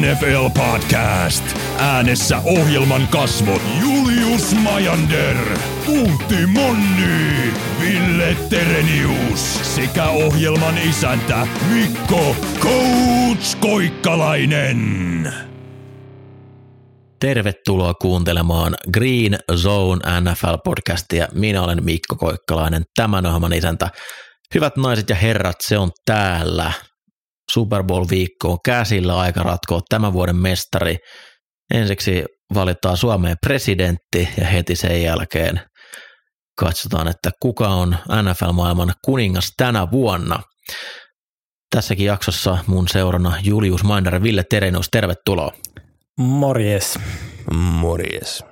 NFL 0.00 0.48
Podcast. 0.54 1.44
Äänessä 1.78 2.38
ohjelman 2.44 3.08
kasvot 3.08 3.62
Julius 3.80 4.54
Majander, 4.54 5.36
Puutti 5.86 6.46
Monni, 6.46 7.52
Ville 7.80 8.36
Terenius 8.50 9.74
sekä 9.74 10.04
ohjelman 10.04 10.78
isäntä 10.78 11.46
Mikko 11.72 12.36
Coach 12.60 13.58
Koikkalainen. 13.60 15.32
Tervetuloa 17.20 17.94
kuuntelemaan 17.94 18.74
Green 18.92 19.38
Zone 19.54 20.20
NFL-podcastia. 20.20 21.28
Minä 21.34 21.62
olen 21.62 21.84
Mikko 21.84 22.16
Koikkalainen, 22.16 22.82
tämän 22.96 23.26
ohjelman 23.26 23.52
isäntä. 23.52 23.88
Hyvät 24.54 24.76
naiset 24.76 25.08
ja 25.08 25.16
herrat, 25.16 25.56
se 25.60 25.78
on 25.78 25.90
täällä. 26.04 26.72
Super 27.52 27.82
Bowl-viikko 27.84 28.52
on 28.52 28.58
käsillä 28.64 29.18
aika 29.18 29.42
ratkoa 29.42 29.80
tämän 29.88 30.12
vuoden 30.12 30.36
mestari. 30.36 30.96
Ensiksi 31.74 32.24
valitaan 32.54 32.96
Suomeen 32.96 33.36
presidentti 33.46 34.28
ja 34.40 34.46
heti 34.46 34.76
sen 34.76 35.02
jälkeen 35.02 35.60
katsotaan, 36.58 37.08
että 37.08 37.30
kuka 37.42 37.68
on 37.68 37.96
NFL-maailman 38.22 38.94
kuningas 39.04 39.52
tänä 39.56 39.90
vuonna. 39.90 40.42
Tässäkin 41.70 42.06
jaksossa 42.06 42.58
mun 42.66 42.88
seurana 42.88 43.32
Julius 43.42 43.84
Mainer 43.84 44.14
ja 44.14 44.22
Ville 44.22 44.44
Terenus, 44.50 44.88
tervetuloa. 44.90 45.52
Morjes. 46.18 46.98
Morjes. 47.52 48.44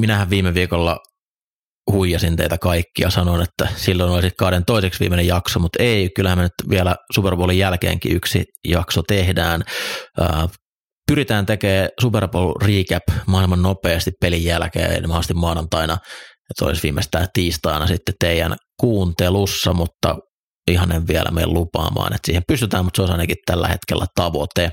Minähän 0.00 0.30
viime 0.30 0.54
viikolla 0.54 0.98
huijasin 1.92 2.36
teitä 2.36 2.58
kaikkia, 2.58 3.10
sanoin, 3.10 3.42
että 3.42 3.68
silloin 3.76 4.12
olisi 4.12 4.30
kauden 4.38 4.64
toiseksi 4.64 5.00
viimeinen 5.00 5.26
jakso, 5.26 5.58
mutta 5.58 5.82
ei, 5.82 6.10
kyllähän 6.16 6.38
me 6.38 6.42
nyt 6.42 6.70
vielä 6.70 6.96
Super 7.14 7.36
Bowlin 7.36 7.58
jälkeenkin 7.58 8.16
yksi 8.16 8.44
jakso 8.68 9.02
tehdään. 9.02 9.62
Pyritään 11.06 11.46
tekemään 11.46 11.88
Super 12.00 12.28
Bowl 12.28 12.52
recap 12.62 13.02
maailman 13.26 13.62
nopeasti 13.62 14.10
pelin 14.20 14.44
jälkeen, 14.44 15.08
mahdollisesti 15.08 15.34
maanantaina, 15.34 15.98
että 16.50 16.64
olisi 16.64 16.82
viimeistään 16.82 17.26
tiistaina 17.32 17.86
sitten 17.86 18.14
teidän 18.20 18.56
kuuntelussa, 18.80 19.72
mutta 19.72 20.16
ihan 20.70 20.92
en 20.92 21.08
vielä 21.08 21.30
mene 21.30 21.46
lupaamaan, 21.46 22.12
että 22.12 22.26
siihen 22.26 22.42
pystytään, 22.48 22.84
mutta 22.84 22.96
se 22.96 23.02
on 23.02 23.10
ainakin 23.12 23.36
tällä 23.46 23.68
hetkellä 23.68 24.06
tavoite. 24.14 24.70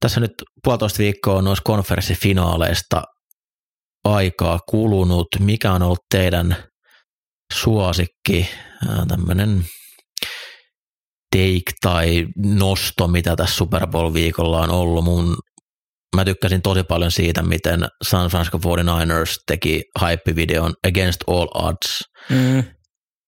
Tässä 0.00 0.20
nyt 0.20 0.32
puolitoista 0.64 0.98
viikkoa 0.98 1.34
on 1.34 1.44
noissa 1.44 1.62
konferenssifinaaleista 1.64 3.02
aikaa 4.04 4.58
kulunut. 4.68 5.26
Mikä 5.38 5.72
on 5.72 5.82
ollut 5.82 6.04
teidän 6.10 6.56
suosikki, 7.54 8.50
tämmöinen 9.08 9.64
take 11.36 11.72
tai 11.80 12.26
nosto, 12.36 13.08
mitä 13.08 13.36
tässä 13.36 13.56
Super 13.56 13.86
Bowl-viikolla 13.86 14.60
on 14.60 14.70
ollut? 14.70 15.04
Mun, 15.04 15.36
mä 16.16 16.24
tykkäsin 16.24 16.62
tosi 16.62 16.82
paljon 16.82 17.10
siitä, 17.10 17.42
miten 17.42 17.88
San 18.08 18.30
Francisco 18.30 18.58
49ers 18.58 19.34
teki 19.46 19.82
hype-videon 20.00 20.74
Against 20.88 21.20
All 21.26 21.48
Odds. 21.54 22.02
Mm. 22.30 22.64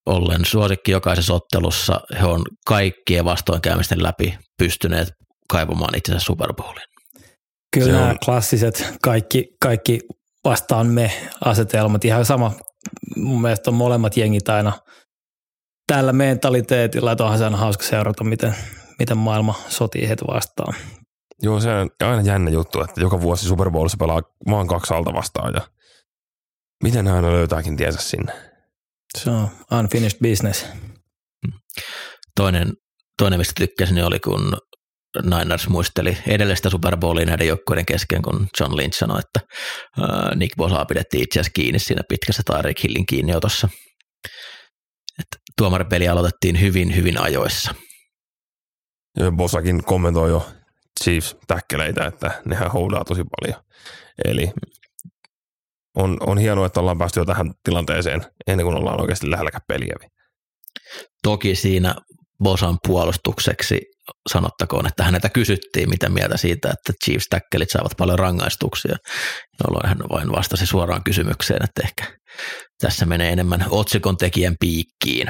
Ollen 0.06 0.44
suosikki 0.44 0.92
jokaisessa 0.92 1.34
ottelussa. 1.34 2.00
He 2.20 2.26
on 2.26 2.42
kaikkien 2.66 3.24
vastoinkäymisten 3.24 4.02
läpi 4.02 4.38
pystyneet 4.58 5.08
kaivamaan 5.48 5.96
itsensä 5.96 6.20
Super 6.20 6.54
Bowlin. 6.54 6.82
Kyllä 7.72 7.92
nämä 7.92 8.10
on... 8.10 8.18
klassiset 8.24 8.94
kaikki, 9.02 9.44
kaikki 9.60 10.00
vastaan 10.44 10.86
me 10.86 11.12
asetelmat. 11.44 12.04
Ihan 12.04 12.24
sama, 12.24 12.52
mun 13.16 13.42
mielestä 13.42 13.70
on 13.70 13.74
molemmat 13.74 14.16
jengit 14.16 14.48
aina 14.48 14.72
tällä 15.86 16.12
mentaliteetilla, 16.12 17.12
että 17.12 17.24
onhan 17.24 17.38
se 17.38 17.44
aina 17.44 17.56
hauska 17.56 17.84
seurata, 17.84 18.24
miten, 18.24 18.54
miten 18.98 19.16
maailma 19.16 19.54
sotii 19.68 20.08
heitä 20.08 20.24
vastaan. 20.26 20.74
Joo, 21.42 21.60
se 21.60 21.70
on 21.70 21.90
aina 22.00 22.22
jännä 22.22 22.50
juttu, 22.50 22.80
että 22.80 23.00
joka 23.00 23.20
vuosi 23.20 23.48
Super 23.48 23.70
Bowlissa 23.70 23.98
pelaa 23.98 24.22
maan 24.46 24.66
kaksi 24.66 24.94
alta 24.94 25.12
vastaan 25.12 25.54
ja 25.54 25.60
miten 26.82 27.06
hän 27.06 27.16
aina 27.16 27.32
löytääkin 27.32 27.76
tiensä 27.76 28.02
sinne. 28.02 28.32
Se 29.18 29.30
on 29.30 29.48
unfinished 29.78 30.18
business. 30.28 30.66
Toinen, 32.36 32.72
toinen 33.18 33.40
mistä 33.40 33.52
tykkäsin, 33.56 34.04
oli 34.04 34.20
kun 34.20 34.56
Niners 35.22 35.68
muisteli 35.68 36.18
edellistä 36.26 36.70
Super 36.70 36.96
Bowlia 36.96 37.26
näiden 37.26 37.46
joukkueiden 37.46 37.86
kesken, 37.86 38.22
kun 38.22 38.46
John 38.60 38.76
Lynch 38.76 38.98
sanoi, 38.98 39.20
että 39.20 39.40
Nick 40.34 40.56
Bosa 40.56 40.84
pidettiin 40.84 41.22
itse 41.22 41.40
asiassa 41.40 41.52
kiinni 41.54 41.78
siinä 41.78 42.02
pitkässä 42.08 42.42
Tyreek 42.46 42.82
Hillin 42.82 43.06
kiinniotossa. 43.06 43.68
Et 45.18 45.26
tuomaripeli 45.58 46.08
aloitettiin 46.08 46.60
hyvin, 46.60 46.96
hyvin 46.96 47.20
ajoissa. 47.20 47.74
Ja 49.18 49.30
Bosakin 49.30 49.84
kommentoi 49.84 50.30
jo 50.30 50.48
Chiefs 51.02 51.36
täkkeleitä, 51.46 52.06
että 52.06 52.42
nehän 52.44 52.70
houdaa 52.70 53.04
tosi 53.04 53.22
paljon. 53.24 53.62
Eli 54.24 54.52
on, 55.96 56.16
on 56.20 56.38
hienoa, 56.38 56.66
että 56.66 56.80
ollaan 56.80 56.98
päästy 56.98 57.20
jo 57.20 57.24
tähän 57.24 57.52
tilanteeseen 57.64 58.20
ennen 58.46 58.66
kuin 58.66 58.76
ollaan 58.76 59.00
oikeasti 59.00 59.30
lähelläkään 59.30 59.62
peliä. 59.68 59.94
Toki 61.22 61.54
siinä 61.54 61.94
Bosan 62.42 62.78
puolustukseksi 62.86 63.80
sanottakoon, 64.32 64.86
että 64.86 65.04
häneltä 65.04 65.28
kysyttiin, 65.28 65.90
mitä 65.90 66.08
mieltä 66.08 66.36
siitä, 66.36 66.70
että 66.70 66.92
Chiefs 67.04 67.26
tackelit 67.30 67.70
saavat 67.70 67.92
paljon 67.98 68.18
rangaistuksia, 68.18 68.96
jolloin 69.64 69.88
hän 69.88 69.98
vain 69.98 70.32
vastasi 70.32 70.66
suoraan 70.66 71.04
kysymykseen, 71.04 71.64
että 71.64 71.82
ehkä 71.84 72.18
tässä 72.80 73.06
menee 73.06 73.32
enemmän 73.32 73.66
otsikon 73.70 74.16
tekijän 74.16 74.56
piikkiin. 74.60 75.28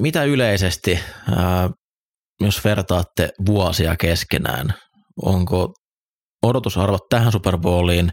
Mitä 0.00 0.24
yleisesti, 0.24 1.00
jos 2.40 2.64
vertaatte 2.64 3.28
vuosia 3.46 3.96
keskenään, 3.96 4.74
onko 5.22 5.74
odotusarvot 6.42 7.08
tähän 7.10 7.32
Super 7.32 7.58
Bowliin 7.58 8.10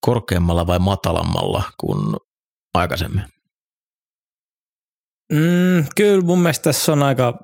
korkeammalla 0.00 0.66
vai 0.66 0.78
matalammalla 0.78 1.62
kuin 1.80 2.16
aikaisemmin? 2.74 3.24
Mm, 5.32 5.86
kyllä 5.96 6.20
mun 6.20 6.38
mielestä 6.38 6.62
tässä 6.62 6.92
on 6.92 7.02
aika 7.02 7.38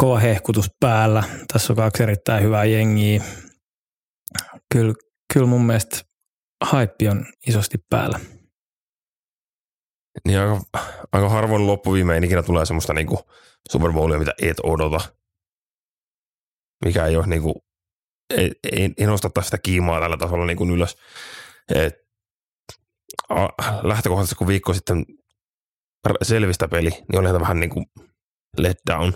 kova 0.00 0.18
hehkutus 0.18 0.70
päällä. 0.80 1.22
Tässä 1.52 1.72
on 1.72 1.76
kaksi 1.76 2.02
erittäin 2.02 2.44
hyvää 2.44 2.64
jengiä. 2.64 3.22
Kyllä, 4.74 4.94
kyllä 5.32 5.46
mun 5.46 5.66
mielestä 5.66 6.00
haippi 6.64 7.08
on 7.08 7.26
isosti 7.46 7.78
päällä. 7.90 8.20
Niin 10.26 10.38
aika, 10.38 10.60
aika 11.12 11.28
harvoin 11.28 11.66
loppuviimein 11.66 12.24
ikinä 12.24 12.42
tulee 12.42 12.66
semmoista 12.66 12.92
niinku 12.92 13.18
Super 13.70 13.92
Bowlia, 13.92 14.18
mitä 14.18 14.34
et 14.42 14.56
odota. 14.62 15.00
Mikä 16.84 17.06
ei 17.06 17.16
ole 17.16 17.26
niinku, 17.26 17.64
ei, 18.36 18.52
ei, 18.72 18.90
ei 18.98 19.06
nostata 19.06 19.42
sitä 19.42 19.58
kiimaa 19.58 20.00
tällä 20.00 20.16
tasolla 20.16 20.46
niinku 20.46 20.66
ylös. 20.66 20.96
Et, 21.74 21.94
a, 23.28 23.48
lähtökohtaisesti 23.82 24.34
kun 24.34 24.46
viikko 24.46 24.74
sitten 24.74 25.04
selvistä 26.22 26.68
peli, 26.68 26.90
niin 26.90 27.20
oli 27.20 27.40
vähän 27.40 27.60
niin 27.60 27.70
kuin 27.70 27.86
let 28.58 28.76
down. 28.90 29.08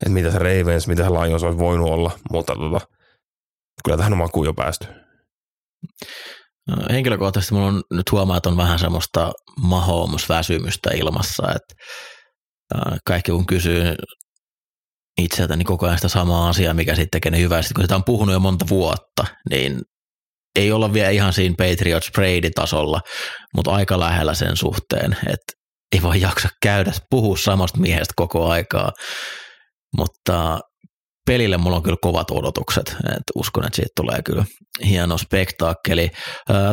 Että 0.00 0.14
mitä 0.14 0.30
se 0.30 0.38
Ravens, 0.38 0.88
mitä 0.88 1.02
se 1.02 1.10
Lions 1.10 1.42
olisi 1.42 1.58
voinut 1.58 1.90
olla, 1.90 2.10
mutta 2.30 2.54
tota, 2.54 2.86
kyllä 3.84 3.96
tähän 3.96 4.12
on 4.12 4.18
makuun 4.18 4.46
jo 4.46 4.54
päästy. 4.54 4.86
No, 6.68 6.76
henkilökohtaisesti 6.90 7.54
mulla 7.54 7.66
on 7.66 7.82
nyt 7.92 8.12
huomaa, 8.12 8.36
että 8.36 8.48
on 8.48 8.56
vähän 8.56 8.78
semmoista 8.78 9.32
Mahomes-väsymystä 9.60 10.90
ilmassa, 10.94 11.42
että 11.42 11.74
kaikki 13.04 13.32
kun 13.32 13.46
kysyy 13.46 13.94
itseltäni 15.20 15.58
niin 15.58 15.66
koko 15.66 15.86
ajan 15.86 15.98
sitä 15.98 16.08
samaa 16.08 16.48
asiaa, 16.48 16.74
mikä 16.74 16.94
sitten 16.94 17.10
tekee 17.10 17.30
ne 17.30 17.38
hyvää. 17.38 17.62
Sitten 17.62 17.74
kun 17.74 17.84
sitä 17.84 17.96
on 17.96 18.04
puhunut 18.04 18.32
jo 18.32 18.40
monta 18.40 18.66
vuotta, 18.70 19.24
niin 19.50 19.80
ei 20.56 20.72
olla 20.72 20.92
vielä 20.92 21.10
ihan 21.10 21.32
siinä 21.32 21.54
Patriots 21.58 22.10
Brady-tasolla, 22.12 23.00
mutta 23.54 23.70
aika 23.70 24.00
lähellä 24.00 24.34
sen 24.34 24.56
suhteen, 24.56 25.16
että 25.26 25.52
ei 25.92 26.02
voi 26.02 26.20
jaksa 26.20 26.48
käydä 26.62 26.92
puhua 27.10 27.36
samasta 27.36 27.80
miehestä 27.80 28.12
koko 28.16 28.48
aikaa, 28.48 28.92
mutta 29.96 30.60
pelille 31.26 31.56
mulla 31.56 31.76
on 31.76 31.82
kyllä 31.82 31.96
kovat 32.02 32.30
odotukset, 32.30 32.96
että 33.04 33.32
uskon, 33.36 33.64
että 33.64 33.76
siitä 33.76 33.92
tulee 33.96 34.22
kyllä 34.22 34.44
hieno 34.84 35.18
spektaakkeli. 35.18 36.10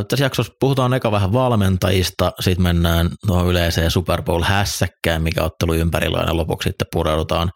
Tässä 0.10 0.26
jaksossa 0.26 0.54
puhutaan 0.60 0.94
eka 0.94 1.12
vähän 1.12 1.34
valmentajista, 1.34 2.32
sitten 2.40 2.64
mennään 2.64 3.10
tuohon 3.28 3.48
yleiseen 3.48 3.92
Super 3.92 4.22
Bowl-hässäkkään, 4.22 5.22
mikä 5.24 5.44
ottelu 5.44 5.74
ympärillä 5.74 6.18
aina 6.18 6.38
lopuksi 6.38 6.70
sitten 6.70 6.88
pureudutaan 6.94 7.50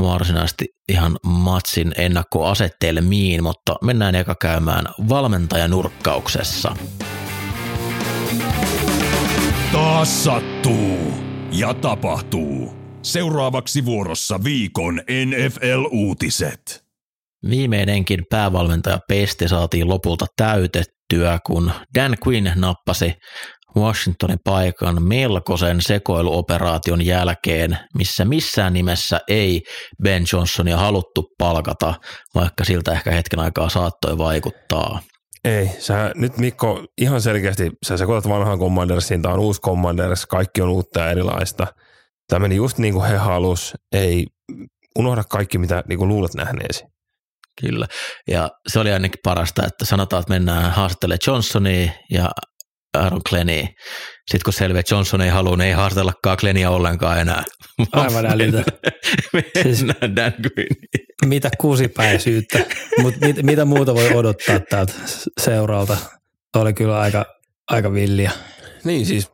varsinaisesti 0.00 0.64
ihan 0.88 1.16
matsin 1.22 1.92
ennakkoasettelmiin, 1.98 3.42
mutta 3.42 3.76
mennään 3.82 4.14
eka 4.14 4.34
käymään 4.40 4.84
valmentajanurkkauksessa. 5.08 6.76
Taas 9.72 10.24
sattuu 10.24 10.98
ja 11.52 11.74
tapahtuu. 11.74 12.76
Seuraavaksi 13.02 13.84
vuorossa 13.84 14.44
viikon 14.44 15.00
NFL-uutiset. 15.26 16.84
Viimeinenkin 17.50 18.24
päävalmentaja 18.30 18.98
Peste 19.08 19.48
saatiin 19.48 19.88
lopulta 19.88 20.26
täytettyä, 20.36 21.38
kun 21.46 21.72
Dan 21.94 22.16
Quinn 22.26 22.50
nappasi 22.54 23.12
Washingtonin 23.76 24.38
paikan 24.44 25.02
melkoisen 25.02 25.82
sekoiluoperaation 25.82 27.06
jälkeen, 27.06 27.78
missä 27.94 28.24
missään 28.24 28.72
nimessä 28.72 29.20
ei 29.28 29.62
Ben 30.02 30.24
Johnsonia 30.32 30.76
haluttu 30.76 31.26
palkata, 31.38 31.94
vaikka 32.34 32.64
siltä 32.64 32.92
ehkä 32.92 33.10
hetken 33.10 33.40
aikaa 33.40 33.68
saattoi 33.68 34.18
vaikuttaa. 34.18 35.00
Ei, 35.48 35.70
sä 35.78 36.12
nyt 36.14 36.38
Mikko 36.38 36.84
ihan 36.98 37.20
selkeästi, 37.20 37.70
sä 37.86 37.96
sekoitat 37.96 38.30
vanhaan 38.30 38.58
Commandersiin, 38.58 39.22
tämä 39.22 39.34
on 39.34 39.40
uusi 39.40 39.60
Commanders, 39.60 40.26
kaikki 40.26 40.62
on 40.62 40.68
uutta 40.68 41.00
ja 41.00 41.10
erilaista. 41.10 41.66
Tämä 42.28 42.40
meni 42.40 42.56
just 42.56 42.78
niin 42.78 42.94
kuin 42.94 43.10
he 43.10 43.16
halus, 43.16 43.74
ei 43.92 44.26
unohda 44.98 45.24
kaikki 45.24 45.58
mitä 45.58 45.84
niin 45.88 45.98
kuin 45.98 46.08
luulet 46.08 46.34
nähneesi. 46.34 46.84
Kyllä, 47.60 47.86
ja 48.28 48.50
se 48.68 48.78
oli 48.78 48.92
ainakin 48.92 49.20
parasta, 49.24 49.66
että 49.66 49.84
sanotaan, 49.84 50.20
että 50.20 50.32
mennään 50.32 50.72
haastattelemaan 50.72 51.18
Johnsonia 51.26 51.90
ja 52.10 52.30
Aaron 52.94 53.20
Glennia. 53.28 53.66
Sitten 54.30 54.44
kun 54.44 54.52
selviää, 54.52 54.80
että 54.80 54.94
Johnson 54.94 55.20
ei 55.20 55.30
halua, 55.30 55.56
niin 55.56 55.68
ei 55.68 55.72
haastatellakaan 55.72 56.36
Glennia 56.40 56.70
ollenkaan 56.70 57.20
enää. 57.20 57.42
Aivan 57.92 58.26
älytä. 58.26 58.64
siis, 59.62 59.86
Dan 60.16 60.32
mitä 61.26 61.50
kusipäisyyttä, 61.58 62.58
mutta 63.02 63.26
mit, 63.26 63.42
mitä 63.42 63.64
muuta 63.64 63.94
voi 63.94 64.14
odottaa 64.14 64.60
tältä 64.70 64.92
seuralta? 65.40 65.96
Oli 66.56 66.72
kyllä 66.72 67.00
aika, 67.00 67.24
aika 67.68 67.92
villiä. 67.92 68.30
Niin 68.84 69.06
siis, 69.06 69.30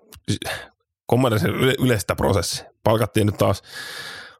Commandersin 1.10 1.50
yleistä 1.78 2.16
prosessi. 2.16 2.64
Palkattiin 2.84 3.26
nyt 3.26 3.36
taas 3.36 3.62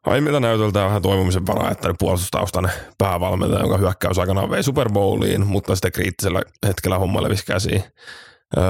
aiemmilta 0.05 0.39
näytöltä 0.39 0.85
vähän 0.85 1.01
toivomisen 1.01 1.47
varaa, 1.47 1.71
että 1.71 1.93
puolustustaustainen 1.99 2.71
päävalmentaja, 2.97 3.61
jonka 3.61 3.77
hyökkäys 3.77 4.19
aikanaan 4.19 4.49
vei 4.49 4.63
Super 4.63 4.89
Bowliin, 4.91 5.47
mutta 5.47 5.75
sitten 5.75 5.91
kriittisellä 5.91 6.41
hetkellä 6.67 6.97
homma 6.97 7.23
levisi 7.23 7.45
käsiin. 7.45 7.83
Öö, 8.57 8.63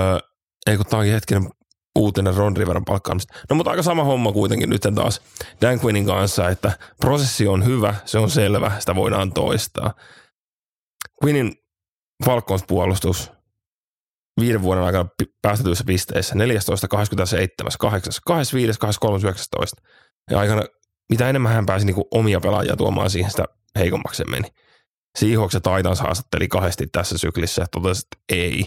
ei 0.67 0.77
kun 0.77 0.85
tämä 0.85 0.99
onkin 0.99 1.13
hetkinen 1.13 1.49
uutinen 1.95 2.35
Ron 2.35 2.57
Riveran 2.57 2.85
palkkaamista. 2.85 3.33
No 3.49 3.55
mutta 3.55 3.71
aika 3.71 3.83
sama 3.83 4.03
homma 4.03 4.31
kuitenkin 4.31 4.69
nyt 4.69 4.81
taas 4.95 5.21
Dan 5.61 5.79
Quinnin 5.85 6.05
kanssa, 6.05 6.49
että 6.49 6.71
prosessi 7.01 7.47
on 7.47 7.65
hyvä, 7.65 7.95
se 8.05 8.17
on 8.17 8.29
selvä, 8.29 8.71
sitä 8.79 8.95
voidaan 8.95 9.33
toistaa. 9.33 9.93
Quinnin 11.23 11.55
Falcons 12.25 12.63
puolustus 12.67 13.31
viiden 14.41 14.61
vuoden 14.61 14.83
aikana 14.83 15.09
päästetyissä 15.41 15.83
pisteissä 15.87 16.35
14, 16.35 16.87
27, 16.87 17.71
8, 17.79 18.13
25, 18.25 18.79
23, 18.79 19.19
19. 19.21 19.81
Ja 20.31 20.39
aikana, 20.39 20.61
mitä 21.09 21.29
enemmän 21.29 21.53
hän 21.53 21.65
pääsi 21.65 21.85
niin 21.85 21.95
omia 22.11 22.39
pelaajia 22.39 22.75
tuomaan 22.75 23.09
siihen, 23.09 23.31
sitä 23.31 23.45
heikommaksi 23.79 24.17
se 24.17 24.25
meni. 24.25 24.47
Seahawks 25.19 25.53
ja 25.53 25.61
Titans 25.61 25.99
haastatteli 25.99 26.47
kahdesti 26.47 26.87
tässä 26.87 27.17
syklissä 27.17 27.61
ja 27.61 27.67
totesi, 27.71 28.01
että 28.05 28.23
ei. 28.29 28.65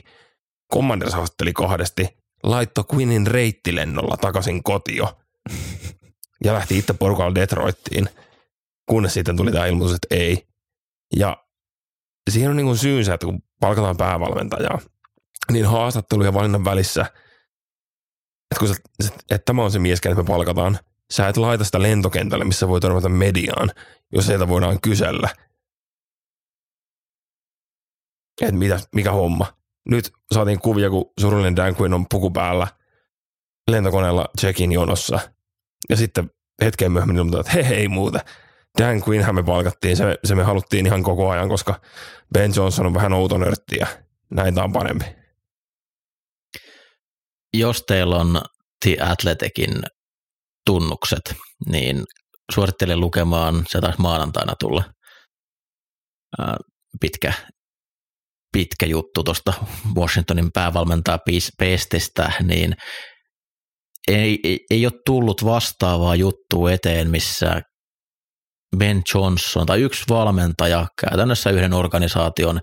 Commanders 0.74 1.14
haastatteli 1.14 1.52
kahdesti, 1.52 2.17
laitto 2.42 2.84
Quinnin 2.94 3.26
reittilennolla 3.26 4.16
takaisin 4.16 4.62
kotio 4.62 5.18
ja 6.44 6.52
lähti 6.52 6.78
itse 6.78 6.92
porukalla 6.92 7.34
Detroittiin, 7.34 8.08
kunnes 8.86 9.14
sitten 9.14 9.36
tuli 9.36 9.52
tämä 9.52 9.66
ilmoitus, 9.66 9.94
että 9.94 10.14
ei. 10.14 10.48
Ja 11.16 11.44
siihen 12.30 12.50
on 12.50 12.56
niin 12.56 12.66
kuin 12.66 12.78
syynsä, 12.78 13.14
että 13.14 13.26
kun 13.26 13.42
palkataan 13.60 13.96
päävalmentajaa, 13.96 14.78
niin 15.52 15.66
haastattelu 15.66 16.24
ja 16.24 16.34
valinnan 16.34 16.64
välissä, 16.64 17.00
että, 18.50 18.58
kun 18.58 18.68
sä, 18.68 18.74
että 19.30 19.44
tämä 19.44 19.64
on 19.64 19.70
se 19.70 19.78
mies, 19.78 20.00
kenet 20.00 20.18
me 20.18 20.24
palkataan, 20.24 20.78
sä 21.10 21.28
et 21.28 21.36
laita 21.36 21.64
sitä 21.64 21.82
lentokentälle, 21.82 22.44
missä 22.44 22.68
voi 22.68 22.80
törmätä 22.80 23.08
mediaan, 23.08 23.70
jos 24.12 24.26
sieltä 24.26 24.48
voidaan 24.48 24.80
kysellä. 24.80 25.28
Että 28.40 28.54
mitä, 28.54 28.80
mikä 28.94 29.12
homma 29.12 29.57
nyt 29.90 30.12
saatiin 30.34 30.60
kuvia, 30.60 30.90
kun 30.90 31.12
surullinen 31.20 31.56
Dan 31.56 31.76
Quinn 31.80 31.94
on 31.94 32.06
puku 32.08 32.30
päällä 32.30 32.66
lentokoneella 33.70 34.28
check-in 34.40 34.72
jonossa. 34.72 35.18
Ja 35.88 35.96
sitten 35.96 36.30
hetken 36.62 36.92
myöhemmin 36.92 37.16
ilmoittaa, 37.16 37.40
että 37.40 37.52
hei, 37.52 37.68
hei 37.68 37.88
muuta. 37.88 38.20
Dan 38.78 39.02
Quinnhän 39.08 39.34
me 39.34 39.42
palkattiin, 39.42 39.96
se, 39.96 40.04
se 40.24 40.34
me 40.34 40.42
haluttiin 40.42 40.86
ihan 40.86 41.02
koko 41.02 41.30
ajan, 41.30 41.48
koska 41.48 41.80
Ben 42.32 42.52
Johnson 42.56 42.86
on 42.86 42.94
vähän 42.94 43.12
outo 43.12 43.38
nörtti 43.38 43.76
ja 43.80 43.86
näin 44.30 44.58
on 44.58 44.72
parempi. 44.72 45.04
Jos 47.54 47.82
teillä 47.82 48.16
on 48.16 48.42
The 48.84 48.96
Athleticin 49.00 49.82
tunnukset, 50.66 51.34
niin 51.66 52.04
suosittelen 52.54 53.00
lukemaan, 53.00 53.64
se 53.68 53.80
taisi 53.80 54.00
maanantaina 54.00 54.54
tulla 54.60 54.84
pitkä 57.00 57.32
pitkä 58.52 58.86
juttu 58.86 59.24
tuosta 59.24 59.52
Washingtonin 59.96 60.52
päävalmentaa 60.54 61.18
Pestistä, 61.58 62.32
niin 62.42 62.74
ei, 64.08 64.38
ei, 64.44 64.58
ei 64.70 64.86
ole 64.86 64.92
tullut 65.06 65.44
vastaavaa 65.44 66.14
juttua 66.14 66.72
eteen, 66.72 67.10
missä 67.10 67.62
Ben 68.76 69.02
Johnson 69.14 69.66
tai 69.66 69.80
yksi 69.80 70.04
valmentaja 70.08 70.86
käytännössä 71.00 71.50
yhden 71.50 71.72
organisaation 71.72 72.60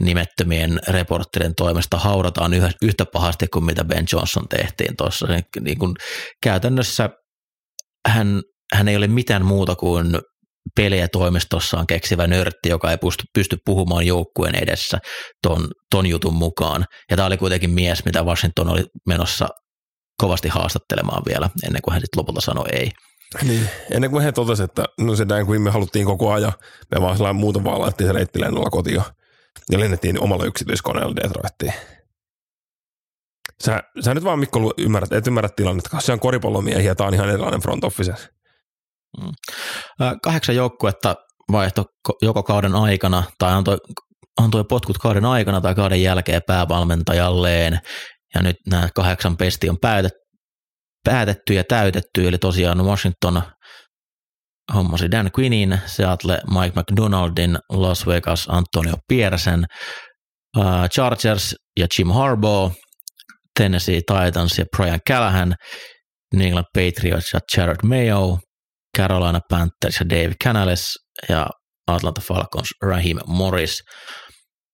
nimettömien 0.00 0.80
reportterien 0.88 1.54
toimesta 1.56 1.98
haudataan 1.98 2.52
yhtä 2.82 3.04
pahasti 3.12 3.46
kuin 3.46 3.64
mitä 3.64 3.84
Ben 3.84 4.04
Johnson 4.12 4.48
tehtiin 4.48 4.96
tuossa. 4.96 5.26
Niin 5.60 5.78
kuin 5.78 5.94
käytännössä 6.42 7.10
hän, 8.08 8.42
hän 8.74 8.88
ei 8.88 8.96
ole 8.96 9.06
mitään 9.06 9.44
muuta 9.44 9.76
kuin 9.76 10.18
pelejä 10.76 11.08
toimistossaan 11.08 11.86
keksivä 11.86 12.26
nörtti, 12.26 12.68
joka 12.68 12.90
ei 12.90 12.98
pysty, 12.98 13.24
pysty 13.34 13.56
puhumaan 13.64 14.06
joukkueen 14.06 14.54
edessä 14.54 14.98
ton, 15.42 15.68
ton 15.90 16.06
jutun 16.06 16.34
mukaan. 16.34 16.84
Ja 17.10 17.16
tämä 17.16 17.26
oli 17.26 17.36
kuitenkin 17.36 17.70
mies, 17.70 18.04
mitä 18.04 18.22
Washington 18.22 18.68
oli 18.68 18.84
menossa 19.06 19.48
kovasti 20.20 20.48
haastattelemaan 20.48 21.22
vielä, 21.28 21.50
ennen 21.66 21.82
kuin 21.82 21.92
hän 21.92 22.00
sitten 22.00 22.18
lopulta 22.18 22.40
sanoi 22.40 22.66
ei. 22.72 22.90
Niin, 23.42 23.68
ennen 23.90 24.10
kuin 24.10 24.24
he 24.24 24.32
totesivat, 24.32 24.70
että 24.70 24.84
no 25.00 25.16
se 25.16 25.28
Dan 25.28 25.46
Quinn 25.46 25.62
me 25.62 25.70
haluttiin 25.70 26.06
koko 26.06 26.32
ajan, 26.32 26.52
me 26.94 27.00
vaan 27.00 27.16
sellainen 27.16 27.40
muuten 27.40 27.64
vaan 27.64 27.80
laitettiin 27.80 28.08
se 28.08 28.12
reittilennolla 28.12 28.70
kotiin 28.70 29.02
ja 29.72 29.80
lennettiin 29.80 30.20
omalla 30.20 30.44
yksityiskoneella 30.44 31.16
Detroittiin. 31.16 31.72
Sä, 33.64 33.82
sä 34.04 34.14
nyt 34.14 34.24
vaan 34.24 34.38
Mikko 34.38 34.74
ymmärrät, 34.78 35.12
et 35.12 35.26
ymmärrä 35.26 35.48
tilannetta, 35.56 35.90
koska 35.90 36.06
se 36.06 36.12
on 36.12 36.20
koripallomiehiä, 36.20 36.94
tämä 36.94 37.08
on 37.08 37.14
ihan 37.14 37.28
erilainen 37.28 37.60
front 37.60 37.84
office. 37.84 38.14
Mm. 39.18 39.32
Kahdeksan 40.22 40.56
joukkuetta 40.56 41.14
vaihto 41.52 41.84
joko 42.22 42.42
kauden 42.42 42.74
aikana 42.74 43.22
tai 43.38 43.52
antoi, 43.52 43.78
antoi 44.40 44.64
potkut 44.64 44.98
kauden 44.98 45.24
aikana 45.24 45.60
tai 45.60 45.74
kauden 45.74 46.02
jälkeen 46.02 46.42
päävalmentajalleen. 46.46 47.80
Ja 48.34 48.42
nyt 48.42 48.56
nämä 48.70 48.88
kahdeksan 48.94 49.36
pesti 49.36 49.70
on 49.70 49.78
päätetty 51.04 51.54
ja 51.54 51.64
täytetty, 51.64 52.28
eli 52.28 52.38
tosiaan 52.38 52.84
Washington 52.84 53.42
hommasi 54.74 55.10
Dan 55.10 55.30
Quinnin, 55.38 55.80
Seattle 55.86 56.40
Mike 56.60 56.80
McDonaldin, 56.80 57.58
Las 57.72 58.06
Vegas 58.06 58.48
Antonio 58.48 58.94
Piersen, 59.08 59.64
Chargers 60.90 61.54
ja 61.78 61.86
Jim 61.98 62.10
Harbaugh, 62.10 62.72
Tennessee 63.58 64.00
Titans 64.00 64.58
ja 64.58 64.64
Brian 64.76 65.00
Callahan, 65.08 65.54
New 66.34 66.46
England 66.46 66.66
Patriots 66.74 67.32
ja 67.34 67.40
Jared 67.56 67.78
Mayo, 67.82 68.38
Carolina 68.98 69.40
Panthers 69.50 70.00
ja 70.00 70.08
Dave 70.08 70.34
Canales 70.44 70.94
ja 71.28 71.46
Atlanta 71.86 72.20
Falcons 72.20 72.68
Raheem 72.82 73.16
Morris. 73.26 73.82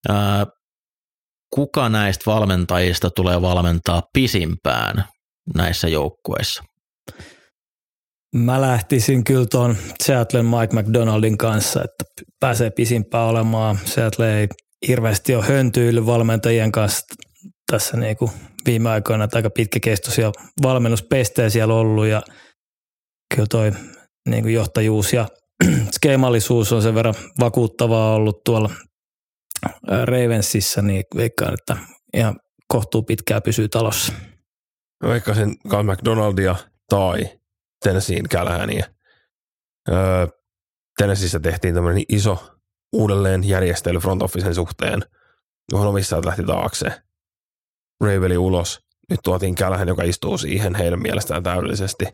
Ää, 0.09 0.47
kuka 1.55 1.89
näistä 1.89 2.23
valmentajista 2.27 3.11
tulee 3.11 3.43
valmentaa 3.43 4.03
pisimpään 4.13 5.05
näissä 5.55 5.89
joukkueissa? 5.89 6.63
Mä 8.37 8.61
lähtisin 8.61 9.25
kyllä 9.25 9.47
tuon 9.51 9.77
Seattle 10.05 10.43
Mike 10.43 10.81
McDonaldin 10.81 11.39
kanssa, 11.39 11.81
että 11.85 12.05
pääsee 12.41 12.71
pisimpään 12.71 13.29
olemaan. 13.29 13.79
Seattle 13.85 14.39
ei 14.41 14.49
hirveästi 14.89 15.35
ole 15.35 15.45
höntyillyt 15.45 16.07
valmentajien 16.07 16.73
kanssa 16.73 17.01
tässä 17.73 17.97
niin 17.97 18.17
kuin 18.17 18.31
viime 18.67 18.91
aikoina, 18.91 19.25
että 19.25 19.39
aika 19.39 19.51
pitkäkestoisia 19.51 20.33
valmennuspestejä 20.63 21.51
siellä 21.51 21.75
ollut 21.75 22.07
ja 22.07 22.23
kyllä 23.35 23.47
toi 23.51 23.73
niin 24.27 24.43
kuin 24.43 24.55
johtajuus 24.55 25.13
ja 25.13 25.29
skeemallisuus 25.97 26.73
on 26.73 26.83
sen 26.83 26.95
verran 26.95 27.15
vakuuttavaa 27.41 28.15
ollut 28.15 28.45
tuolla 28.45 28.71
Ravensissa, 30.05 30.83
niin 30.83 31.05
veikkaan, 31.17 31.55
että 31.55 31.77
ihan 32.15 32.37
kohtuu 32.69 33.03
pitkää 33.03 33.41
pysyy 33.41 33.69
talossa. 33.69 34.13
Veikkasin 35.03 35.57
Carl 35.69 35.83
McDonaldia 35.83 36.57
tai 36.89 37.39
Tennesseein 37.85 38.29
Callaghania. 38.29 38.87
Öö, 39.89 40.27
Tennesseeissä 40.99 41.41
tehtiin 41.41 41.75
tämmöinen 41.75 42.05
iso 42.09 42.57
uudelleen 42.93 43.49
järjestely 43.49 43.99
front 43.99 44.23
officen 44.23 44.55
suhteen, 44.55 45.03
johon 45.73 45.89
omistajat 45.89 46.25
lähti 46.25 46.43
taakse. 46.45 46.87
Raveli 48.01 48.37
ulos. 48.37 48.81
Nyt 49.11 49.21
tuotiin 49.25 49.55
Callahan, 49.55 49.89
joka 49.89 50.03
istuu 50.03 50.39
siihen 50.39 50.75
heidän 50.75 51.03
mielestään 51.03 51.43
täydellisesti. 51.43 52.05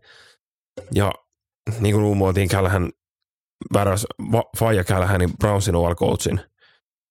Ja 0.94 1.12
niin 1.80 1.94
kuin 1.94 2.02
ruumoitiin 2.02 2.48
Callahan 2.48 2.92
vääräs 3.74 4.06
Faija 4.58 4.84
Callahanin 4.84 5.38
Brownsin 5.38 5.76
OL 5.76 5.94
coachin 5.94 6.40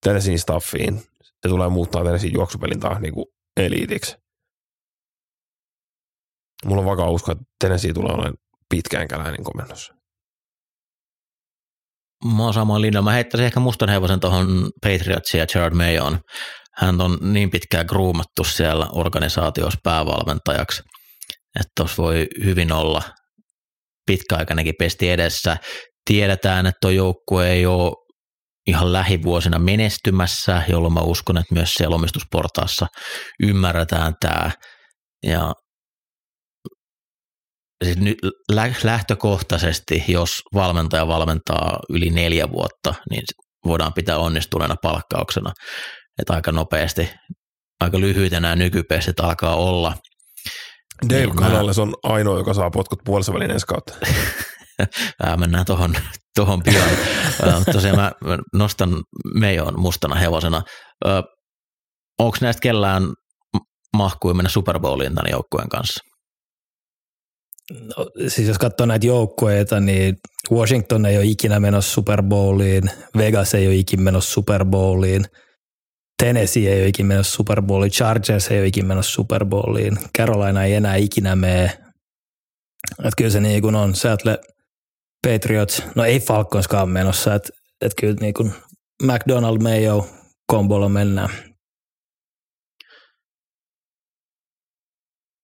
Tennesseein 0.03 0.39
staffiin. 0.39 1.03
Se 1.23 1.49
tulee 1.49 1.69
muuttaa 1.69 2.03
Tennesseein 2.03 2.33
juoksupelin 2.33 2.79
taas 2.79 2.99
niin 2.99 3.13
kuin 3.13 3.25
eliitiksi. 3.57 4.21
Mulla 6.65 6.81
on 6.81 6.85
vakaa 6.85 7.09
usko, 7.09 7.31
että 7.31 7.43
Tennessee 7.59 7.93
tulee 7.93 8.13
olemaan 8.13 8.33
pitkään 8.69 9.07
käläinen 9.07 9.43
komennossa. 9.43 9.93
Mä 12.37 12.43
oon 12.43 12.53
samoin 12.53 12.81
linjalla. 12.81 13.09
Mä 13.09 13.11
heittäisin 13.11 13.45
ehkä 13.45 13.59
mustan 13.59 13.89
hevosen 13.89 14.19
tuohon 14.19 14.71
Patriotsia 14.81 15.39
ja 15.39 15.47
Gerard 15.47 15.75
Mayon. 15.75 16.19
Hän 16.75 17.01
on 17.01 17.17
niin 17.21 17.49
pitkään 17.49 17.85
groomattu 17.85 18.43
siellä 18.43 18.87
organisaatiossa 18.91 19.79
päävalmentajaksi, 19.83 20.83
että 21.55 21.71
tuossa 21.77 22.03
voi 22.03 22.27
hyvin 22.43 22.71
olla 22.71 23.01
pitkäaikainenkin 24.11 24.75
pesti 24.79 25.09
edessä. 25.09 25.57
Tiedetään, 26.05 26.65
että 26.65 26.77
tuo 26.81 26.89
joukkue 26.89 27.49
ei 27.49 27.65
ole 27.65 27.91
ihan 28.67 28.93
lähivuosina 28.93 29.59
menestymässä, 29.59 30.63
jolloin 30.67 30.93
mä 30.93 30.99
uskon, 30.99 31.37
että 31.37 31.53
myös 31.53 31.73
siellä 31.73 31.95
omistusportaassa 31.95 32.87
ymmärretään 33.43 34.13
tämä. 34.19 34.51
Ja 35.25 35.53
siis 37.83 37.97
nyt 37.97 38.17
lähtökohtaisesti, 38.83 40.03
jos 40.07 40.41
valmentaja 40.53 41.07
valmentaa 41.07 41.79
yli 41.89 42.09
neljä 42.09 42.51
vuotta, 42.51 42.93
niin 43.09 43.23
voidaan 43.65 43.93
pitää 43.93 44.17
onnistuneena 44.17 44.75
palkkauksena. 44.81 45.51
Että 46.21 46.33
aika 46.33 46.51
nopeasti, 46.51 47.09
aika 47.79 47.99
lyhyitä 47.99 48.39
nämä 48.39 48.55
nykypestit 48.55 49.19
alkaa 49.19 49.55
olla. 49.55 49.97
Dave 51.09 51.25
niin 51.25 51.35
Canales 51.35 51.79
on 51.79 51.93
ainoa, 52.03 52.37
joka 52.37 52.53
saa 52.53 52.71
potkut 52.71 52.99
puolessa 53.05 53.33
välin 53.33 53.51
ensi 53.51 53.65
kautta. 53.65 53.93
mennään 55.39 55.65
tuohon 55.65 55.95
tohon 56.35 56.63
pian. 56.63 56.89
Tosiaan 57.73 57.95
mä 57.95 58.11
nostan 58.53 59.03
Meijon 59.33 59.79
mustana 59.79 60.15
hevosena. 60.15 60.61
Onko 62.19 62.37
näistä 62.41 62.61
kellään 62.61 63.03
mahkui 63.97 64.33
mennä 64.33 64.49
Super 64.49 64.79
Bowliin 64.79 65.15
tämän 65.15 65.31
joukkueen 65.31 65.69
kanssa? 65.69 66.03
No, 67.71 68.05
siis 68.27 68.47
jos 68.47 68.57
katsoo 68.57 68.85
näitä 68.85 69.05
joukkueita, 69.05 69.79
niin 69.79 70.15
Washington 70.51 71.05
ei 71.05 71.17
ole 71.17 71.25
ikinä 71.25 71.59
menossa 71.59 71.93
Super 71.93 72.23
Bowliin, 72.23 72.83
Vegas 73.17 73.53
ei 73.53 73.67
ole 73.67 73.75
ikinä 73.75 74.03
menossa 74.03 74.31
Super 74.31 74.65
Bowliin, 74.65 75.25
Tennessee 76.21 76.73
ei 76.73 76.81
ole 76.81 76.87
ikinä 76.87 77.07
menossa 77.07 77.35
Super 77.35 77.61
Bowliin, 77.61 77.91
Chargers 77.91 78.51
ei 78.51 78.59
ole 78.59 78.67
ikinä 78.67 78.87
menossa 78.87 79.11
Super 79.11 79.45
Bowliin, 79.45 79.97
Carolina 80.17 80.63
ei 80.63 80.73
enää 80.73 80.95
ikinä 80.95 81.35
mene. 81.35 81.65
Että 82.99 83.11
kyllä 83.17 83.29
se 83.29 83.39
niin 83.39 83.61
kuin 83.61 83.75
on. 83.75 83.95
Seattle 83.95 84.39
Patriots, 85.27 85.83
no 85.95 86.03
ei 86.03 86.19
Falconskaan 86.19 86.89
menossa, 86.89 87.35
että 87.35 87.49
et 87.81 87.91
kyllä 88.01 88.15
niin 88.21 88.33
kuin 88.33 88.53
McDonald 89.03 89.61
Mayo 89.61 90.09
kombolla 90.47 90.89
mennään. 90.89 91.29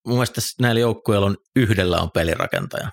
mun 0.08 0.16
mielestä 0.16 0.40
näillä 0.60 0.80
joukkueilla 0.80 1.26
on 1.26 1.36
yhdellä 1.56 2.00
on 2.00 2.10
pelirakentaja. 2.14 2.90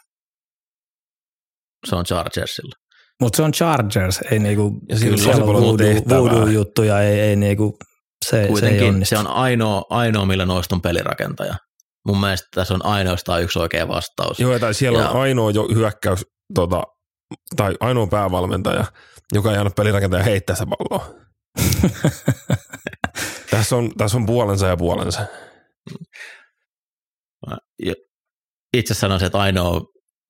Se 1.89 1.95
on 1.95 2.05
Chargersilla. 2.05 2.84
Mutta 3.21 3.37
se 3.37 3.43
on 3.43 3.51
Chargers, 3.51 4.19
ei 4.31 4.39
niinku, 4.39 4.79
ja 4.89 4.99
siellä, 4.99 5.17
siellä 5.17 5.43
on 5.43 5.47
voodoo, 5.47 5.87
voodoo 6.09 6.47
juttuja, 6.47 7.01
ei, 7.01 7.19
ei 7.19 7.35
niinku, 7.35 7.77
se, 8.25 8.47
Kuitenkin 8.47 9.05
se, 9.05 9.09
se 9.09 9.17
on 9.17 9.27
ainoa, 9.27 9.83
ainoa, 9.89 10.25
millä 10.25 10.45
noista 10.45 10.75
on 10.75 10.81
pelirakentaja. 10.81 11.55
Mun 12.07 12.19
mielestä 12.19 12.47
tässä 12.55 12.73
on 12.73 12.85
ainoastaan 12.85 13.43
yksi 13.43 13.59
oikea 13.59 13.87
vastaus. 13.87 14.39
Joo, 14.39 14.59
tai 14.59 14.73
siellä 14.73 14.99
ja, 14.99 15.09
on 15.09 15.21
ainoa 15.21 15.51
jo 15.51 15.67
hyökkäys, 15.73 16.25
tota, 16.53 16.83
tai 17.55 17.75
ainoa 17.79 18.07
päävalmentaja, 18.07 18.85
joka 19.33 19.51
ei 19.51 19.57
anna 19.57 19.71
pelirakentaja 19.75 20.23
heittää 20.23 20.55
sitä 20.55 20.67
palloa. 20.77 21.15
tässä, 23.51 23.75
on, 23.75 23.91
tässä 23.97 24.17
on 24.17 24.25
puolensa 24.25 24.67
ja 24.67 24.77
puolensa 24.77 25.25
itse 28.77 28.93
sanoisin, 28.93 29.25
että 29.25 29.39
ainoa, 29.39 29.81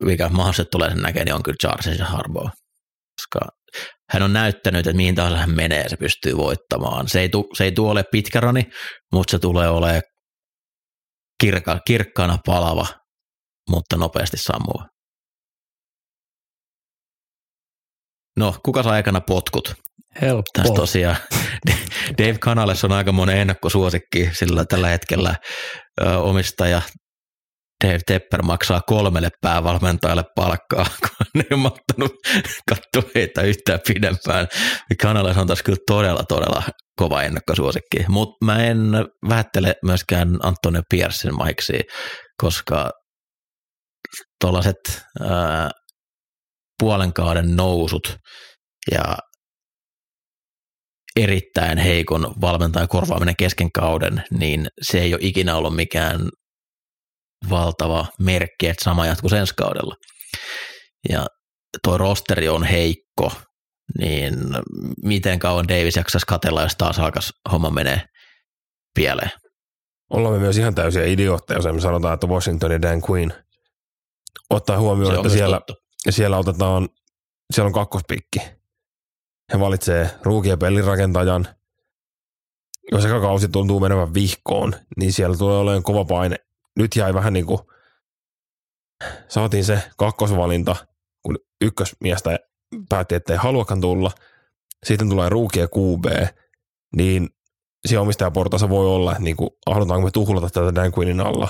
mikä 0.03 0.29
mahdollisesti 0.29 0.71
tulee 0.71 0.89
sen 0.89 1.01
näkemään, 1.01 1.25
niin 1.25 1.35
on 1.35 1.43
kyllä 1.43 1.57
Charles 1.61 1.99
ja 1.99 2.05
Harbour. 2.05 2.49
Koska 3.15 3.39
hän 4.09 4.23
on 4.23 4.33
näyttänyt, 4.33 4.87
että 4.87 4.97
mihin 4.97 5.15
tahansa 5.15 5.37
hän 5.37 5.55
menee, 5.55 5.89
se 5.89 5.97
pystyy 5.97 6.37
voittamaan. 6.37 7.07
Se 7.07 7.19
ei, 7.19 7.29
tu, 7.29 7.49
se 7.57 7.63
ei 7.63 7.71
tule 7.71 7.91
ole 7.91 8.03
pitkä 8.11 8.39
rani, 8.39 8.63
mutta 9.13 9.31
se 9.31 9.39
tulee 9.39 9.69
olemaan 9.69 10.01
kirka, 11.41 11.79
kirkkaana 11.87 12.37
palava, 12.45 12.87
mutta 13.69 13.97
nopeasti 13.97 14.37
sammuva. 14.37 14.85
No, 18.37 18.55
kuka 18.65 18.83
saa 18.83 18.93
aikana 18.93 19.21
potkut? 19.21 19.73
Helppo. 20.21 20.51
Tässä 20.53 20.73
tosiaan 20.73 21.15
Dave 22.17 22.37
Canales 22.37 22.83
on 22.83 22.91
aika 22.91 23.11
monen 23.11 23.37
ennakkosuosikki, 23.37 24.29
sillä 24.33 24.65
tällä 24.65 24.87
hetkellä 24.87 25.35
omistaja 26.21 26.81
Dave 27.85 27.99
Tepper 28.07 28.41
maksaa 28.41 28.81
kolmelle 28.87 29.29
päävalmentajalle 29.41 30.23
palkkaa, 30.35 30.85
kun 31.07 31.27
ne 31.35 31.43
on 31.51 31.59
mattanut 31.59 32.11
katsoa 32.69 33.11
heitä 33.15 33.41
yhtään 33.41 33.79
pidempään. 33.87 34.47
Canales 35.01 35.37
on 35.37 35.47
taas 35.47 35.63
kyllä 35.63 35.77
todella, 35.87 36.23
todella 36.23 36.63
kova 36.99 37.23
ennakkosuosikki. 37.23 38.05
Mutta 38.07 38.45
mä 38.45 38.63
en 38.63 38.79
vähättele 39.29 39.75
myöskään 39.83 40.29
Antonio 40.43 40.81
Piersin 40.89 41.35
maiksi, 41.35 41.79
koska 42.41 42.89
tuollaiset 44.41 45.03
puolen 46.79 47.13
kauden 47.13 47.55
nousut 47.55 48.17
ja 48.91 49.17
erittäin 51.15 51.77
heikon 51.77 52.33
valmentajan 52.41 52.87
korvaaminen 52.87 53.35
kesken 53.39 53.71
kauden, 53.71 54.23
niin 54.39 54.67
se 54.81 55.01
ei 55.01 55.13
ole 55.13 55.21
ikinä 55.23 55.55
ollut 55.55 55.75
mikään 55.75 56.29
valtava 57.49 58.05
merkki, 58.19 58.67
että 58.67 58.83
sama 58.83 59.05
jatkuu 59.05 59.29
ensi 59.37 59.53
kaudella. 59.55 59.95
Ja 61.09 61.27
tuo 61.83 61.97
rosteri 61.97 62.49
on 62.49 62.63
heikko, 62.63 63.31
niin 63.99 64.33
miten 65.03 65.39
kauan 65.39 65.67
Davis 65.67 65.95
jaksaisi 65.95 66.27
katella, 66.27 66.61
jos 66.61 66.75
taas 66.77 66.99
alkaisi 66.99 67.33
homma 67.51 67.69
menee 67.69 68.01
pieleen? 68.95 69.31
Ollaan 70.09 70.33
me 70.33 70.39
myös 70.39 70.57
ihan 70.57 70.75
täysiä 70.75 71.05
idiootteja, 71.05 71.57
jos 71.57 71.73
me 71.73 71.81
sanotaan, 71.81 72.13
että 72.13 72.27
Washington 72.27 72.71
ja 72.71 72.81
Dan 72.81 73.01
Quinn 73.09 73.31
ottaa 74.49 74.79
huomioon, 74.79 75.15
että 75.15 75.29
siellä, 75.29 75.61
siellä 76.09 76.37
otetaan, 76.37 76.89
siellä 77.53 77.67
on 77.67 77.73
kakkospikki. 77.73 78.39
He 79.53 79.59
valitsee 79.59 80.09
ruukien 80.21 80.59
pelirakentajan. 80.59 81.47
Jos 82.91 83.05
eka 83.05 83.21
kausi 83.21 83.47
tuntuu 83.49 83.79
menevän 83.79 84.13
vihkoon, 84.13 84.75
niin 84.97 85.13
siellä 85.13 85.37
tulee 85.37 85.57
olemaan 85.57 85.83
kova 85.83 86.05
paine. 86.05 86.35
Nyt 86.75 86.95
jäi 86.95 87.13
vähän 87.13 87.33
niin 87.33 87.45
kuin, 87.45 87.59
saatiin 89.27 89.65
se 89.65 89.81
kakkosvalinta, 89.97 90.75
kun 91.21 91.39
ykkösmiestä 91.61 92.39
päätti, 92.89 93.15
että 93.15 93.33
ei 93.33 93.39
haluakaan 93.39 93.81
tulla. 93.81 94.11
Sitten 94.85 95.09
tulee 95.09 95.29
ruukia 95.29 95.67
QB, 95.67 96.05
niin 96.95 97.29
siellä 97.87 98.01
omistajaportaassa 98.01 98.69
voi 98.69 98.87
olla, 98.87 99.11
että 99.11 99.23
niin 99.23 99.37
kuin, 99.37 99.49
halutaanko 99.67 100.05
me 100.05 100.11
tuhlata 100.11 100.49
tätä 100.49 100.75
Dan 100.75 100.91
Quinnin 100.97 101.21
alla 101.21 101.49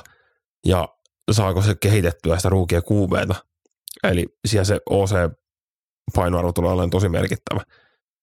ja 0.66 0.90
saako 1.32 1.62
se 1.62 1.76
kehitettyä 1.76 2.38
sitä 2.38 2.50
ruukia 2.50 2.82
QBtä. 2.82 3.36
Eli 4.04 4.26
siellä 4.48 4.66
se 4.66 4.80
OC-painoarvo 4.90 6.52
tulee 6.54 6.72
olemaan 6.72 6.90
tosi 6.90 7.10
merkittävä 7.10 7.62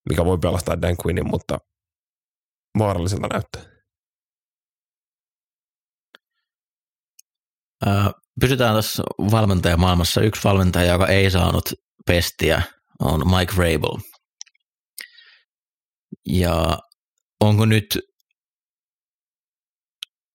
mikä 0.09 0.25
voi 0.25 0.39
pelastaa 0.39 0.83
Dan 0.83 0.97
Quinnin, 1.07 1.27
mutta 1.27 1.59
vaaralliselta 2.79 3.29
näyttää. 3.29 3.72
Pysytään 8.41 8.75
tässä 8.75 9.03
valmentajamaailmassa. 9.31 10.21
Yksi 10.21 10.45
valmentaja, 10.45 10.93
joka 10.93 11.07
ei 11.07 11.31
saanut 11.31 11.65
pestiä, 12.07 12.63
on 13.01 13.21
Mike 13.31 13.53
Rabel. 13.57 13.99
Ja 16.29 16.79
onko 17.41 17.67
nyt 17.67 17.99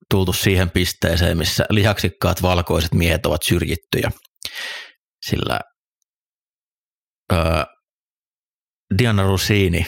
tultu 0.10 0.34
siihen 0.34 0.70
pisteeseen, 0.70 1.38
missä 1.38 1.66
lihaksikkaat 1.70 2.42
valkoiset 2.42 2.94
miehet 2.94 3.26
ovat 3.26 3.44
syrjittyjä, 3.44 4.12
sillä 5.26 5.60
Diana 8.98 9.24
Rossini 9.24 9.88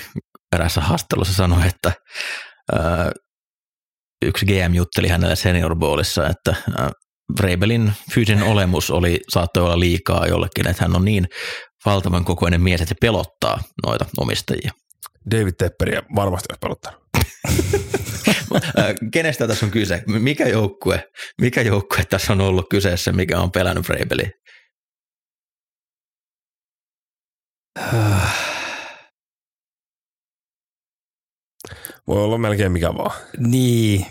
erässä 0.55 0.81
haastattelussa 0.81 1.33
sanoi, 1.33 1.67
että 1.67 1.91
ää, 2.71 3.11
yksi 4.25 4.45
GM 4.45 4.73
jutteli 4.73 5.07
hänelle 5.07 5.35
senior 5.35 5.75
ballissa, 5.75 6.27
että 6.27 6.55
ää, 6.77 6.91
Vrabelin 7.41 7.93
fyysinen 8.13 8.43
olemus 8.43 8.91
oli, 8.91 9.19
saattoi 9.29 9.63
olla 9.63 9.79
liikaa 9.79 10.27
jollekin, 10.27 10.67
että 10.67 10.83
hän 10.83 10.95
on 10.95 11.05
niin 11.05 11.27
valtavan 11.85 12.25
kokoinen 12.25 12.61
mies, 12.61 12.81
että 12.81 12.89
se 12.89 12.99
pelottaa 13.01 13.59
noita 13.85 14.05
omistajia. 14.17 14.71
David 15.31 15.53
Tepperiä 15.57 16.03
varmasti 16.15 16.47
olisi 16.51 16.59
pelottanut. 16.59 16.99
Kenestä 19.13 19.47
tässä 19.47 19.65
on 19.65 19.71
kyse? 19.71 20.03
Mikä 20.07 20.47
joukkue, 20.47 21.09
mikä 21.41 21.61
joukkue 21.61 22.05
tässä 22.09 22.33
on 22.33 22.41
ollut 22.41 22.69
kyseessä, 22.69 23.11
mikä 23.11 23.39
on 23.39 23.51
pelännyt 23.51 23.89
Vrabeliä? 23.89 24.29
Voi 32.07 32.23
olla 32.23 32.37
melkein 32.37 32.71
mikä 32.71 32.93
vaan. 32.93 33.11
Niin, 33.37 34.05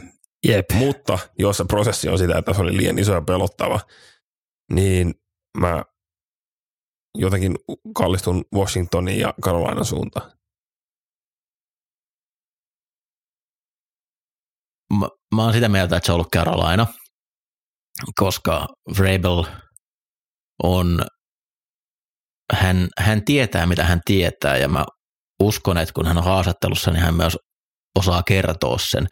Jep. 0.47 0.67
Mutta 0.73 1.19
jos 1.39 1.57
se 1.57 1.65
prosessi 1.65 2.09
on 2.09 2.19
sitä, 2.19 2.39
että 2.39 2.55
se 2.55 2.61
oli 2.61 2.77
liian 2.77 2.99
iso 2.99 3.13
ja 3.15 3.23
pelottava, 3.23 3.81
niin 4.73 5.15
mä 5.59 5.85
jotenkin 7.15 7.55
kallistun 7.95 8.45
Washingtonin 8.55 9.21
ja 9.21 9.35
Carolinan 9.45 9.85
suuntaan. 9.85 10.33
Mä, 14.99 15.09
mä 15.35 15.43
oon 15.45 15.53
sitä 15.53 15.69
mieltä, 15.69 15.97
että 15.97 16.07
se 16.07 16.13
on 16.13 16.15
ollut 16.15 16.33
Carolina, 16.33 16.87
koska 18.15 18.67
Vrabel 18.99 19.45
on, 20.63 21.07
hän, 22.53 22.89
hän 22.99 23.25
tietää, 23.25 23.67
mitä 23.67 23.85
hän 23.85 24.01
tietää, 24.05 24.57
ja 24.57 24.69
mä 24.69 24.85
uskon, 25.43 25.79
että 25.79 25.93
kun 25.95 26.07
hän 26.07 26.19
on 26.19 26.25
haastattelussa, 26.25 26.91
niin 26.91 27.03
hän 27.03 27.15
myös 27.15 27.37
osaa 27.99 28.23
kertoa 28.23 28.79
sen 28.79 29.07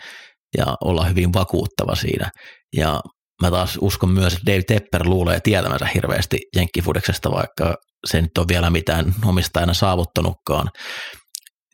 ja 0.57 0.77
olla 0.85 1.05
hyvin 1.05 1.33
vakuuttava 1.33 1.95
siinä. 1.95 2.31
Ja 2.77 3.01
mä 3.43 3.51
taas 3.51 3.79
uskon 3.81 4.11
myös, 4.11 4.33
että 4.33 4.53
Dave 4.53 4.63
Tepper 4.63 5.09
luulee 5.09 5.41
tietämänsä 5.41 5.87
hirveästi 5.95 6.39
jenkkifudeksesta, 6.57 7.31
vaikka 7.31 7.75
se 8.07 8.23
nyt 8.23 8.39
on 8.39 8.49
vielä 8.49 8.71
mitään 8.71 9.15
omistajana 9.25 9.75
saavuttanutkaan. 9.75 10.71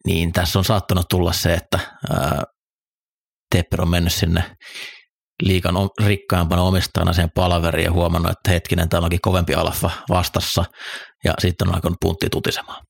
Niin 0.06 0.32
tässä 0.32 0.58
on 0.58 0.64
saattanut 0.64 1.06
tulla 1.10 1.32
se, 1.32 1.54
että 1.54 1.78
ää, 2.10 2.42
Tepper 3.54 3.82
on 3.82 3.90
mennyt 3.90 4.12
sinne 4.12 4.56
liikan 5.42 5.74
rikkaimpana 6.04 6.62
omistajana 6.62 7.12
sen 7.12 7.30
palaveriin 7.34 7.84
ja 7.84 7.92
huomannut, 7.92 8.32
että 8.32 8.50
hetkinen, 8.50 8.88
täällä 8.88 9.06
onkin 9.06 9.20
kovempi 9.22 9.54
alfa 9.54 9.90
vastassa 10.08 10.64
ja 11.24 11.34
sitten 11.38 11.68
on 11.68 11.74
alkanut 11.74 11.98
puntti 12.00 12.26
tutisemaan. 12.30 12.84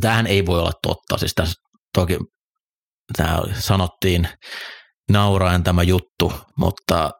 Tämähän 0.00 0.26
ei 0.26 0.46
voi 0.46 0.60
olla 0.60 0.72
totta. 0.82 1.18
Siis 1.18 1.34
tässä 1.34 1.54
toki 1.94 2.18
tämä 3.16 3.38
sanottiin 3.58 4.28
nauraen 5.10 5.62
tämä 5.62 5.82
juttu, 5.82 6.32
mutta 6.58 7.10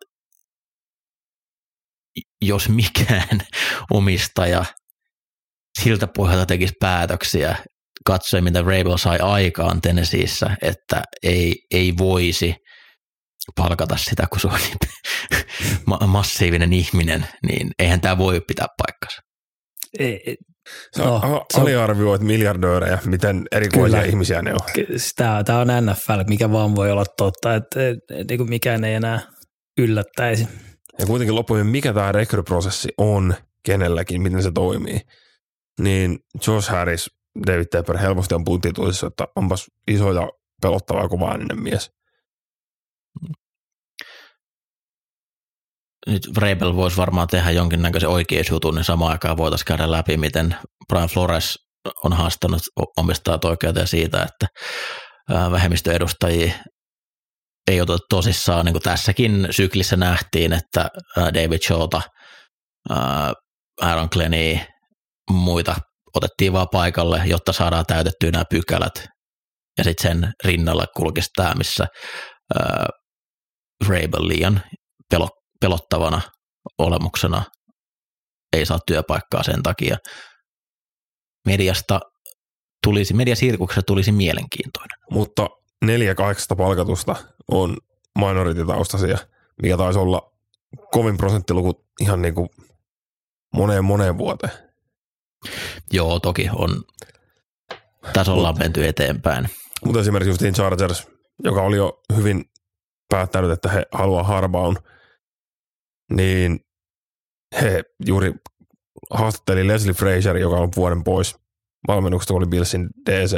jos 2.43 2.69
mikään 2.69 3.41
omistaja 3.91 4.65
siltä 5.83 6.07
pohjalta 6.07 6.47
tekisi 6.47 6.75
päätöksiä, 6.81 7.57
katsoi 8.07 8.41
mitä 8.41 8.61
Rabel 8.61 8.97
sai 8.97 9.19
aikaan 9.19 9.81
Tennesseeissä, 9.81 10.57
että 10.63 11.03
ei, 11.23 11.55
ei 11.71 11.95
voisi 11.99 12.55
palkata 13.57 13.97
sitä, 13.97 14.27
kun 14.31 14.41
se 14.41 14.47
on 14.47 14.61
niin 14.61 14.79
massiivinen 16.07 16.73
ihminen, 16.73 17.29
niin 17.47 17.71
eihän 17.79 18.01
tämä 18.01 18.19
voi 18.19 18.41
pitää 18.41 18.67
paikkansa. 18.79 19.21
Ei, 19.99 20.37
Sä 20.97 21.05
no, 21.05 21.45
aliarvioit 21.55 22.23
miljardöörejä, 22.23 22.99
miten 23.05 23.45
erikoisia 23.53 23.99
kyllä, 23.99 24.11
ihmisiä 24.11 24.43
ne 24.43 24.53
on. 24.53 24.59
Tämä, 25.17 25.45
tämä 25.45 25.59
on 25.59 25.69
NFL, 25.87 26.21
mikä 26.29 26.53
vaan 26.53 26.77
voi 26.77 26.91
olla 26.91 27.05
totta, 27.19 27.55
että 27.55 27.81
niin 28.29 28.39
kuin 28.39 28.49
mikään 28.49 28.85
ei 28.85 28.95
enää 28.95 29.21
yllättäisi. 29.79 30.49
Ja 30.99 31.07
kuitenkin 31.07 31.35
loppujen, 31.35 31.67
mikä 31.67 31.93
tämä 31.93 32.13
rekryprosessi 32.13 32.89
on 32.99 33.35
kenelläkin, 33.67 34.23
miten 34.23 34.43
se 34.43 34.51
toimii, 34.53 35.01
niin 35.81 36.19
Josh 36.47 36.71
Harris, 36.71 37.11
David 37.47 37.67
Tepper 37.71 37.99
helposti 37.99 38.35
on 38.35 38.45
puntituisissa, 38.45 39.07
että 39.07 39.29
onpas 39.37 39.67
iso 39.89 40.13
ja 40.13 40.29
pelottava 40.63 41.03
ja 41.03 41.09
kovainen 41.09 41.63
mies. 41.63 41.91
Nyt 46.07 46.23
Vrabel 46.37 46.77
voisi 46.77 46.97
varmaan 46.97 47.29
tehdä 47.29 47.51
jonkinnäköisen 47.51 48.09
oikeusjutun, 48.09 48.75
niin 48.75 48.85
samaan 48.85 49.13
aikaan 49.13 49.37
voitaisiin 49.37 49.67
käydä 49.67 49.91
läpi, 49.91 50.17
miten 50.17 50.57
Brian 50.89 51.09
Flores 51.09 51.59
on 52.05 52.13
haastanut 52.13 52.63
omistajat 52.97 53.45
oikeuteen 53.45 53.87
siitä, 53.87 54.23
että 54.23 54.47
vähemmistöedustajia 55.51 56.55
ei 57.71 57.81
ota 57.81 57.99
tosissaan, 58.11 58.65
niin 58.65 58.73
kuin 58.73 58.83
tässäkin 58.83 59.49
syklissä 59.51 59.97
nähtiin, 59.97 60.53
että 60.53 60.89
David 61.17 61.67
Showta, 61.67 62.03
Aaron 63.83 64.09
Glenny, 64.13 64.59
muita 65.31 65.77
otettiin 66.15 66.53
vaan 66.53 66.69
paikalle, 66.73 67.23
jotta 67.27 67.53
saadaan 67.53 67.87
täytettyä 67.87 68.31
nämä 68.31 68.45
pykälät. 68.51 69.07
Ja 69.79 69.85
sitten 69.85 70.03
sen 70.03 70.33
rinnalla 70.45 70.87
kulkisi 70.97 71.31
tämä, 71.37 71.55
missä 71.55 71.87
Vrabel 73.89 74.29
liian 74.29 74.63
pelo, 75.11 75.29
pelottavana 75.61 76.21
olemuksena 76.79 77.43
ei 78.53 78.67
saa 78.67 78.79
työpaikkaa 78.87 79.43
sen 79.43 79.63
takia. 79.63 79.97
Mediasta 81.47 82.01
tulisi, 82.83 83.15
mediasirkuksesta 83.15 83.87
tulisi 83.87 84.13
mielenkiintoinen. 84.13 84.99
Mutta 85.11 85.49
neljä 85.85 86.15
kahdeksasta 86.15 86.57
palkatusta 86.57 87.17
on 87.51 87.77
minorititaustaisia, 88.19 89.19
mikä 89.63 89.77
taisi 89.77 89.99
olla 89.99 90.33
kovin 90.93 91.17
prosenttiluku 91.17 91.87
ihan 92.01 92.23
niin 92.23 92.35
kuin 92.35 92.49
moneen 93.55 93.85
moneen 93.85 94.19
vuoteen. 94.19 94.53
Joo, 95.93 96.21
toki 96.21 96.49
on. 96.55 96.83
Tässä 98.13 98.33
ollaan 98.33 98.59
menty 98.59 98.87
eteenpäin. 98.87 99.49
Mutta 99.85 100.01
esimerkiksi 100.01 100.31
justiin 100.31 100.55
Chargers, 100.55 101.07
joka 101.45 101.63
oli 101.63 101.77
jo 101.77 102.03
hyvin 102.17 102.45
päättänyt, 103.09 103.51
että 103.51 103.69
he 103.69 103.87
haluaa 103.93 104.23
Harbaun– 104.23 104.79
niin 106.13 106.61
he 107.61 107.83
juuri 108.07 108.35
haastatteli 109.11 109.67
Leslie 109.67 109.95
Fraser, 109.95 110.37
joka 110.37 110.57
on 110.57 110.69
vuoden 110.77 111.05
pois 111.05 111.37
valmennuksesta, 111.89 112.35
oli 112.35 112.47
Billsin 112.47 112.89
DC, 113.11 113.33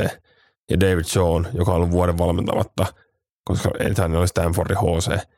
ja 0.71 0.81
David 0.81 1.05
Shawn, 1.05 1.47
joka 1.55 1.71
on 1.71 1.77
ollut 1.77 1.91
vuoden 1.91 2.19
valmentamatta, 2.19 2.87
koska 3.45 3.71
hän 3.99 4.17
oli 4.17 4.29
Stanfordin 4.29 4.77
HC, 4.77 5.29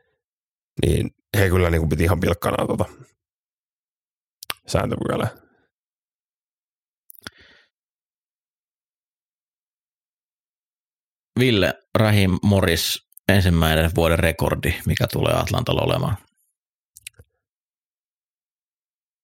niin 0.87 1.11
he 1.39 1.49
kyllä 1.49 1.71
niin 1.71 1.81
kuin 1.81 1.89
piti 1.89 2.05
ihan 2.05 2.21
pilkkana 2.21 2.67
tuota 2.67 2.85
sääntöpykälää. 4.67 5.29
Ville 11.41 11.75
Rahim 11.95 12.39
Morris 12.43 13.09
ensimmäinen 13.29 13.91
vuoden 13.95 14.19
rekordi, 14.19 14.75
mikä 14.87 15.07
tulee 15.13 15.35
Atlantalla 15.35 15.83
olemaan? 15.83 16.28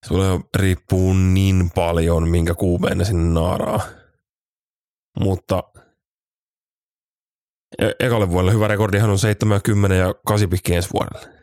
Sulle 0.08 0.40
riippuu 0.56 1.12
niin 1.12 1.70
paljon, 1.74 2.28
minkä 2.28 2.54
kuumeen 2.54 2.98
ne 2.98 3.04
sinne 3.04 3.40
naaraa. 3.40 3.80
Mutta 5.20 5.62
e- 7.78 8.06
ekalle 8.06 8.30
vuodelle 8.30 8.52
hyvä 8.52 8.68
rekordihan 8.68 9.10
on 9.10 9.18
70 9.18 9.94
ja 9.94 10.14
8 10.26 10.50
pikki 10.50 10.74
ensi 10.74 10.88
vuodelle. 10.92 11.34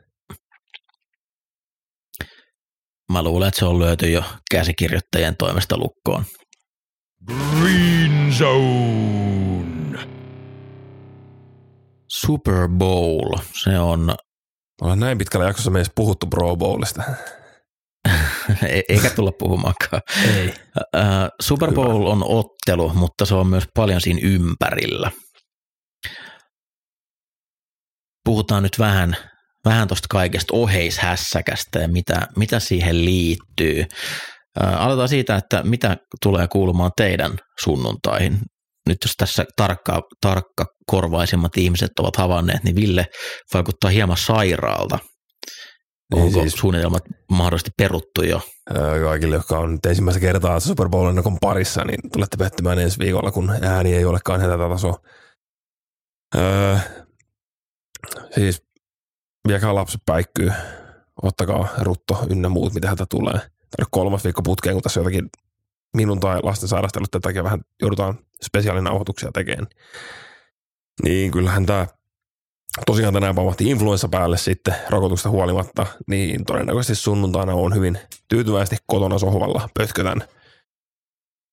Mä 3.11 3.23
luulen, 3.23 3.47
että 3.47 3.59
se 3.59 3.65
on 3.65 3.79
löyty 3.79 4.09
jo 4.11 4.23
käsikirjoittajien 4.51 5.37
toimesta 5.37 5.77
lukkoon. 5.77 6.25
Green 7.25 8.33
Zone. 8.33 10.07
Super 12.07 12.67
Bowl, 12.67 13.37
se 13.63 13.79
on... 13.79 14.15
Ollaan 14.81 14.99
näin 14.99 15.17
pitkällä 15.17 15.45
jaksossa 15.45 15.71
meissä 15.71 15.93
puhuttu 15.95 16.27
Pro 16.27 16.55
Bowlista. 16.55 17.03
E- 18.67 18.81
eikä 18.89 19.09
tulla 19.09 19.31
puhumaankaan. 19.39 20.01
Ei. 20.37 20.53
Super 21.41 21.71
Bowl 21.73 22.05
on 22.05 22.23
ottelu, 22.23 22.93
mutta 22.93 23.25
se 23.25 23.35
on 23.35 23.47
myös 23.47 23.63
paljon 23.75 24.01
siinä 24.01 24.19
ympärillä. 24.23 25.11
Puhutaan 28.25 28.63
nyt 28.63 28.79
vähän, 28.79 29.17
vähän 29.65 29.87
tuosta 29.87 30.07
kaikesta 30.09 30.53
oheishässäkästä 30.57 31.79
ja 31.79 31.87
mitä, 31.87 32.27
mitä 32.37 32.59
siihen 32.59 33.05
liittyy. 33.05 33.85
Aloitetaan 34.59 35.09
siitä, 35.09 35.35
että 35.35 35.63
mitä 35.63 35.97
tulee 36.21 36.47
kuulumaan 36.47 36.91
teidän 36.97 37.31
sunnuntaihin. 37.63 38.39
Nyt 38.89 38.97
jos 39.03 39.13
tässä 39.17 39.45
tarkka, 39.55 40.01
tarkka 40.21 40.65
korvaisimmat 40.85 41.57
ihmiset 41.57 41.91
ovat 41.99 42.15
havainneet, 42.15 42.63
niin 42.63 42.75
Ville 42.75 43.05
vaikuttaa 43.53 43.89
hieman 43.89 44.17
sairaalta– 44.17 44.99
niin 46.13 46.23
Onko 46.23 46.41
siis, 46.41 46.53
suunnitelmat 46.53 47.03
mahdollisesti 47.31 47.71
peruttu 47.77 48.23
jo? 48.23 48.41
Kaikille, 49.03 49.35
jotka 49.35 49.59
on 49.59 49.79
ensimmäistä 49.87 50.19
kertaa 50.19 50.59
Super 50.59 50.89
Bowl 50.89 51.21
parissa, 51.41 51.83
niin 51.83 52.11
tulette 52.13 52.37
pettymään 52.37 52.79
ensi 52.79 52.99
viikolla, 52.99 53.31
kun 53.31 53.51
ääni 53.61 53.95
ei 53.95 54.05
olekaan 54.05 54.39
tätä 54.39 54.57
tasoa. 54.57 54.97
Öö, 56.35 56.77
siis 58.35 58.63
viekää 59.47 59.75
lapset 59.75 60.01
päikkyy, 60.05 60.51
ottakaa 61.21 61.67
rutto 61.77 62.25
ynnä 62.29 62.49
muut, 62.49 62.73
mitä 62.73 62.87
häntä 62.87 63.05
tulee. 63.09 63.39
Tämä 63.39 63.87
kolmas 63.91 64.23
viikko 64.23 64.41
putkeen, 64.41 64.75
kun 64.75 64.83
tässä 64.83 64.99
jotakin 64.99 65.29
minun 65.97 66.19
tai 66.19 66.39
lasten 66.43 66.69
sairastelut 66.69 67.11
tätä 67.11 67.21
takia 67.21 67.43
vähän 67.43 67.61
joudutaan 67.81 68.19
spesiaalinauhoituksia 68.43 69.31
tekemään. 69.33 69.67
Niin 71.03 71.31
kyllähän 71.31 71.65
tämä 71.65 71.87
tosiaan 72.85 73.13
tänään 73.13 73.35
pamahti 73.35 73.69
influenssa 73.69 74.09
päälle 74.09 74.37
sitten 74.37 74.75
rokotusta 74.89 75.29
huolimatta, 75.29 75.85
niin 76.07 76.45
todennäköisesti 76.45 77.03
sunnuntaina 77.03 77.53
on 77.53 77.75
hyvin 77.75 77.99
tyytyväisesti 78.27 78.77
kotona 78.87 79.19
sohvalla 79.19 79.69
pötkötän. 79.79 80.21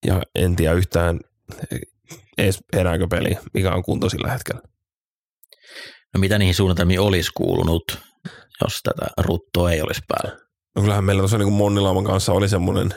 Ja 0.07 0.23
en 0.35 0.57
tiedä 0.57 0.75
yhtään 0.75 1.21
edes 2.39 2.59
erääkö 2.73 3.07
peli, 3.11 3.39
mikä 3.55 3.75
on 3.75 3.83
kunto 3.83 4.09
sillä 4.09 4.33
hetkellä. 4.33 4.61
No 6.15 6.21
mitä 6.21 6.39
niihin 6.39 6.55
suunnitelmiin 6.55 7.01
olisi 7.01 7.31
kuulunut, 7.37 7.99
jos 8.65 8.81
tätä 8.83 9.07
ruttoa 9.19 9.73
ei 9.73 9.83
olisi 9.83 10.03
päällä? 10.09 10.39
No 10.77 10.83
kyllähän 10.83 11.05
meillä 11.05 11.21
tuossa 11.21 11.39
niin 11.39 11.53
Monnilauman 11.53 12.05
kanssa 12.05 12.33
oli 12.33 12.49
semmoinen, 12.49 12.95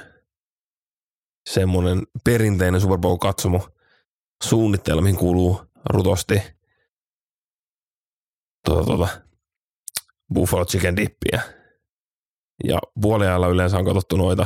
semmoinen 1.49 2.01
perinteinen 2.25 2.81
Super 2.81 2.97
Bowl-katsomo 2.97 3.69
suunnitelma, 4.43 5.01
mihin 5.01 5.17
kuuluu 5.17 5.61
rutosti 5.89 6.41
tuota, 8.65 8.83
tuota, 8.83 9.07
Buffalo 10.33 10.65
Chicken 10.65 10.95
Dippiä. 10.95 11.41
Ja 12.63 12.79
puoliajalla 13.01 13.47
yleensä 13.47 13.77
on 13.77 13.85
katsottu 13.85 14.17
noita 14.17 14.45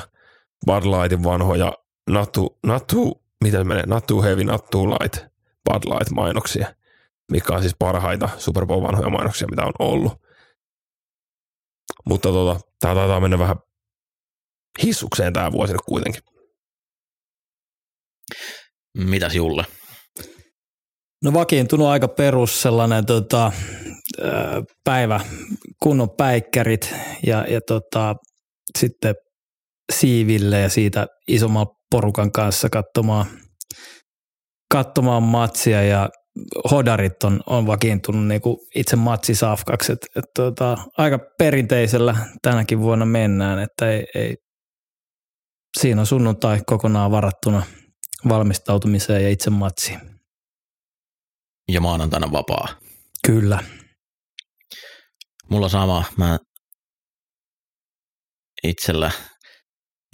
Bud 0.65 0.84
Lightin 0.84 1.23
vanhoja 1.23 1.73
Nattu, 2.10 2.60
Nattu, 2.65 3.23
mitä 3.43 3.58
se 3.58 3.63
menee, 3.63 3.84
Nattu 3.86 4.21
Heavy, 4.21 4.43
Nattu 4.43 4.89
Light, 4.89 5.25
Bud 5.69 5.84
Light 5.84 6.12
mainoksia, 6.12 6.75
mikä 7.32 7.54
on 7.54 7.62
siis 7.62 7.75
parhaita 7.80 8.30
Super 8.38 8.65
Bowl 8.65 8.82
vanhoja 8.82 9.10
mainoksia, 9.10 9.47
mitä 9.47 9.65
on 9.65 9.73
ollut. 9.80 10.13
Mutta 12.06 12.30
tota, 12.30 12.60
tämä 12.80 12.95
taitaa 12.95 13.19
mennä 13.19 13.39
vähän 13.39 13.56
hissukseen 14.84 15.34
tämä 15.34 15.51
vuosi 15.51 15.73
nyt 15.73 15.82
kuitenkin. 15.86 16.21
Mitäs 18.97 19.36
Julle? 19.36 19.65
No 21.23 21.34
vakiintunut 21.34 21.88
aika 21.88 22.08
perus 22.08 22.62
sellainen 22.62 23.06
tota, 23.06 23.51
päivä, 24.84 25.19
kunnon 25.84 26.10
päikkärit 26.10 26.95
ja, 27.25 27.45
ja 27.49 27.62
tota, 27.62 28.15
sitten 28.78 29.15
siiville 29.93 30.60
ja 30.60 30.69
siitä 30.69 31.08
isomman 31.28 31.67
porukan 31.91 32.32
kanssa 32.32 32.69
katsomaan, 32.69 33.25
katsomaan 34.73 35.23
matsia 35.23 35.84
ja 35.84 36.10
hodarit 36.71 37.23
on, 37.23 37.39
on 37.45 37.67
vakiintunut 37.67 38.28
niin 38.28 38.41
kuin 38.41 38.58
itse 38.75 38.95
matsisafkaksi, 38.95 39.91
että 39.91 40.08
et, 40.15 40.25
tota, 40.36 40.78
aika 40.97 41.19
perinteisellä 41.38 42.15
tänäkin 42.41 42.80
vuonna 42.80 43.06
mennään, 43.06 43.60
että 43.60 43.91
ei, 43.91 44.06
ei, 44.15 44.36
siinä 45.80 46.01
on 46.01 46.08
sunnuntai 46.08 46.62
kokonaan 46.65 47.12
varattuna 47.12 47.63
valmistautumiseen 48.30 49.23
ja 49.23 49.30
itse 49.30 49.49
matsiin. 49.49 49.99
Ja 51.71 51.82
maanantaina 51.82 52.32
vapaa. 52.32 52.67
Kyllä. 53.25 53.63
Mulla 55.49 55.69
sama. 55.69 56.03
Mä 56.17 56.38
itsellä 58.63 59.12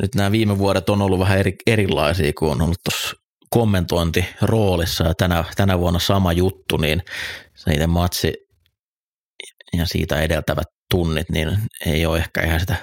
nyt 0.02 0.15
nämä 0.15 0.32
viime 0.32 0.58
vuodet 0.58 0.89
on 0.89 1.02
ollut 1.02 1.20
vähän 1.20 1.38
eri, 1.38 1.56
erilaisia, 1.67 2.32
kun 2.39 2.52
on 2.52 2.62
ollut 2.62 2.78
tuossa 2.84 3.15
kommentointiroolissa 3.50 5.04
ja 5.04 5.13
tänä, 5.13 5.46
tänä 5.56 5.80
vuonna 5.80 6.00
sama 6.00 6.34
juttu, 6.34 6.78
niin 6.78 7.02
se 7.56 7.88
matsi 7.88 8.34
ja 9.78 9.86
siitä 9.86 10.22
edeltävät 10.22 10.67
tunnit, 10.91 11.30
niin 11.30 11.58
ei 11.86 12.06
ole 12.06 12.17
ehkä 12.17 12.41
ihan 12.41 12.60
sitä, 12.60 12.76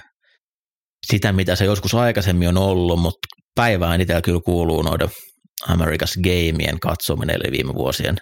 sitä 1.07 1.33
mitä 1.33 1.57
se 1.57 1.65
joskus 1.65 1.95
aikaisemmin 1.95 2.49
on 2.49 2.59
ollut, 2.59 3.01
mutta 3.01 3.29
päivään 3.55 4.01
itsellä 4.01 4.23
kyllä 4.23 4.41
kuuluu 4.45 4.83
noiden 4.83 5.09
America's 5.69 6.21
Gameien 6.23 6.81
katsominen, 6.81 7.37
eli 7.37 7.53
viime 7.53 7.75
vuosien 7.75 8.17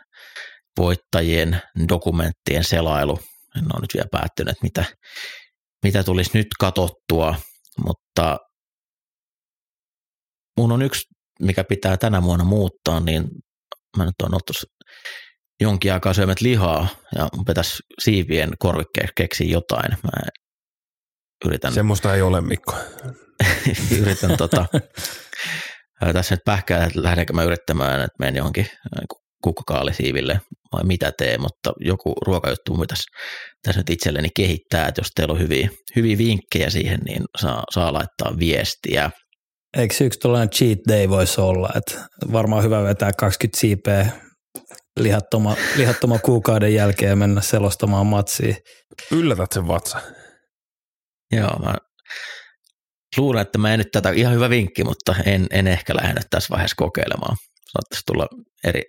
voittajien 0.79 1.63
dokumenttien 1.89 2.65
selailu. 2.65 3.19
En 3.57 3.65
ole 3.75 3.81
nyt 3.81 3.95
vielä 3.95 4.09
päättynyt, 4.13 4.57
mitä, 4.63 4.85
mitä 5.85 6.05
tulisi 6.05 6.31
nyt 6.35 6.47
katottua, 6.61 7.35
mutta 7.87 8.39
mun 10.59 10.73
on 10.73 10.83
yksi, 10.83 11.03
mikä 11.41 11.65
pitää 11.65 11.97
tänä 11.97 12.23
vuonna 12.23 12.45
muuttaa, 12.45 13.01
niin 13.01 13.25
mä 13.97 14.05
nyt 14.05 14.15
oon 14.23 14.35
ottanut 14.35 14.77
jonkin 15.61 15.93
aikaa 15.93 16.15
syömät 16.15 16.41
lihaa 16.41 16.89
ja 17.17 17.29
mun 17.37 17.45
pitäisi 17.45 17.83
siivien 17.99 18.51
korvikkeeksi 18.59 19.13
keksiä 19.17 19.47
jotain. 19.47 19.93
Mä 20.03 20.31
yritän... 21.45 21.73
Semmoista 21.73 22.15
ei 22.15 22.23
ole, 22.23 22.41
Mikko. 22.41 22.75
yritän 24.01 24.37
tota, 24.37 24.67
tässä 26.13 26.35
nyt 26.35 26.45
pähkää, 26.45 26.85
että 26.85 27.03
lähdenkö 27.03 27.33
mä 27.33 27.43
yrittämään, 27.43 28.01
että 28.01 28.17
menen 28.19 28.37
johonkin 28.37 28.67
kukkakaalisiiville 29.47 30.41
vai 30.73 30.85
mitä 30.85 31.13
tee, 31.19 31.39
mutta 31.39 31.73
joku 31.81 32.15
ruokajuttu 32.27 32.79
pitäisi 32.79 33.05
tässä 33.63 33.81
nyt 33.81 33.91
itselleni 33.91 34.29
kehittää, 34.37 34.89
että 34.89 35.01
jos 35.01 35.11
teillä 35.15 35.33
on 35.33 35.41
hyviä, 35.41 35.69
hyviä 35.97 36.19
vinkkejä 36.19 36.71
siihen, 36.71 37.01
niin 37.01 37.25
saa, 37.41 37.63
saa 37.71 37.93
laittaa 37.93 38.39
viestiä. 38.39 39.11
Eikö 39.77 39.95
yksi 40.05 40.19
tuollainen 40.19 40.51
cheat 40.51 40.79
day 40.89 41.09
voisi 41.09 41.41
olla, 41.41 41.71
että 41.75 42.09
varmaan 42.33 42.65
hyvä 42.65 42.83
vetää 42.83 43.13
20 43.13 43.61
siipeä 43.61 44.11
lihattoma, 45.01 45.57
lihattoma 45.77 46.19
kuukauden 46.19 46.75
jälkeen 46.75 47.11
ja 47.11 47.17
mennä 47.17 47.41
selostamaan 47.41 48.07
matsiin. 48.07 48.57
Yllätät 49.13 49.53
sen 49.53 49.69
vatsa. 49.69 50.01
Joo, 51.33 51.59
mä 51.59 51.75
luulen, 53.17 53.43
että 53.43 53.59
mä 53.59 53.73
en 53.73 53.79
nyt 53.79 53.89
tätä, 53.93 54.11
ihan 54.11 54.35
hyvä 54.35 54.51
vinkki, 54.51 54.85
mutta 54.85 55.15
en, 55.25 55.47
en 55.51 55.67
ehkä 55.67 55.95
lähde 55.95 56.21
tässä 56.31 56.51
vaiheessa 56.51 56.75
kokeilemaan. 56.77 57.37
Saattaisi 57.73 58.03
tulla 58.07 58.27
eri, 58.65 58.83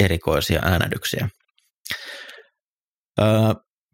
erikoisia 0.00 0.60
äänädyksiä. 0.64 1.28
Öö, 3.20 3.28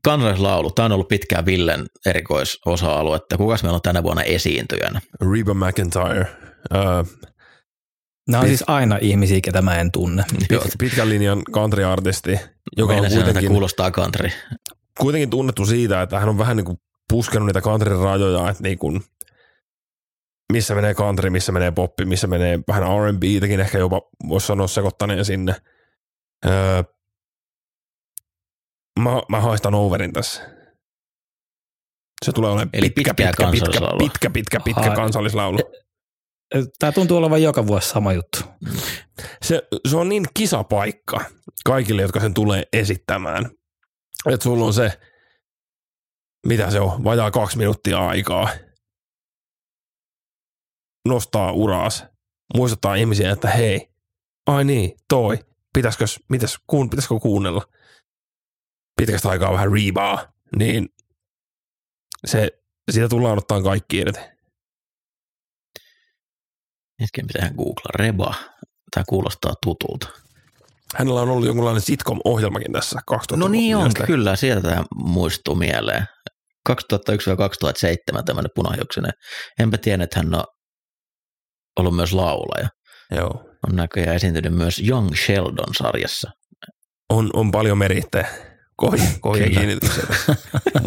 kansallislaulu, 0.04 0.70
tämä 0.70 0.86
on 0.86 0.92
ollut 0.92 1.08
pitkään 1.08 1.46
Villen 1.46 1.86
erikoisosa-alue, 2.06 3.16
että 3.16 3.36
kukas 3.36 3.62
meillä 3.62 3.76
on 3.76 3.82
tänä 3.82 4.02
vuonna 4.02 4.22
esiintyjänä? 4.22 5.00
Reba 5.20 5.54
McIntyre. 5.54 6.26
Uh, 6.74 7.28
Nämä 8.28 8.40
on 8.40 8.48
siis 8.48 8.64
aina 8.66 8.98
ihmisiä, 9.00 9.40
ketä 9.42 9.62
mä 9.62 9.80
en 9.80 9.92
tunne. 9.92 10.24
Pit, 10.48 10.60
pitkän 10.78 11.08
linjan 11.08 11.42
country-artisti, 11.52 12.40
joka 12.76 12.94
on 12.94 13.10
kuitenkin, 13.10 13.48
kuulostaa 13.48 13.90
country. 13.90 14.30
kuitenkin 15.00 15.30
tunnettu 15.30 15.66
siitä, 15.66 16.02
että 16.02 16.20
hän 16.20 16.28
on 16.28 16.38
vähän 16.38 16.56
niin 16.56 16.64
kuin 16.64 16.78
puskenut 17.08 17.46
niitä 17.46 17.60
country-rajoja, 17.60 18.50
että 18.50 18.62
niin 18.62 18.78
kuin, 18.78 19.00
missä 20.52 20.74
menee 20.74 20.94
country, 20.94 21.30
missä 21.30 21.52
menee 21.52 21.70
poppi, 21.70 22.04
missä 22.04 22.26
menee 22.26 22.58
vähän 22.68 22.82
R&Btäkin 22.82 23.60
ehkä 23.60 23.78
jopa 23.78 24.02
voisi 24.28 24.46
sanoa 24.46 24.66
sekoittaneen 24.66 25.24
sinne. 25.24 25.54
Öö, 26.46 26.83
mä, 29.01 29.11
mä 29.29 29.40
haistan 29.40 29.75
overin 29.75 30.12
tässä. 30.12 30.42
Se 32.25 32.33
tulee 32.33 32.51
olemaan 32.51 32.70
Eli 32.72 32.90
pitkä, 32.90 33.14
pitkä, 33.14 33.51
pitkä, 33.51 33.70
pitkä, 33.70 33.90
pitkä, 33.99 34.31
pitkä, 34.31 34.61
pitkä 34.61 34.94
kansallislaulu. 34.96 35.59
Tämä 36.79 36.92
tuntuu 36.92 37.16
olevan 37.16 37.42
joka 37.42 37.66
vuosi 37.66 37.88
sama 37.88 38.12
juttu. 38.12 38.38
Se, 39.42 39.62
se 39.88 39.96
on 39.96 40.09
niin 40.09 40.25
kisapaikka 40.35 41.25
kaikille, 41.64 42.03
jotka 42.03 42.20
sen 42.20 42.35
tulee 42.35 42.62
esittämään. 42.72 43.51
Että 44.27 44.44
sulla 44.44 44.64
on 44.64 44.75
se, 44.75 45.01
mitä 46.46 46.70
se 46.70 46.81
on, 46.81 47.05
vajaa 47.05 47.31
kaksi 47.31 47.59
minuuttia 47.59 47.99
aikaa. 47.99 48.49
Nostaa 51.09 51.53
uraas. 51.53 52.05
Muistuttaa 52.57 52.94
ihmisiä, 52.94 53.33
että 53.33 53.49
hei, 53.49 53.88
ai 54.46 54.64
niin, 54.64 54.92
toi, 55.09 55.38
pitäisikö, 55.76 56.04
mitäs, 56.28 56.58
kuun, 56.66 56.90
pitäisikö 56.90 57.18
kuunnella 57.20 57.62
pitkästä 58.96 59.28
aikaa 59.28 59.52
vähän 59.52 59.72
riibaa, 59.72 60.32
niin 60.58 60.88
se, 62.26 62.50
siitä 62.90 63.08
tullaan 63.08 63.38
ottaa 63.38 63.62
kaikki 63.62 63.96
irti. 63.96 64.20
Hetken 67.00 67.26
pitää 67.26 67.50
googlaa. 67.50 67.92
Reba. 67.94 68.34
Tämä 68.94 69.04
kuulostaa 69.08 69.54
tutulta. 69.62 70.08
Hänellä 70.94 71.20
on 71.20 71.28
ollut 71.28 71.46
jonkunlainen 71.46 71.82
sitcom-ohjelmakin 71.82 72.72
tässä 72.72 73.00
2000 73.06 73.36
No 73.36 73.48
niin 73.48 73.76
on, 73.76 73.90
kyllä, 74.06 74.36
sieltä 74.36 74.68
tämä 74.68 74.84
muistuu 74.94 75.54
mieleen. 75.54 76.06
2001-2007 76.70 78.22
tämmöinen 78.24 78.50
punahiuksinen. 78.54 79.12
Enpä 79.58 79.78
tiedä, 79.78 80.04
että 80.04 80.18
hän 80.18 80.34
on 80.34 80.44
ollut 81.78 81.96
myös 81.96 82.12
laulaja. 82.12 82.68
Joo. 83.10 83.55
On 83.66 83.76
näköjään 83.76 84.16
esiintynyt 84.16 84.55
myös 84.55 84.83
Young 84.88 85.14
Sheldon-sarjassa. 85.14 86.31
On, 87.11 87.31
on 87.35 87.50
paljon 87.50 87.79
merittejä 87.79 88.29
kovia, 88.76 89.05
kovia 89.20 89.50
kiinnityksiä 89.50 90.05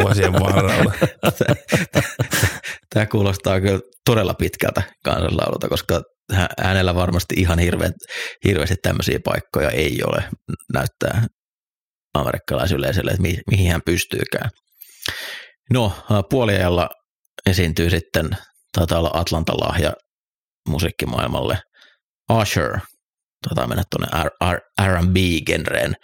vuosien 0.03 0.33
varrella. 0.33 0.93
Tämä 2.93 3.05
kuulostaa 3.05 3.61
kyllä 3.61 3.79
todella 4.05 4.33
pitkältä 4.33 4.83
kansanlaululta, 5.05 5.69
koska 5.69 6.01
hänellä 6.61 6.95
varmasti 6.95 7.35
ihan 7.37 7.59
hirveät, 7.59 7.93
hirveästi 8.47 8.75
tämmöisiä 8.81 9.19
paikkoja 9.25 9.69
ei 9.69 9.99
ole 10.07 10.23
näyttää 10.73 11.27
amerikkalaisyleisölle, 12.13 13.11
että 13.11 13.21
mi, 13.21 13.37
mihin 13.51 13.71
hän 13.71 13.81
pystyykään. 13.85 14.49
No, 15.73 15.93
puoliajalla 16.29 16.89
esiintyy 17.45 17.89
sitten, 17.89 18.29
taitaa 18.77 18.99
olla 18.99 19.11
Atlanta-lahja 19.13 19.93
musiikkimaailmalle, 20.69 21.57
Usher, 22.29 22.79
taitaa 23.47 23.67
mennä 23.67 23.83
tuonne 23.89 24.29
R&B-genreen 24.81 25.95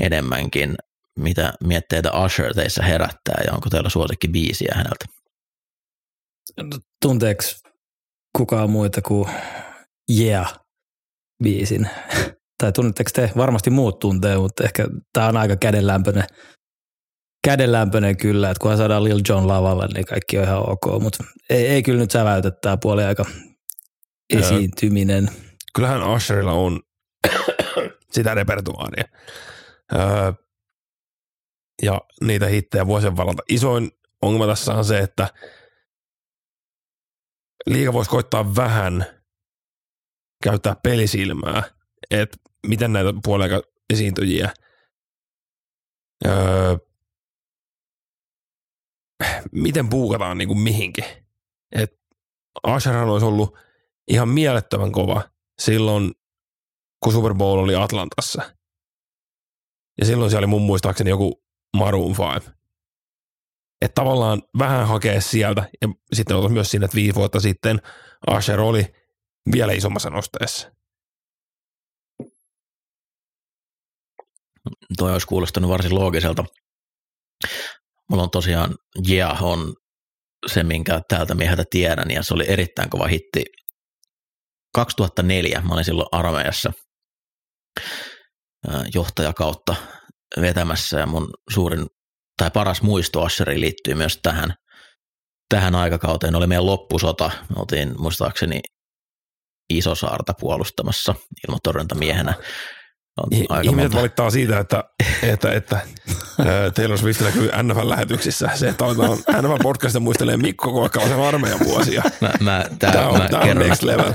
enemmänkin. 0.00 0.74
Mitä 1.18 1.52
mietteitä 1.64 2.10
Usher 2.24 2.54
teissä 2.54 2.82
herättää 2.82 3.42
ja 3.46 3.52
onko 3.52 3.70
teillä 3.70 3.88
suosikki 3.88 4.28
biisiä 4.28 4.72
häneltä? 4.74 5.04
Tunteeko 7.02 7.42
kukaan 8.36 8.70
muita 8.70 9.02
kuin 9.02 9.28
Yeah 10.18 10.58
biisin? 11.42 11.90
tai 12.62 12.72
tunnetteko 12.72 13.10
te, 13.14 13.30
varmasti 13.36 13.70
muut 13.70 13.98
tuntee, 13.98 14.38
mutta 14.38 14.64
ehkä 14.64 14.86
tämä 15.12 15.26
on 15.26 15.36
aika 15.36 15.56
kädenlämpöinen, 15.56 16.24
kädenlämpöinen 17.44 18.16
kyllä, 18.16 18.50
että 18.50 18.60
kunhan 18.60 18.78
saadaan 18.78 19.04
Lil 19.04 19.20
Jon 19.28 19.48
lavalle, 19.48 19.86
niin 19.94 20.06
kaikki 20.06 20.38
on 20.38 20.44
ihan 20.44 20.70
ok, 20.70 21.02
mutta 21.02 21.24
ei, 21.50 21.66
ei 21.66 21.82
kyllä 21.82 22.00
nyt 22.00 22.10
säväytä 22.10 22.50
tämä 22.50 22.76
puoli 22.76 23.04
aika 23.04 23.24
esiintyminen. 24.30 25.28
Kyllähän 25.74 26.02
Asherilla 26.02 26.52
on 26.52 26.80
sitä 28.14 28.34
repertuaaria. 28.34 29.04
Öö, 29.94 30.32
ja 31.82 32.00
niitä 32.20 32.46
hittejä 32.46 32.86
vuosien 32.86 33.16
varalta. 33.16 33.42
Isoin 33.48 33.90
ongelma 34.22 34.46
tässä 34.46 34.74
on 34.74 34.84
se, 34.84 34.98
että 34.98 35.28
liiga 37.66 37.92
voisi 37.92 38.10
koittaa 38.10 38.56
vähän 38.56 39.06
käyttää 40.44 40.76
pelisilmää, 40.82 41.62
että 42.10 42.36
miten 42.66 42.92
näitä 42.92 43.12
puolia 43.24 43.60
esiintyjiä 43.92 44.50
öö, 46.26 46.76
miten 49.52 49.88
puukataan 49.88 50.38
niin 50.38 50.48
kuin 50.48 50.60
mihinkin. 50.60 51.04
Et 51.72 52.00
Asherhan 52.62 53.08
olisi 53.08 53.26
ollut 53.26 53.58
ihan 54.08 54.28
mielettömän 54.28 54.92
kova 54.92 55.22
silloin, 55.62 56.12
kun 57.04 57.12
Super 57.12 57.34
Bowl 57.34 57.58
oli 57.58 57.74
Atlantassa. 57.74 58.54
Ja 60.00 60.06
silloin 60.06 60.30
siellä 60.30 60.44
oli 60.44 60.50
mun 60.50 60.62
muistaakseni 60.62 61.10
joku 61.10 61.44
Maroon 61.76 62.14
5. 62.34 62.50
Että 63.80 63.94
tavallaan 63.94 64.42
vähän 64.58 64.86
hakea 64.88 65.20
sieltä, 65.20 65.68
ja 65.82 65.88
sitten 66.12 66.36
on 66.36 66.52
myös 66.52 66.70
siinä, 66.70 66.84
että 66.84 66.94
viisi 66.94 67.14
vuotta 67.14 67.40
sitten 67.40 67.80
Asher 68.26 68.60
oli 68.60 68.84
vielä 69.52 69.72
isommassa 69.72 70.10
nosteessa. 70.10 70.72
Toi 74.98 75.12
olisi 75.12 75.26
kuulostanut 75.26 75.70
varsin 75.70 75.94
loogiselta. 75.94 76.44
Mulla 78.10 78.22
on 78.22 78.30
tosiaan 78.30 78.74
Yeah 79.10 79.42
on 79.42 79.74
se, 80.46 80.62
minkä 80.62 81.00
täältä 81.08 81.34
mieheltä 81.34 81.64
tiedän, 81.70 82.10
ja 82.10 82.22
se 82.22 82.34
oli 82.34 82.44
erittäin 82.48 82.90
kova 82.90 83.06
hitti 83.06 83.44
2004, 84.78 85.62
mä 85.68 85.74
olin 85.74 85.84
silloin 85.84 86.08
armeijassa 86.12 86.72
johtajakautta 88.94 89.74
vetämässä 90.40 90.98
ja 90.98 91.06
mun 91.06 91.30
suurin 91.50 91.86
tai 92.36 92.50
paras 92.50 92.82
muisto 92.82 93.22
Asheri 93.22 93.60
liittyy 93.60 93.94
myös 93.94 94.18
tähän, 94.22 94.54
tähän 95.48 95.74
aikakauteen. 95.74 96.34
Oli 96.34 96.46
meidän 96.46 96.66
loppusota, 96.66 97.30
me 97.48 97.54
oltiin 97.58 97.94
muistaakseni 97.98 98.60
Isosaarta 99.70 100.32
puolustamassa 100.40 101.14
ilmatorjuntamiehenä. 101.48 102.34
Ihmiset 103.62 103.94
valittaa 103.94 104.30
siitä, 104.30 104.58
että, 104.58 104.84
että, 105.22 105.52
että 105.52 105.80
Taylor 106.74 106.98
Swift 106.98 107.20
näkyy 107.20 107.50
NFL-lähetyksissä. 107.62 108.50
Se, 108.54 108.68
että 108.68 108.84
on 108.84 108.96
NFL-podcastin 109.32 110.00
muistelee 110.00 110.36
Mikko 110.36 110.72
Koikkalaisen 110.72 111.20
armeijan 111.20 111.60
vuosia. 111.64 112.02
Mä, 112.20 112.30
mä, 112.40 112.64
tää, 112.78 112.92
tämä 112.92 113.08
on, 113.08 113.18
mä 113.18 113.28
kerron, 113.28 113.62
on 113.62 113.68
next 113.68 113.82
level. 113.82 114.12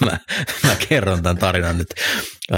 mä, 0.04 0.18
mä 0.66 0.76
kerron 0.88 1.22
tämän 1.22 1.38
tarinan 1.38 1.78
nyt. 1.78 1.88
Ö, 2.52 2.56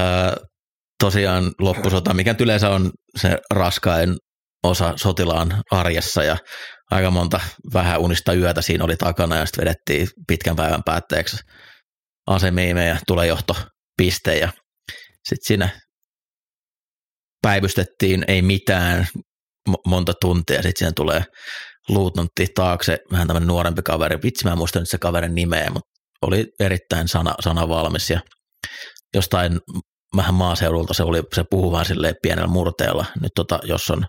tosiaan 1.01 1.53
loppusota, 1.59 2.15
mikä 2.15 2.35
yleensä 2.41 2.71
on 2.71 2.91
se 3.19 3.39
raskain 3.51 4.17
osa 4.63 4.93
sotilaan 4.97 5.63
arjessa 5.71 6.23
ja 6.23 6.37
aika 6.91 7.11
monta 7.11 7.41
vähän 7.75 8.01
unista 8.01 8.33
yötä 8.33 8.63
siinä 8.63 8.85
oli 8.85 8.97
takana 8.97 9.37
ja 9.37 9.47
sitten 9.47 9.65
vedettiin 9.65 10.09
pitkän 10.27 10.57
päivän 10.57 10.83
päätteeksi 10.85 11.37
asemiime 12.27 12.87
ja 12.87 12.99
tulejohto 13.07 13.57
piste 13.97 14.39
ja 14.39 14.53
sitten 15.29 15.47
siinä 15.47 15.81
päivystettiin 17.43 18.25
ei 18.29 18.43
mitään 18.43 19.07
monta 19.87 20.13
tuntia, 20.21 20.63
sitten 20.63 20.79
siinä 20.79 20.93
tulee 20.97 21.25
luutnantti 21.89 22.47
taakse, 22.55 22.99
vähän 23.13 23.27
tämmöinen 23.27 23.47
nuorempi 23.47 23.83
kaveri, 23.83 24.19
vitsi 24.23 24.45
mä 24.45 24.53
en 24.53 24.59
muista 24.59 24.79
nyt 24.79 24.89
se 24.89 24.99
kaverin 24.99 25.35
nimeä, 25.35 25.71
mutta 25.71 25.90
oli 26.23 26.47
erittäin 26.61 27.09
sana, 27.09 27.35
sanavalmis 27.41 28.11
ja 28.11 28.21
jostain 29.15 29.61
vähän 30.17 30.35
maaseudulta 30.35 30.95
se, 30.95 31.03
oli, 31.03 31.23
se 31.35 31.45
puhuu 31.51 31.73
vähän 31.73 31.87
silleen 31.87 32.15
pienellä 32.23 32.49
murteella. 32.49 33.05
Nyt 33.21 33.33
tota, 33.35 33.59
jos 33.63 33.91
on 33.91 34.07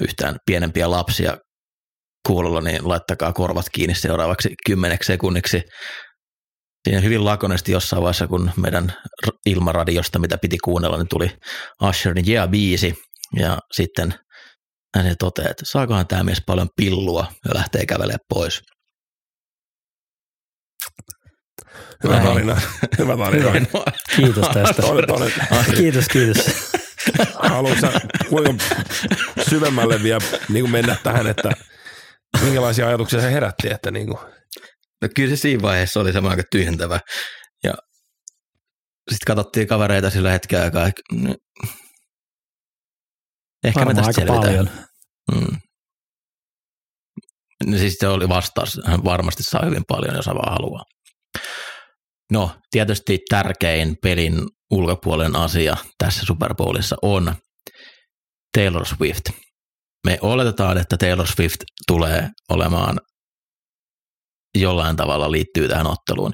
yhtään 0.00 0.36
pienempiä 0.46 0.90
lapsia 0.90 1.36
kuulolla, 2.26 2.60
niin 2.60 2.88
laittakaa 2.88 3.32
korvat 3.32 3.66
kiinni 3.72 3.94
seuraavaksi 3.94 4.54
kymmeneksi 4.66 5.06
sekunniksi. 5.06 5.62
Siinä 6.88 7.00
hyvin 7.00 7.24
lakonesti 7.24 7.72
jossain 7.72 8.02
vaiheessa, 8.02 8.26
kun 8.26 8.50
meidän 8.56 8.92
ilmaradiosta, 9.46 10.18
mitä 10.18 10.38
piti 10.38 10.58
kuunnella, 10.58 10.96
niin 10.96 11.08
tuli 11.08 11.30
Usherin 11.82 12.24
Yeah 12.28 12.50
biisi 12.50 12.94
ja 13.36 13.58
sitten 13.72 14.14
hän 14.96 15.14
toteaa, 15.18 15.50
että 15.50 15.64
saakohan 15.66 16.06
tämä 16.06 16.24
mies 16.24 16.42
paljon 16.46 16.68
pillua 16.76 17.26
ja 17.48 17.54
lähtee 17.54 17.86
kävelemään 17.86 18.18
pois. 18.28 18.62
Hyvä 22.04 22.14
Näin. 22.14 22.26
tarina. 22.26 22.60
Hyvä 22.98 23.16
tarina. 23.16 23.50
Hyvä. 23.50 23.82
Kiitos 24.16 24.48
tästä. 24.54 24.86
Olet, 24.86 25.10
olet. 25.10 25.32
Kiitos, 25.76 26.08
kiitos. 26.08 26.46
Haluatko 27.34 27.86
kuinka 28.28 28.64
syvemmälle 29.50 30.02
vielä 30.02 30.20
niin 30.48 30.62
kuin 30.62 30.70
mennä 30.72 30.96
tähän, 31.02 31.26
että 31.26 31.50
minkälaisia 32.42 32.88
ajatuksia 32.88 33.20
se 33.20 33.32
herätti? 33.32 33.70
Että 33.70 33.90
niin 33.90 34.06
kuin. 34.06 34.18
No 35.02 35.08
kyllä 35.16 35.30
se 35.30 35.36
siinä 35.36 35.62
vaiheessa 35.62 36.00
oli 36.00 36.12
semmoinen 36.12 36.38
aika 36.38 36.48
tyhjentävä. 36.52 37.00
Ja 37.64 37.74
sitten 39.10 39.26
katsottiin 39.26 39.66
kavereita 39.66 40.10
sillä 40.10 40.30
hetkellä 40.30 40.64
aikaa. 40.64 40.86
Ehkä 43.64 43.80
Varmaan 43.80 43.96
me 43.96 44.02
tästä 44.02 44.26
paljon. 44.26 44.70
Mm. 45.34 45.56
No 47.66 47.78
siis 47.78 47.96
se 47.98 48.08
oli 48.08 48.28
vastaus. 48.28 48.80
Hän 48.86 49.04
varmasti 49.04 49.42
saa 49.42 49.64
hyvin 49.64 49.82
paljon, 49.88 50.16
jos 50.16 50.26
hän 50.26 50.36
vaan 50.36 50.52
haluaa. 50.52 50.84
No, 52.30 52.50
tietysti 52.70 53.18
tärkein 53.28 53.96
pelin 54.02 54.48
ulkopuolen 54.70 55.36
asia 55.36 55.76
tässä 55.98 56.26
Super 56.26 56.54
Bowlissa 56.54 56.96
on 57.02 57.34
Taylor 58.58 58.86
Swift. 58.86 59.24
Me 60.06 60.18
oletetaan, 60.22 60.78
että 60.78 60.96
Taylor 60.96 61.26
Swift 61.26 61.60
tulee 61.86 62.30
olemaan 62.48 63.00
jollain 64.54 64.96
tavalla 64.96 65.30
liittyy 65.30 65.68
tähän 65.68 65.86
otteluun. 65.86 66.32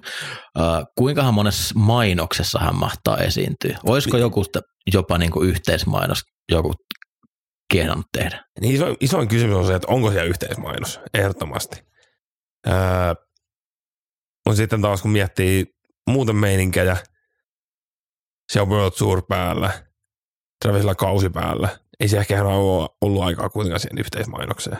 Uh, 0.59 0.65
kuinkahan 0.99 1.35
monessa 1.35 1.75
mainoksessa 1.79 2.59
hän 2.59 2.75
mahtaa 2.75 3.19
esiintyä? 3.19 3.79
Olisiko 3.85 4.17
joku 4.17 4.45
jopa 4.93 5.19
niin 5.19 5.31
kuin 5.31 5.49
yhteismainos 5.49 6.23
joku 6.53 6.75
kehdannut 7.73 8.07
tehdä? 8.13 8.45
Niin 8.61 8.75
iso, 8.75 8.97
isoin 9.01 9.29
kysymys 9.29 9.57
on 9.57 9.67
se, 9.67 9.75
että 9.75 9.89
onko 9.93 10.11
siellä 10.11 10.29
yhteismainos, 10.29 11.01
ehdottomasti. 11.15 11.77
Uh, 12.67 13.27
on 14.47 14.57
sitten 14.57 14.83
taas, 14.83 15.03
kun 15.03 15.11
miettii 15.11 15.65
muuten 16.11 16.37
meininkejä. 16.37 16.97
Se 18.53 18.61
on 18.61 18.69
World 18.69 18.93
Tour 18.99 19.23
päällä, 19.29 19.71
Travisilla 20.65 20.95
kausi 20.95 21.31
päällä. 21.31 21.79
Ei 22.01 22.09
se 22.09 22.19
ehkä 22.19 22.45
ole 22.45 22.89
ollut 23.01 23.23
aikaa 23.23 23.49
kuitenkaan 23.49 23.81
siihen 23.81 23.99
yhteismainokseen. 23.99 24.79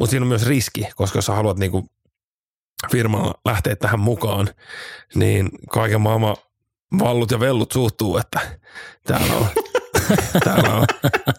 Mutta 0.00 0.10
siinä 0.10 0.24
on 0.24 0.28
myös 0.28 0.46
riski, 0.46 0.88
koska 0.96 1.18
jos 1.18 1.26
sä 1.26 1.32
haluat 1.32 1.58
niinku 1.58 1.88
firmalla 2.92 3.34
lähteä 3.44 3.76
tähän 3.76 4.00
mukaan, 4.00 4.48
niin 5.14 5.48
kaiken 5.70 6.00
maailman 6.00 6.36
vallut 6.98 7.30
ja 7.30 7.40
vellut 7.40 7.72
suhtuu, 7.72 8.18
että 8.18 8.40
täällä 9.06 9.34
on, 9.34 9.46
täällä 10.44 10.74
on 10.74 10.86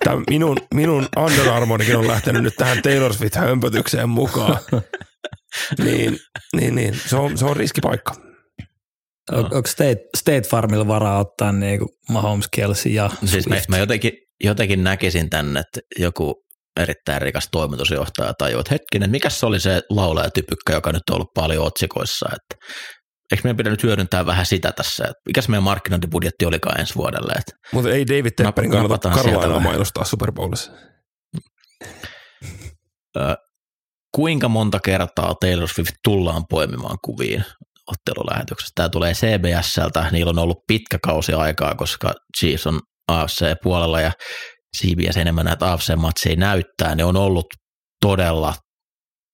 tää 0.04 0.14
minun, 0.30 0.58
minun 0.74 1.08
Under 1.18 1.50
Armourikin 1.50 1.98
on 1.98 2.08
lähtenyt 2.08 2.44
nyt 2.44 2.56
tähän 2.56 2.82
Taylor 2.82 3.14
Swift-hömpötykseen 3.14 4.10
mukaan 4.10 4.58
niin, 5.84 6.18
niin, 6.56 6.76
niin, 6.76 7.00
se 7.08 7.16
on, 7.16 7.38
se 7.38 7.46
on 7.46 7.58
riskipaikka. 7.58 8.16
No. 9.32 9.38
Onko 9.38 9.68
State, 9.68 10.00
State 10.18 10.42
Farmilla 10.42 10.88
varaa 10.88 11.20
ottaa 11.20 11.52
niin 11.52 11.80
kuin 11.80 11.90
Mahomes, 12.10 12.48
Kelsey 12.56 12.92
ja 12.92 13.10
no 13.22 13.28
Siis 13.28 13.48
mä, 13.48 13.56
mä 13.68 13.78
jotenkin, 13.78 14.12
jotenkin 14.44 14.84
näkisin 14.84 15.30
tänne, 15.30 15.60
että 15.60 15.80
joku 16.00 16.44
erittäin 16.80 17.22
rikas 17.22 17.48
toimitusjohtaja 17.52 18.34
tajuu, 18.34 18.60
että 18.60 18.74
hetkinen, 18.74 19.12
mikä 19.12 19.30
se 19.30 19.46
oli 19.46 19.60
se 19.60 19.82
laulajatypykkä, 19.90 20.74
joka 20.74 20.92
nyt 20.92 21.04
on 21.10 21.16
ollut 21.16 21.34
paljon 21.34 21.66
otsikoissa, 21.66 22.26
että 22.26 22.66
eikö 23.32 23.42
meidän 23.44 23.58
pidä 23.58 23.70
nyt 23.70 23.84
hyödyntää 23.84 24.26
vähän 24.26 24.46
sitä 24.46 24.72
tässä, 24.72 25.04
että 25.04 25.22
mikä 25.26 25.42
se 25.42 25.50
meidän 25.50 25.64
markkinointibudjetti 25.64 26.46
olikaan 26.46 26.80
ensi 26.80 26.96
vuodelle. 26.96 27.34
Mutta 27.72 27.90
ei 27.90 28.08
David 28.08 28.32
Tepperin 28.38 28.72
kannata 28.72 29.10
Karolailla 29.10 29.60
mainostaa 29.60 30.06
Super 30.06 30.32
Bowlissa 30.32 30.72
kuinka 34.16 34.50
monta 34.50 34.80
kertaa 34.80 35.36
Taylor 35.42 35.68
Swift 35.68 35.94
tullaan 36.04 36.44
poimimaan 36.50 36.98
kuviin 37.06 37.44
ottelulähetyksessä. 37.88 38.72
Tämä 38.76 38.90
tulee 38.90 39.14
CBSltä, 39.14 40.10
niillä 40.12 40.30
on 40.30 40.40
ollut 40.40 40.58
pitkä 40.68 40.98
kausi 41.04 41.34
aikaa, 41.34 41.76
koska 41.76 42.14
Chiefs 42.40 42.68
on 42.68 42.80
AFC-puolella 43.08 44.02
ja 44.02 44.12
CBS 44.78 45.18
enemmän 45.18 45.46
näitä 45.46 45.74
AFC-matseja 45.74 46.36
näyttää. 46.36 46.96
Ne 46.96 47.04
on 47.04 47.18
ollut 47.18 47.46
todella 48.02 48.54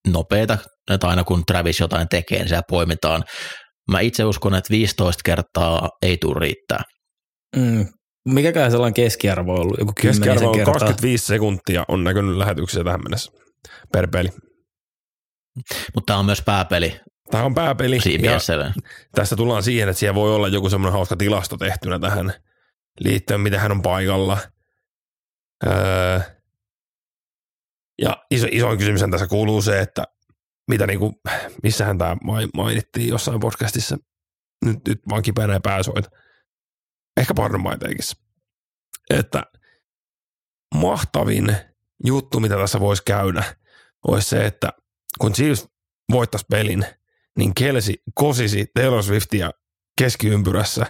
nopeita, 0.08 0.58
että 0.92 1.08
aina 1.08 1.24
kun 1.24 1.44
Travis 1.46 1.80
jotain 1.80 2.08
tekee, 2.10 2.38
niin 2.38 2.48
siellä 2.48 2.64
poimitaan 2.70 3.24
Mä 3.92 4.00
itse 4.00 4.26
uskon, 4.26 4.56
että 4.56 4.72
15 4.72 5.22
kertaa 5.26 5.90
ei 6.02 6.18
tule 6.18 6.40
riittää. 6.40 6.82
Mm. 7.56 7.86
Mikäkään 8.30 8.72
sellainen 8.72 8.94
keskiarvo 8.94 9.54
on 9.54 9.60
ollut? 9.60 9.78
Joku 9.80 9.92
Keskiarvo 10.02 10.50
on 10.50 10.56
kertaa. 10.56 10.74
25 10.74 11.26
sekuntia 11.26 11.86
on 11.88 12.04
näkynyt 12.04 12.38
lähetyksiä 12.38 12.84
tähän 12.84 13.04
mennessä 13.04 13.32
per 13.94 14.08
peli. 14.12 14.30
Mutta 15.96 16.06
tämä 16.06 16.20
on 16.20 16.26
myös 16.26 16.42
pääpeli 16.42 17.00
Tämä 17.32 17.44
on 17.44 17.54
pääpeli. 17.54 18.00
CBSlle. 18.00 18.74
tässä 19.12 19.36
tullaan 19.36 19.64
siihen, 19.64 19.90
että 19.90 20.00
siellä 20.00 20.16
voi 20.16 20.36
olla 20.36 20.48
joku 20.48 20.70
semmoinen 20.70 20.94
hauska 20.94 21.16
tilasto 21.18 21.58
tehtynä 21.58 22.00
tähän 22.00 22.34
liittyen, 23.00 23.42
miten 23.42 23.60
hän 23.60 23.72
on 23.72 23.82
paikalla. 23.82 24.38
Öö, 25.68 26.20
ja 28.02 28.26
iso, 28.32 28.48
isoin 28.52 28.78
kysymys 28.78 29.02
tässä 29.12 29.28
kuuluu 29.28 29.62
se, 29.62 29.80
että 29.80 30.04
mitä 30.68 30.88
niinku, 30.88 31.22
missähän 31.64 31.98
tämä 31.98 32.18
mainittiin 32.54 33.08
jossain 33.08 33.40
podcastissa. 33.40 33.98
Nyt, 34.66 34.78
nyt 34.88 35.00
vaan 35.10 35.22
kipeänä 35.22 35.54
ja 35.54 35.60
pääsoita. 35.60 36.10
Ehkä 37.18 37.34
Parnomaiteikissä. 37.34 38.18
Että 39.10 39.44
mahtavin 40.76 41.56
juttu, 42.06 42.40
mitä 42.40 42.56
tässä 42.58 42.80
voisi 42.80 43.04
käydä, 43.06 43.44
olisi 44.08 44.30
se, 44.30 44.46
että 44.46 44.74
kun 45.20 45.34
Chiefs 45.34 45.68
voittaisi 46.12 46.46
pelin, 46.52 46.86
niin 47.38 47.56
Kelsi 47.56 48.04
kosisi 48.14 48.66
Taylor 48.74 49.04
Swiftia 49.04 49.52
keskiympyrässä, 49.98 50.86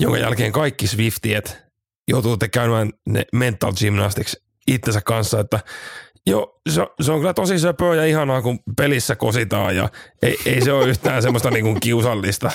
jonka 0.00 0.18
jälkeen 0.18 0.52
kaikki 0.52 0.86
Swiftiet 0.86 1.58
joutuu 2.08 2.36
käymään 2.52 2.90
ne 3.08 3.24
mental 3.32 3.72
gymnastics 3.72 4.36
itsensä 4.66 5.00
kanssa, 5.00 5.40
että 5.40 5.60
joo, 6.26 6.60
se, 6.68 6.82
se 7.00 7.12
on 7.12 7.18
kyllä 7.18 7.34
tosi 7.34 7.58
söpöä 7.58 7.94
ja 7.94 8.04
ihanaa, 8.04 8.42
kun 8.42 8.58
pelissä 8.76 9.16
kositaan 9.16 9.76
ja 9.76 9.88
ei, 10.22 10.38
ei 10.46 10.64
se 10.64 10.72
ole 10.72 10.88
yhtään 10.88 11.22
semmoista 11.22 11.50
niinku 11.50 11.80
kiusallista. 11.80 12.50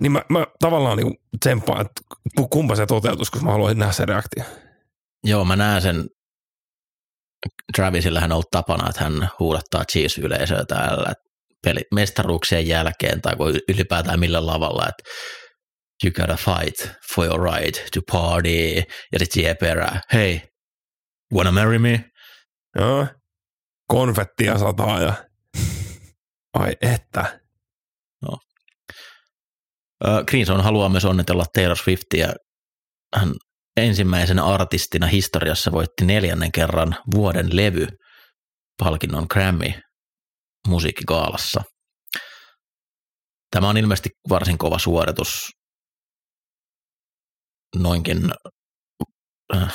Niin 0.00 0.12
mä, 0.12 0.22
mä 0.28 0.46
tavallaan 0.60 0.96
niinku 0.96 1.14
tsemppaan, 1.40 1.86
että 1.86 2.02
kumpa 2.50 2.76
se 2.76 2.86
toteutus, 2.86 3.30
koska 3.30 3.46
mä 3.46 3.52
haluaisin 3.52 3.78
nähdä 3.78 3.92
sen 3.92 4.08
reaktio. 4.08 4.44
Joo, 5.24 5.44
mä 5.44 5.56
näen 5.56 5.82
sen. 5.82 6.04
Travisillähän 7.76 8.32
on 8.32 8.34
ollut 8.34 8.50
tapana, 8.50 8.88
että 8.88 9.04
hän 9.04 9.28
huudattaa 9.38 9.84
Chiefs-yleisöä 9.84 10.64
täällä 10.64 11.12
peli, 11.64 11.80
mestaruuksien 11.94 12.66
jälkeen 12.66 13.20
tai 13.20 13.36
kun 13.36 13.58
ylipäätään 13.68 14.20
millä 14.20 14.46
lavalla, 14.46 14.86
että 14.88 15.10
you 16.04 16.12
gotta 16.12 16.36
fight 16.36 16.96
for 17.14 17.26
your 17.26 17.42
right 17.42 17.84
to 17.94 18.00
party. 18.12 18.76
Ja 19.12 19.18
sitten 19.18 19.32
siihen 19.32 19.56
perään, 19.60 20.00
hey, 20.12 20.40
wanna 21.34 21.52
marry 21.52 21.78
me? 21.78 22.04
Joo. 22.78 23.06
Konfettia 23.88 24.58
sataa 24.58 25.00
ja 25.02 25.14
ai 26.54 26.76
että. 26.80 27.40
Greenson 30.28 30.64
haluaa 30.64 30.88
myös 30.88 31.04
onnitella 31.04 31.44
Taylor 31.54 31.76
Swiftia. 31.76 32.32
Hän 33.16 33.32
ensimmäisenä 33.76 34.44
artistina 34.44 35.06
historiassa 35.06 35.72
voitti 35.72 36.04
neljännen 36.04 36.52
kerran 36.52 36.96
vuoden 37.14 37.56
levy 37.56 37.86
palkinnon 38.78 39.26
Grammy 39.30 39.72
musiikkigaalassa. 40.68 41.62
Tämä 43.50 43.68
on 43.68 43.76
ilmeisesti 43.76 44.10
varsin 44.28 44.58
kova 44.58 44.78
suoritus 44.78 45.50
noinkin 47.76 48.30
äh, 49.54 49.74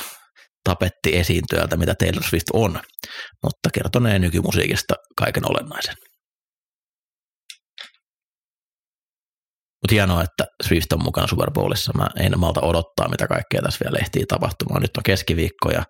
tapetti 0.64 1.16
esiintyjältä, 1.16 1.76
mitä 1.76 1.94
Taylor 1.94 2.22
Swift 2.22 2.46
on, 2.52 2.80
mutta 3.42 3.70
kertonee 3.74 4.18
nykymusiikista 4.18 4.94
kaiken 5.16 5.50
olennaisen. 5.50 5.94
Mutta 9.82 9.94
hienoa, 9.94 10.22
että 10.22 10.46
Swift 10.62 10.92
on 10.92 11.02
mukana 11.04 11.26
Super 11.26 11.50
Bowlissa. 11.50 11.92
Mä 11.96 12.06
en 12.16 12.32
malta 12.36 12.60
odottaa, 12.60 13.08
mitä 13.08 13.26
kaikkea 13.26 13.62
tässä 13.62 13.84
vielä 13.84 13.98
ehtii 13.98 14.26
tapahtumaan. 14.26 14.82
Nyt 14.82 14.96
on 14.96 15.02
keskiviikko 15.02 15.70
ja 15.70 15.82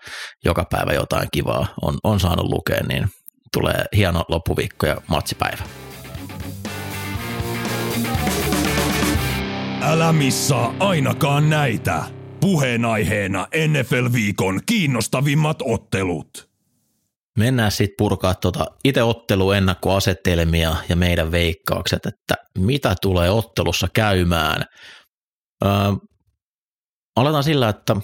joka 0.45 0.65
päivä 0.71 0.93
jotain 0.93 1.29
kivaa 1.33 1.67
on, 1.83 1.99
on 2.05 2.21
saanut 2.21 2.47
lukea, 2.47 2.81
niin 2.89 3.09
tulee 3.53 3.85
hieno 3.97 4.25
loppuviikko 4.29 4.87
ja 4.87 4.97
matsipäivä. 5.07 5.63
Älä 9.83 10.13
missaa 10.13 10.75
ainakaan 10.79 11.51
näitä. 11.51 12.03
Puheenaiheena 12.41 13.47
NFL-viikon 13.69 14.61
kiinnostavimmat 14.67 15.59
ottelut. 15.65 16.50
Mennään 17.41 17.73
sitten 17.73 17.95
purkaa 17.99 18.35
tuota 18.35 18.67
itse 18.85 19.03
otteluennakkoasetelmia 19.03 20.77
ja 20.89 20.97
meidän 20.97 21.31
veikkaukset, 21.31 22.07
että 22.07 22.35
mitä 22.59 22.95
tulee 23.03 23.31
ottelussa 23.31 23.89
käymään. 23.95 24.65
Öö, 25.65 25.71
aletaan 27.17 27.45
sillä, 27.45 27.69
että 27.69 27.97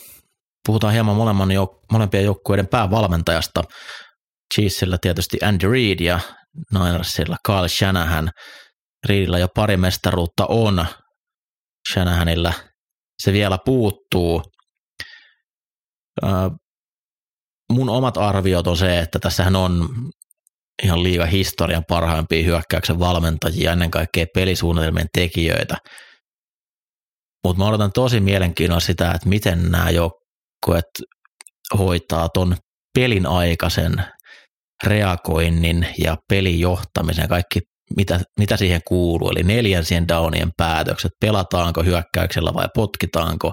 puhutaan 0.67 0.93
hieman 0.93 1.17
molemman 1.17 1.51
jouk- 1.51 1.87
molempien 1.93 2.25
joukkueiden 2.25 2.67
päävalmentajasta. 2.67 3.63
Chiefsillä 4.55 4.99
tietysti 4.99 5.39
Andy 5.43 5.71
Reid 5.71 6.01
ja 6.01 6.21
Ninersilla 6.73 7.37
Carl 7.47 7.69
Shanahan. 7.69 8.31
Reidillä 9.09 9.39
jo 9.39 9.49
pari 9.49 9.77
mestaruutta 9.77 10.47
on. 10.49 10.87
Shanahanilla 11.93 12.53
se 13.23 13.33
vielä 13.33 13.59
puuttuu. 13.65 14.43
Öö, 16.25 16.31
mun 17.73 17.89
omat 17.89 18.17
arviot 18.17 18.67
on 18.67 18.77
se, 18.77 18.99
että 18.99 19.19
tässähän 19.19 19.57
on 19.57 19.89
ihan 20.83 21.03
liiga 21.03 21.27
historian 21.27 21.85
parhaimpia 21.89 22.45
hyökkäyksen 22.45 22.99
valmentajia, 22.99 23.73
ennen 23.73 23.91
kaikkea 23.91 24.27
pelisuunnitelmien 24.35 25.09
tekijöitä. 25.13 25.77
Mutta 27.45 27.63
mä 27.63 27.69
odotan 27.69 27.93
tosi 27.93 28.21
mielenkiinnolla 28.21 28.81
sitä, 28.81 29.13
että 29.13 29.29
miten 29.29 29.71
nämä 29.71 29.91
joukkueet 29.91 30.85
hoitaa 31.79 32.29
ton 32.29 32.57
pelin 32.95 33.27
aikaisen 33.27 34.05
reagoinnin 34.85 35.87
ja 35.99 36.17
pelijohtamisen 36.29 37.29
kaikki, 37.29 37.61
mitä, 37.97 38.21
mitä 38.39 38.57
siihen 38.57 38.81
kuuluu, 38.89 39.31
eli 39.31 39.43
neljänsien 39.43 40.09
downien 40.09 40.51
päätökset, 40.57 41.13
pelataanko 41.21 41.83
hyökkäyksellä 41.83 42.55
vai 42.55 42.69
potkitaanko, 42.75 43.53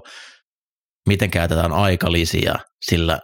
miten 1.09 1.31
käytetään 1.31 1.71
aikalisia, 1.71 2.55
sillä 2.85 3.19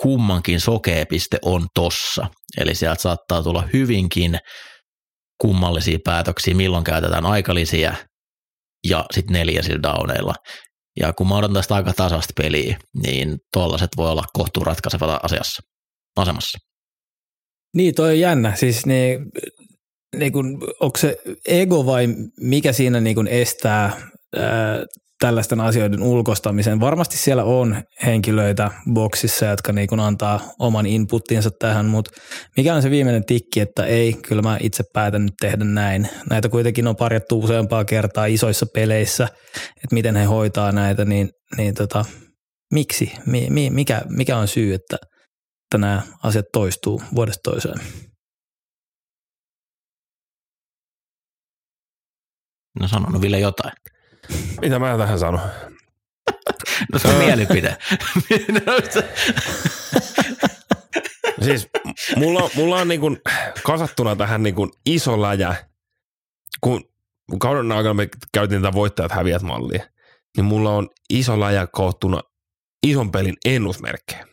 kummankin 0.00 0.60
sokeepiste 0.60 1.38
on 1.42 1.66
tossa. 1.74 2.26
Eli 2.58 2.74
sieltä 2.74 3.02
saattaa 3.02 3.42
tulla 3.42 3.68
hyvinkin 3.72 4.38
kummallisia 5.40 5.98
päätöksiä, 6.04 6.54
milloin 6.54 6.84
käytetään 6.84 7.26
aikalisiä 7.26 7.96
ja 8.88 9.04
sitten 9.14 9.32
neljäsillä 9.32 9.82
downeilla. 9.82 10.34
Ja 11.00 11.12
kun 11.12 11.28
mä 11.28 11.36
odotan 11.36 11.54
tästä 11.54 11.74
aika 11.74 11.92
tasasta 11.92 12.32
peliä, 12.36 12.76
niin 13.02 13.38
tuollaiset 13.52 13.88
voi 13.96 14.10
olla 14.10 14.24
kohtuun 14.32 14.66
ratkaisevassa 14.66 15.20
asiassa, 15.22 15.62
asemassa. 16.16 16.58
Niin, 17.76 17.94
toi 17.94 18.08
on 18.08 18.20
jännä. 18.20 18.54
Siis 18.56 18.86
niin, 18.86 19.18
niin 20.16 20.32
kun, 20.32 20.58
onko 20.80 20.98
se 20.98 21.16
ego 21.46 21.86
vai 21.86 22.08
mikä 22.40 22.72
siinä 22.72 23.00
niin 23.00 23.16
kun 23.16 23.28
estää 23.28 24.10
ää, 24.36 24.84
tällaisten 25.22 25.60
asioiden 25.60 26.02
ulkostamisen. 26.02 26.80
Varmasti 26.80 27.18
siellä 27.18 27.44
on 27.44 27.82
henkilöitä 28.06 28.70
boksissa, 28.92 29.46
jotka 29.46 29.72
niin 29.72 29.88
kun 29.88 30.00
antaa 30.00 30.40
oman 30.58 30.86
inputtinsa 30.86 31.50
tähän, 31.50 31.86
mutta 31.86 32.10
mikä 32.56 32.74
on 32.74 32.82
se 32.82 32.90
viimeinen 32.90 33.24
tikki, 33.24 33.60
että 33.60 33.86
ei, 33.86 34.12
kyllä 34.12 34.42
mä 34.42 34.58
itse 34.60 34.84
päätän 34.92 35.24
nyt 35.24 35.34
tehdä 35.40 35.64
näin. 35.64 36.08
Näitä 36.30 36.48
kuitenkin 36.48 36.86
on 36.86 36.96
parjattu 36.96 37.38
useampaa 37.38 37.84
kertaa 37.84 38.26
isoissa 38.26 38.66
peleissä, 38.74 39.28
että 39.56 39.94
miten 39.94 40.16
he 40.16 40.24
hoitaa 40.24 40.72
näitä, 40.72 41.04
niin, 41.04 41.30
niin 41.56 41.74
tota, 41.74 42.04
miksi, 42.72 43.12
mi, 43.26 43.46
mi, 43.50 43.70
mikä, 43.70 44.02
mikä 44.08 44.38
on 44.38 44.48
syy, 44.48 44.74
että, 44.74 44.96
että 45.64 45.78
nämä 45.78 46.02
asiat 46.22 46.46
toistuu 46.52 47.02
vuodesta 47.14 47.50
toiseen? 47.50 47.80
No 52.80 52.88
sanon 52.88 53.22
Ville 53.22 53.38
jotain. 53.38 53.72
Mitä 54.60 54.78
mä 54.78 54.98
tähän 54.98 55.18
sanon? 55.18 55.40
No 56.92 56.98
se 56.98 57.08
on 57.08 57.14
mielipide. 57.14 57.76
siis 61.44 61.68
mulla, 62.16 62.50
mulla 62.54 62.76
on 62.76 62.88
niin 62.88 63.00
kuin 63.00 63.20
kasattuna 63.66 64.16
tähän 64.16 64.42
niin 64.42 64.54
kuin 64.54 64.70
iso 64.86 65.22
läjä, 65.22 65.54
kun 66.60 66.92
kauden 67.40 67.72
aikana 67.72 67.94
me 67.94 68.08
käytiin 68.34 68.62
tätä 68.62 68.74
voittajat 68.74 69.12
häviät 69.12 69.42
mallia, 69.42 69.86
niin 70.36 70.44
mulla 70.44 70.70
on 70.70 70.88
iso 71.10 71.40
läjä 71.40 71.66
koottuna 71.72 72.22
ison 72.86 73.12
pelin 73.12 73.36
ennusmerkkejä. 73.44 74.26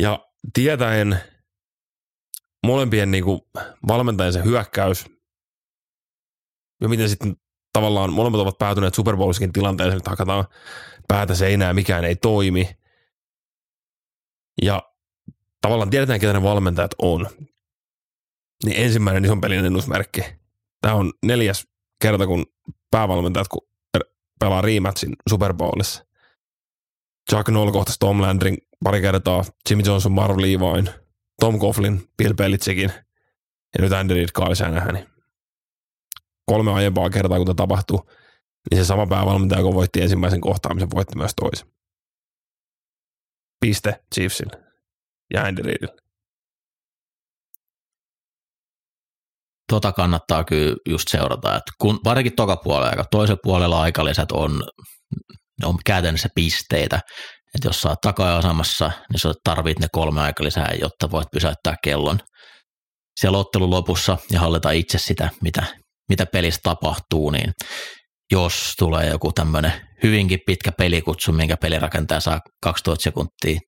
Ja 0.00 0.26
tietäen 0.54 1.20
molempien 2.66 3.10
niin 3.10 3.24
kuin 3.24 3.40
valmentajan 3.88 4.32
se 4.32 4.44
hyökkäys 4.44 5.06
ja 6.80 6.88
miten 6.88 7.08
sitten 7.08 7.36
tavallaan 7.72 8.12
molemmat 8.12 8.40
ovat 8.40 8.58
päätyneet 8.58 8.94
Super 8.94 9.16
Bowlskin 9.16 9.52
tilanteeseen, 9.52 9.96
että 9.96 10.10
hakataan 10.10 10.44
päätä 11.08 11.34
seinää, 11.34 11.74
mikään 11.74 12.04
ei 12.04 12.16
toimi. 12.16 12.70
Ja 14.62 14.82
tavallaan 15.62 15.90
tiedetään, 15.90 16.20
ketä 16.20 16.32
ne 16.32 16.42
valmentajat 16.42 16.94
on. 16.98 17.26
niin 18.64 18.76
ensimmäinen 18.84 19.24
ison 19.24 19.40
pelin 19.40 19.64
ennusmerkki. 19.64 20.20
Tämä 20.80 20.94
on 20.94 21.12
neljäs 21.22 21.68
kerta, 22.02 22.26
kun 22.26 22.46
päävalmentajat 22.90 23.48
kun 23.48 23.68
pelaa 24.40 24.60
rematchin 24.60 25.16
Super 25.28 25.54
Bowlissa. 25.54 26.04
Chuck 27.30 27.48
Noll 27.48 27.70
kohtasi 27.70 27.98
Tom 27.98 28.20
Landrin 28.20 28.56
pari 28.84 29.00
kertaa, 29.00 29.44
Jimmy 29.70 29.82
Johnson, 29.86 30.12
Marv 30.12 30.36
Levine, 30.36 30.94
Tom 31.40 31.58
Coughlin, 31.58 32.08
Bill 32.16 32.34
Belichickin 32.34 32.92
ja 33.78 33.82
nyt 33.82 33.92
Andy 33.92 34.14
Reid 34.14 34.28
Kyle 34.34 34.54
Shanahan. 34.54 35.09
Kolme 36.50 36.72
aiempaa 36.72 37.10
kertaa, 37.10 37.38
kun 37.38 37.46
tämä 37.46 37.54
tapahtui, 37.54 37.98
niin 38.70 38.80
se 38.80 38.86
sama 38.86 39.06
päävalmentaja, 39.06 39.62
kun 39.62 39.74
voitti 39.74 40.02
ensimmäisen 40.02 40.40
kohtaamisen, 40.40 40.90
voitti 40.94 41.18
myös 41.18 41.32
toisen. 41.40 41.66
Piste 43.60 44.00
Chiefsille 44.14 44.64
ja 45.34 45.44
Andy 45.44 45.62
Reidille. 45.62 45.96
Tota 49.72 49.92
kannattaa 49.92 50.44
kyllä 50.44 50.76
just 50.88 51.08
seurata, 51.08 51.56
että 51.56 51.72
kun 51.80 52.00
varsinkin 52.04 52.36
toka 52.36 52.56
puolella, 52.56 53.04
toisella 53.10 53.40
puolella 53.42 53.82
aikalisät 53.82 54.32
on, 54.32 54.62
on 55.64 55.78
käytännössä 55.86 56.28
pisteitä, 56.34 57.00
että 57.54 57.68
jos 57.68 57.80
sä 57.80 57.88
oot 57.88 58.00
taka-asemassa, 58.00 58.92
niin 59.12 59.20
sä 59.20 59.32
tarvit 59.44 59.78
ne 59.78 59.86
kolme 59.92 60.20
aikalisää, 60.20 60.74
jotta 60.80 61.10
voit 61.10 61.28
pysäyttää 61.32 61.74
kellon 61.84 62.18
siellä 63.20 63.38
ottelun 63.38 63.70
lopussa 63.70 64.18
ja 64.30 64.40
hallita 64.40 64.70
itse 64.70 64.98
sitä, 64.98 65.30
mitä, 65.42 65.66
mitä 66.10 66.26
pelissä 66.26 66.60
tapahtuu, 66.62 67.30
niin 67.30 67.52
jos 68.32 68.74
tulee 68.78 69.08
joku 69.08 69.32
tämmöinen 69.32 69.72
hyvinkin 70.02 70.38
pitkä 70.46 70.72
pelikutsu, 70.72 71.32
minkä 71.32 71.56
pelirakentaja 71.56 72.20
saa 72.20 72.40
12 72.62 73.02
sekuntia, 73.02 73.60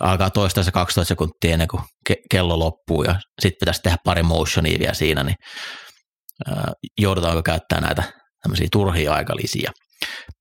alkaa 0.00 0.30
toistaa 0.30 0.64
se 0.64 0.70
12 0.70 1.08
sekuntia 1.08 1.52
ennen 1.52 1.68
kuin 1.68 1.82
ke- 2.10 2.22
kello 2.30 2.58
loppuu 2.58 3.02
ja 3.02 3.14
sitten 3.40 3.56
pitäisi 3.60 3.80
tehdä 3.82 3.96
pari 4.04 4.22
motionia 4.22 4.78
vielä 4.78 4.94
siinä, 4.94 5.22
niin 5.22 5.36
joudutaanko 7.00 7.42
käyttää 7.42 7.80
näitä 7.80 8.02
tämmöisiä 8.42 8.68
turhia 8.72 9.14
aikalisiä. 9.14 9.70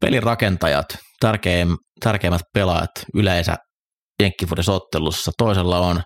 Pelirakentajat, 0.02 0.86
tärkeim, 1.20 1.78
tärkeimmät 2.04 2.42
pelaajat 2.54 2.92
yleensä 3.16 3.56
jenkkifutisottelussa. 4.24 5.32
Toisella 5.38 5.80
on 5.80 6.02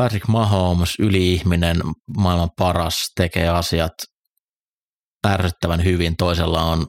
Patrick 0.00 0.28
Mahomes, 0.28 0.94
yli-ihminen, 0.98 1.76
maailman 2.16 2.48
paras, 2.58 3.12
tekee 3.14 3.48
asiat 3.48 3.92
ärsyttävän 5.28 5.84
hyvin. 5.84 6.16
Toisella 6.16 6.62
on 6.62 6.86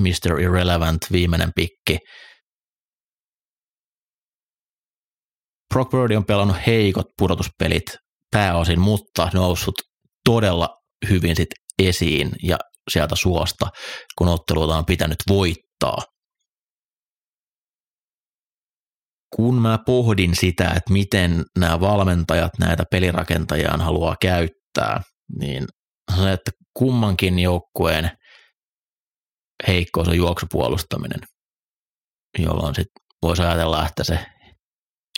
Mr. 0.00 0.40
Irrelevant, 0.40 0.98
viimeinen 1.12 1.50
pikki. 1.54 1.98
Brock 5.74 5.90
Purdy 5.90 6.16
on 6.16 6.24
pelannut 6.24 6.56
heikot 6.66 7.06
pudotuspelit 7.18 7.96
pääosin, 8.30 8.80
mutta 8.80 9.30
noussut 9.34 9.74
todella 10.24 10.68
hyvin 11.08 11.36
sit 11.36 11.50
esiin 11.78 12.30
ja 12.42 12.58
sieltä 12.90 13.16
suosta, 13.16 13.66
kun 14.18 14.28
otteluita 14.28 14.76
on 14.76 14.86
pitänyt 14.86 15.18
voittaa. 15.28 15.98
Kun 19.42 19.54
mä 19.62 19.78
pohdin 19.86 20.36
sitä, 20.36 20.64
että 20.64 20.92
miten 20.92 21.44
nämä 21.58 21.80
valmentajat 21.80 22.52
näitä 22.58 22.84
pelirakentajia 22.90 23.76
haluaa 23.78 24.16
käyttää, 24.22 25.02
niin 25.38 25.66
se, 26.16 26.32
että 26.32 26.50
kummankin 26.74 27.38
joukkueen 27.38 28.10
heikkous 29.66 30.08
on 30.08 30.16
juoksupuolustaminen, 30.16 31.20
jolloin 32.38 32.74
sitten 32.74 33.02
voisi 33.22 33.42
ajatella, 33.42 33.86
että 33.86 34.04
se 34.04 34.26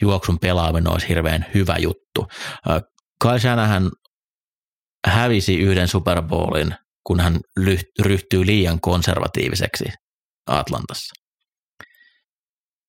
juoksun 0.03 0.39
pelaaminen 0.39 0.93
olisi 0.93 1.09
hirveän 1.09 1.47
hyvä 1.55 1.77
juttu. 1.79 2.27
Kai 3.22 3.41
Shanahan 3.41 3.91
hävisi 5.07 5.57
yhden 5.59 5.89
Super 5.89 6.22
Bowlin, 6.22 6.75
kun 7.07 7.20
hän 7.20 7.41
ryhtyy 8.05 8.47
liian 8.47 8.81
konservatiiviseksi 8.81 9.85
Atlantassa. 10.47 11.24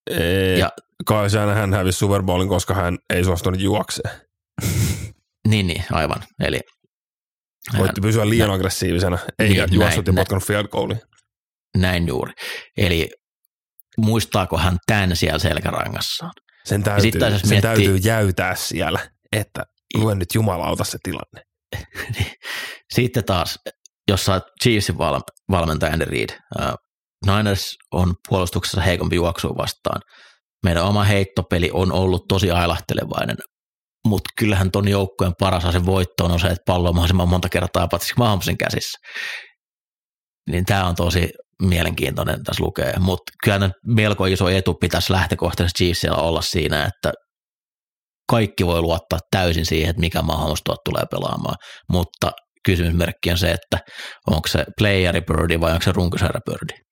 Ei, 0.10 0.60
ja, 0.60 0.72
Kai 1.06 1.28
hän 1.56 1.74
hävisi 1.74 1.98
Super 1.98 2.24
Bowlin, 2.24 2.50
koska 2.50 2.74
hän 2.74 2.98
ei 3.14 3.24
suostunut 3.24 3.62
juokseen. 3.62 4.16
niin, 5.50 5.68
niin, 5.68 5.84
aivan. 5.92 6.24
Eli 6.40 6.60
Voitti 7.78 8.02
pysyä 8.02 8.30
liian 8.30 8.48
nä- 8.48 8.54
aggressiivisena, 8.54 9.18
eikä 9.40 9.66
niin, 9.66 9.74
juossut 9.74 10.08
ja 10.08 10.14
potkanut 10.14 10.44
field 10.44 10.68
goaliin. 10.68 11.02
Näin 11.78 12.08
juuri. 12.08 12.34
Eli 12.78 13.10
muistaako 13.98 14.58
hän 14.58 14.78
tämän 14.88 15.16
siellä 15.16 15.40
selkärangassaan? 15.40 16.32
Sen 16.66 16.84
täytyy, 16.84 17.12
sen 17.12 17.22
miettii, 17.32 17.62
täytyy 17.62 17.98
jäytää 17.98 18.56
siellä, 18.56 19.00
että 19.32 19.66
luen 19.96 20.20
nyt 20.20 20.30
jumalauta 20.36 20.84
se 20.84 20.98
tilanne. 21.04 21.42
Sitten 22.96 23.26
taas, 23.26 23.60
jos 24.08 24.26
sä 24.26 24.34
oot 24.34 24.44
Chiefsin 24.64 24.98
val- 24.98 25.22
valmentaja 25.52 25.94
Andy 25.94 26.06
Reid, 26.06 26.30
uh, 26.60 26.76
Niners 27.26 27.76
on 27.94 28.14
puolustuksessa 28.30 28.82
heikompi 28.82 29.16
juoksuun 29.16 29.58
vastaan. 29.58 30.02
Meidän 30.64 30.86
oma 30.86 31.04
heittopeli 31.04 31.70
on 31.74 31.92
ollut 31.92 32.24
tosi 32.30 32.52
ailahtelevainen, 32.52 33.38
mutta 34.08 34.30
kyllähän 34.40 34.72
ton 34.72 34.88
joukkojen 34.88 35.34
paras 35.40 35.66
ase 35.66 35.86
voittoon 35.86 36.32
on 36.32 36.40
se, 36.40 36.48
että 36.48 36.64
pallo 36.66 36.90
on 36.90 36.96
mahdollisimman 36.96 37.30
monta 37.30 37.50
kertaa 37.50 37.88
Patrick 37.88 38.18
Mahomesin 38.18 38.58
käsissä. 38.58 38.98
Niin 40.50 40.66
tämä 40.66 40.86
on 40.86 40.96
tosi 40.96 41.30
mielenkiintoinen 41.62 42.44
tässä 42.44 42.64
lukee, 42.64 42.94
mutta 43.00 43.32
kyllä 43.44 43.70
melko 43.86 44.26
iso 44.26 44.50
etu 44.50 44.74
pitäisi 44.74 45.14
lähtökohtaisesti 45.14 45.84
Chiefsilla 45.84 46.18
olla 46.18 46.42
siinä, 46.42 46.86
että 46.86 47.12
kaikki 48.30 48.66
voi 48.66 48.82
luottaa 48.82 49.20
täysin 49.32 49.66
siihen, 49.66 49.90
että 49.90 50.00
mikä 50.00 50.22
Mahomes 50.22 50.60
tulee 50.86 51.04
pelaamaan, 51.12 51.56
mutta 51.92 52.32
kysymysmerkki 52.66 53.32
on 53.32 53.38
se, 53.38 53.52
että 53.52 53.80
onko 54.28 54.48
se 54.48 54.66
playeri 54.78 55.22
birdi 55.22 55.60
vai 55.60 55.72
onko 55.72 55.84
se 55.84 55.92
runkosarja 55.92 56.40
birdi. 56.46 56.86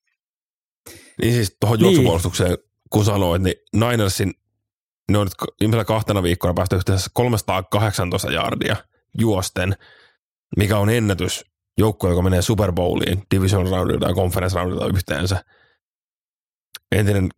Niin 1.22 1.34
siis 1.34 1.56
tuohon 1.60 1.78
niin. 1.78 1.84
juoksupuolustukseen, 1.84 2.58
kun 2.90 3.04
sanoit, 3.04 3.42
niin 3.42 3.54
Ninersin, 3.72 4.34
ne 5.12 5.18
on 5.18 5.26
nyt 5.26 5.34
viimeisellä 5.60 5.84
kahtena 5.84 6.22
viikkona 6.22 6.54
päästy 6.54 6.76
yhteensä 6.76 7.10
318 7.14 8.32
jardia 8.32 8.76
juosten, 9.18 9.76
mikä 10.56 10.78
on 10.78 10.90
ennätys 10.90 11.44
joukko, 11.78 12.08
joka 12.08 12.22
menee 12.22 12.42
Super 12.42 12.72
Bowliin, 12.72 13.22
Division 13.34 13.68
Roundilta 13.68 14.08
ja 14.08 14.14
Conference 14.14 14.58
Roundilta 14.58 14.86
yhteensä. 14.86 15.44
Entinen 16.92 17.28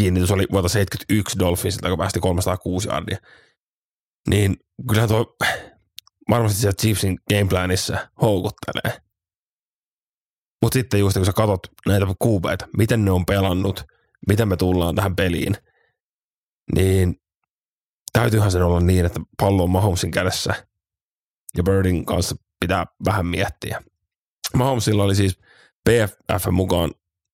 kiinnitys 0.00 0.30
oli 0.30 0.46
vuotta 0.52 0.68
71 0.68 1.38
Dolphinsilta, 1.38 1.88
joka 1.88 2.02
päästi 2.02 2.20
306 2.20 2.88
jardia. 2.88 3.18
Niin 4.28 4.56
kyllähän 4.88 5.08
tuo 5.08 5.36
varmasti 6.30 6.58
siellä 6.58 6.74
Chiefsin 6.74 7.18
gameplanissa 7.30 8.08
houkuttelee. 8.22 9.05
Mutta 10.62 10.74
sitten 10.76 11.00
just 11.00 11.16
kun 11.16 11.26
sä 11.26 11.32
katsot 11.32 11.60
näitä 11.86 12.06
kuubeita, 12.18 12.68
miten 12.76 13.04
ne 13.04 13.10
on 13.10 13.26
pelannut, 13.26 13.84
miten 14.28 14.48
me 14.48 14.56
tullaan 14.56 14.94
tähän 14.94 15.16
peliin, 15.16 15.56
niin 16.74 17.20
täytyyhän 18.12 18.52
sen 18.52 18.62
olla 18.62 18.80
niin, 18.80 19.06
että 19.06 19.20
pallo 19.38 19.62
on 19.62 19.70
Mahomesin 19.70 20.10
kädessä 20.10 20.54
ja 21.56 21.62
Birdin 21.62 22.06
kanssa 22.06 22.36
pitää 22.60 22.86
vähän 23.04 23.26
miettiä. 23.26 23.82
Mahomesilla 24.54 25.04
oli 25.04 25.14
siis 25.14 25.38
PFF 25.88 26.46
mukaan 26.50 26.90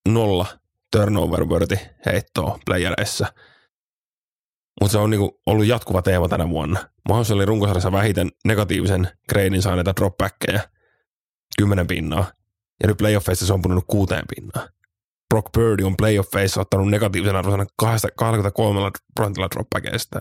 nolla 0.09 0.47
turnover 0.97 1.45
worthy 1.45 1.77
heittoa 2.07 2.59
playereissa. 2.67 3.33
Mutta 4.81 4.93
se 4.93 4.99
on 4.99 5.11
niinku 5.11 5.41
ollut 5.47 5.67
jatkuva 5.67 6.03
teema 6.03 6.29
tänä 6.29 6.49
vuonna. 6.49 6.89
Mahomes 7.09 7.31
oli 7.31 7.45
runkosarjassa 7.45 7.93
vähiten 7.93 8.29
negatiivisen 8.45 9.09
gradein 9.29 9.63
saaneita 9.63 9.97
dropbackkejä, 9.97 10.61
kymmenen 11.59 11.87
pinnaa. 11.87 12.33
Ja 12.83 12.89
nyt 12.89 12.97
playoffeissa 12.97 13.47
se 13.47 13.53
on 13.53 13.63
punut 13.63 13.85
kuuteen 13.87 14.25
pinnaan. 14.35 14.69
Brock 15.29 15.53
Purdy 15.53 15.85
on 15.85 15.97
playoffeissa 15.97 16.61
ottanut 16.61 16.89
negatiivisen 16.89 17.37
arvosanan 17.37 17.67
23 17.77 18.91
prosentilla 19.15 19.49
dropbackeista, 19.51 20.19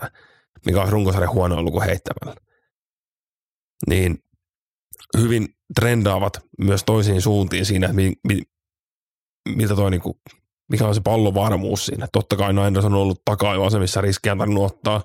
mikä 0.66 0.82
on 0.82 0.88
runkosarjan 0.88 1.32
huono 1.32 1.62
luku 1.62 1.80
heittämällä. 1.80 2.40
Niin 3.88 4.18
hyvin 5.18 5.48
trendaavat 5.80 6.40
myös 6.58 6.84
toisiin 6.84 7.22
suuntiin 7.22 7.66
siinä, 7.66 7.92
mi, 7.92 8.12
mi, 8.28 8.42
mitä 9.48 9.76
toi 9.76 9.90
niinku, 9.90 10.20
mikä 10.70 10.86
on 10.86 10.94
se 10.94 11.00
pallovarmuus 11.00 11.86
siinä. 11.86 12.06
Totta 12.12 12.36
kai 12.36 12.52
Niners 12.52 12.84
on 12.84 12.94
ollut 12.94 13.22
takaa 13.24 13.54
jo 13.54 13.64
asemissa 13.64 14.00
riskiä 14.00 14.36
tarvinnut 14.36 14.72
ottaa, 14.72 15.02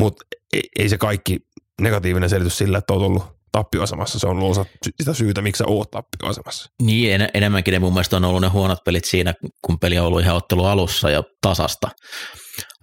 mutta 0.00 0.24
ei, 0.52 0.62
ei, 0.78 0.88
se 0.88 0.98
kaikki 0.98 1.40
negatiivinen 1.80 2.30
selitys 2.30 2.58
sillä, 2.58 2.78
että 2.78 2.92
olet 2.92 3.06
ollut 3.06 3.24
tappioasemassa. 3.54 4.18
Se 4.18 4.26
on 4.26 4.38
ollut 4.38 4.50
osa 4.50 4.64
sitä 4.96 5.14
syytä, 5.14 5.42
miksi 5.42 5.58
sä 5.58 5.64
oot 5.68 5.90
tappioasemassa. 5.90 6.70
Niin, 6.82 7.14
en, 7.14 7.28
enemmänkin 7.34 7.72
ne 7.72 7.78
mun 7.78 7.92
mielestä 7.92 8.16
on 8.16 8.24
ollut 8.24 8.40
ne 8.40 8.48
huonot 8.48 8.78
pelit 8.84 9.04
siinä, 9.04 9.34
kun 9.66 9.78
peli 9.78 9.98
on 9.98 10.06
ollut 10.06 10.20
ihan 10.20 10.36
ottelu 10.36 10.64
alussa 10.64 11.10
ja 11.10 11.22
tasasta. 11.42 11.88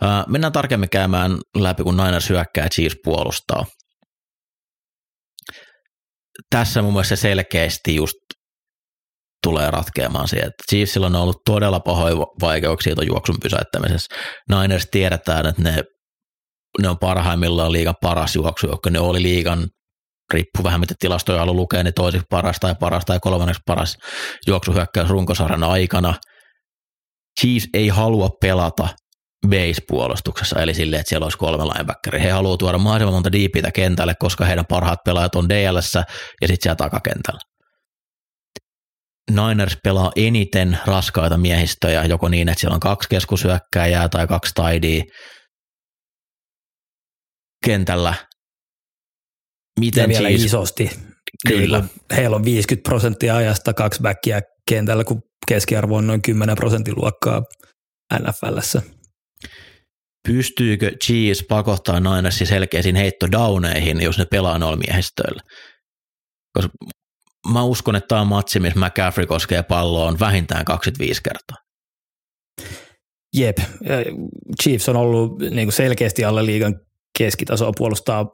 Uh, 0.03 0.31
mennään 0.31 0.53
tarkemmin 0.53 0.89
käymään 0.89 1.37
läpi, 1.57 1.83
kun 1.83 1.97
Niners 1.97 2.29
hyökkää 2.29 2.69
Chiefs 2.69 2.95
puolustaa 3.03 3.65
tässä 6.49 6.81
mun 6.81 6.93
mielestä 6.93 7.15
selkeästi 7.15 7.95
just 7.95 8.17
tulee 9.43 9.71
ratkeamaan 9.71 10.27
siihen, 10.27 10.47
että 10.47 10.63
Chiefsillä 10.69 11.07
on 11.07 11.15
ollut 11.15 11.41
todella 11.45 11.79
pahoja 11.79 12.15
vaikeuksia 12.41 12.95
tuon 12.95 13.07
juoksun 13.07 13.35
pysäyttämisessä. 13.43 14.15
Niners 14.49 14.87
tiedetään, 14.91 15.45
että 15.45 15.61
ne 15.61 15.83
ne 16.81 16.89
on 16.89 16.97
parhaimmillaan 16.99 17.71
liigan 17.71 17.95
paras 18.01 18.35
juoksu, 18.35 18.67
joka 18.67 18.89
ne 18.89 18.99
oli 18.99 19.23
liigan 19.23 19.67
riippuu 20.31 20.63
vähän 20.63 20.79
mitä 20.79 20.93
tilastoja 20.99 21.39
haluaa 21.39 21.55
lukea, 21.55 21.83
niin 21.83 21.93
toiseksi 21.93 22.25
paras 22.29 22.57
tai 22.59 22.75
paras 22.79 23.05
tai 23.05 23.19
kolmanneksi 23.19 23.61
paras 23.65 23.97
juoksuhyökkäys 24.47 25.09
runkosarjan 25.09 25.63
aikana. 25.63 26.13
Chiefs 27.41 27.67
ei 27.73 27.87
halua 27.87 28.29
pelata 28.41 28.87
base-puolustuksessa, 29.47 30.61
eli 30.61 30.73
silleen, 30.73 30.99
että 30.99 31.09
siellä 31.09 31.25
olisi 31.25 31.37
kolme 31.37 31.65
linebackeria. 31.65 32.21
He 32.21 32.29
haluavat 32.29 32.59
tuoda 32.59 32.77
mahdollisimman 32.77 33.13
monta 33.13 33.31
diipitä 33.31 33.71
kentälle, 33.71 34.13
koska 34.19 34.45
heidän 34.45 34.65
parhaat 34.65 34.99
pelaajat 35.05 35.35
on 35.35 35.49
DLS 35.49 35.93
ja 36.41 36.47
sitten 36.47 36.57
siellä 36.61 36.75
takakentällä. 36.75 37.39
Niners 39.31 39.77
pelaa 39.83 40.11
eniten 40.15 40.79
raskaita 40.85 41.37
miehistöjä, 41.37 42.03
joko 42.03 42.29
niin, 42.29 42.49
että 42.49 42.59
siellä 42.59 42.73
on 42.73 42.79
kaksi 42.79 43.09
keskusyökkääjää 43.09 44.09
tai 44.09 44.27
kaksi 44.27 44.51
taidia 44.55 45.03
kentällä. 47.65 48.13
Miten 49.79 50.01
ja 50.01 50.07
vielä 50.07 50.27
siis, 50.27 50.45
isosti. 50.45 50.91
Kyllä. 51.47 51.79
Niin, 51.79 51.89
heillä 52.15 52.35
on 52.35 52.45
50 52.45 52.89
prosenttia 52.89 53.35
ajasta 53.35 53.73
kaksi 53.73 54.01
backia 54.01 54.41
kentällä, 54.69 55.03
kun 55.03 55.23
keskiarvo 55.47 55.95
on 55.95 56.07
noin 56.07 56.21
10 56.21 56.55
prosentin 56.55 56.95
luokkaa 56.97 57.43
NFLssä. 58.19 58.81
Pystyykö 60.27 60.91
Cheese 61.05 61.45
pakottaa 61.49 61.99
Ninersin 61.99 62.47
selkeisiin 62.47 62.95
heittodowneihin, 62.95 64.01
jos 64.01 64.17
ne 64.17 64.25
pelaa 64.25 64.59
noilla 64.59 64.83
miehistöillä? 64.87 65.41
Koska 66.53 66.71
mä 67.51 67.63
uskon, 67.63 67.95
että 67.95 68.07
tämä 68.07 68.21
on 68.21 68.27
matsi, 68.27 68.59
missä 68.59 68.79
McCaffrey 68.79 69.25
koskee 69.25 69.63
palloon 69.63 70.19
vähintään 70.19 70.65
25 70.65 71.21
kertaa. 71.23 71.57
Jep, 73.35 73.57
Chiefs 74.63 74.89
on 74.89 74.95
ollut 74.95 75.39
niin 75.39 75.65
kuin 75.67 75.73
selkeästi 75.73 76.23
alle 76.23 76.45
liigan 76.45 76.75
keskitasoa 77.17 77.71
puolustaa 77.77 78.25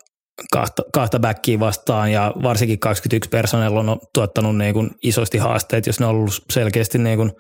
kahta, 0.51 0.83
kahta 0.93 1.19
backia 1.19 1.59
vastaan 1.59 2.11
ja 2.11 2.33
varsinkin 2.43 2.79
21 2.79 3.29
personell 3.29 3.77
on 3.77 3.99
tuottanut 4.13 4.57
niin 4.57 4.73
kuin 4.73 4.89
isosti 5.03 5.37
haasteet, 5.37 5.87
jos 5.87 5.99
ne 5.99 6.05
on 6.05 6.11
ollut 6.11 6.43
selkeästi 6.49 6.97
niin 6.97 7.17
kuin 7.17 7.31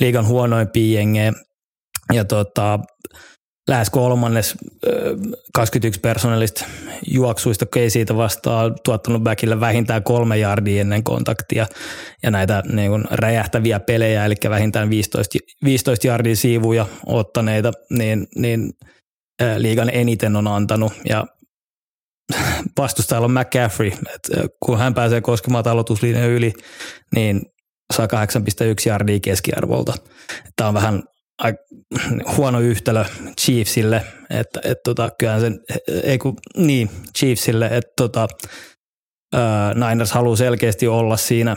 liigan 0.00 0.26
huonoimpia 0.26 0.98
jengejä. 0.98 1.32
Ja 2.12 2.24
tota, 2.24 2.78
lähes 3.68 3.90
kolmannes 3.90 4.56
21 5.54 6.00
personellista 6.00 6.64
juoksuista 7.06 7.66
siitä 7.88 8.16
vastaan 8.16 8.76
tuottanut 8.84 9.22
backille 9.22 9.60
vähintään 9.60 10.02
kolme 10.02 10.38
jardia 10.38 10.80
ennen 10.80 11.04
kontaktia 11.04 11.66
ja 12.22 12.30
näitä 12.30 12.62
niin 12.72 12.90
kuin 12.90 13.04
räjähtäviä 13.10 13.80
pelejä, 13.80 14.24
eli 14.24 14.34
vähintään 14.48 14.90
15, 14.90 15.38
15 15.64 16.06
jardia 16.06 16.36
siivuja 16.36 16.86
ottaneita, 17.06 17.72
niin, 17.90 18.26
niin 18.36 18.72
liigan 19.56 19.90
eniten 19.92 20.36
on 20.36 20.46
antanut 20.46 20.92
ja 21.08 21.26
vastustajalla 22.78 23.24
on 23.24 23.32
McCaffrey, 23.32 23.92
että 24.14 24.46
kun 24.60 24.78
hän 24.78 24.94
pääsee 24.94 25.20
koskemaan 25.20 25.64
talotuslinjan 25.64 26.28
yli, 26.30 26.52
niin 27.14 27.42
saa 27.94 28.06
8,1 28.06 28.12
jardia 28.86 29.20
keskiarvolta. 29.20 29.94
Tämä 30.56 30.68
on 30.68 30.74
vähän 30.74 31.02
huono 32.36 32.60
yhtälö 32.60 33.04
Chiefsille, 33.40 34.04
että 34.30 34.60
et 34.64 34.78
tota, 34.84 35.10
kyllähän 35.18 35.40
sen, 35.40 35.60
ei 36.02 36.18
kun, 36.18 36.36
niin, 36.56 36.90
Chiefsille, 37.18 37.66
että 37.66 37.92
tota, 37.96 38.28
ää, 39.34 39.74
Niners 39.74 40.12
haluaa 40.12 40.36
selkeästi 40.36 40.88
olla 40.88 41.16
siinä 41.16 41.56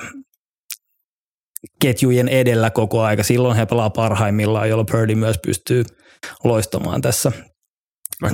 ketjujen 1.81 2.27
edellä 2.27 2.69
koko 2.69 3.01
aika. 3.01 3.23
Silloin 3.23 3.57
he 3.57 3.65
pelaa 3.65 3.89
parhaimmillaan, 3.89 4.69
jolloin 4.69 4.87
Purdy 4.91 5.15
myös 5.15 5.37
pystyy 5.45 5.83
loistamaan 6.43 7.01
tässä. 7.01 7.31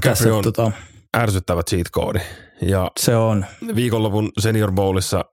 tässä 0.01 0.35
on 0.35 0.43
tota, 0.43 0.71
ärsyttävä 1.17 1.63
cheat 1.63 1.87
code. 1.91 2.21
Ja 2.61 2.91
se 2.99 3.15
on. 3.15 3.45
Viikonlopun 3.75 4.31
Senior 4.39 4.71
Bowlissa 4.71 5.25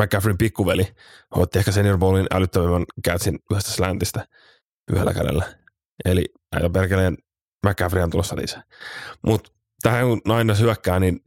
McCaffreyn 0.00 0.38
pikkuveli 0.38 0.86
otti 1.34 1.58
ehkä 1.58 1.72
Senior 1.72 1.98
Bowlin 1.98 2.26
älyttömämmän 2.30 2.84
catchin 3.06 3.38
yhdestä 3.50 3.70
slantista– 3.70 4.24
yhdellä 4.92 5.14
kädellä. 5.14 5.44
Eli 6.04 6.24
näitä 6.52 6.70
perkeleen 6.70 7.16
McCaffrey 7.66 8.02
on 8.02 8.10
tulossa 8.10 8.36
lisää. 8.36 8.62
Mutta 9.26 9.52
tähän 9.82 10.06
kun 10.06 10.20
nainen 10.24 10.58
hyökkää, 10.58 11.00
niin 11.00 11.20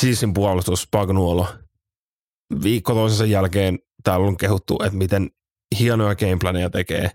Chiefsin 0.00 0.34
puolustus 0.34 0.88
Pagnuolo 0.90 1.46
viikko 2.62 2.94
toisensa 2.94 3.24
jälkeen 3.24 3.78
täällä 4.04 4.26
on 4.26 4.36
kehuttu, 4.36 4.78
että 4.84 4.98
miten 4.98 5.30
hienoja 5.78 6.14
gameplaneja 6.14 6.70
tekee. 6.70 7.10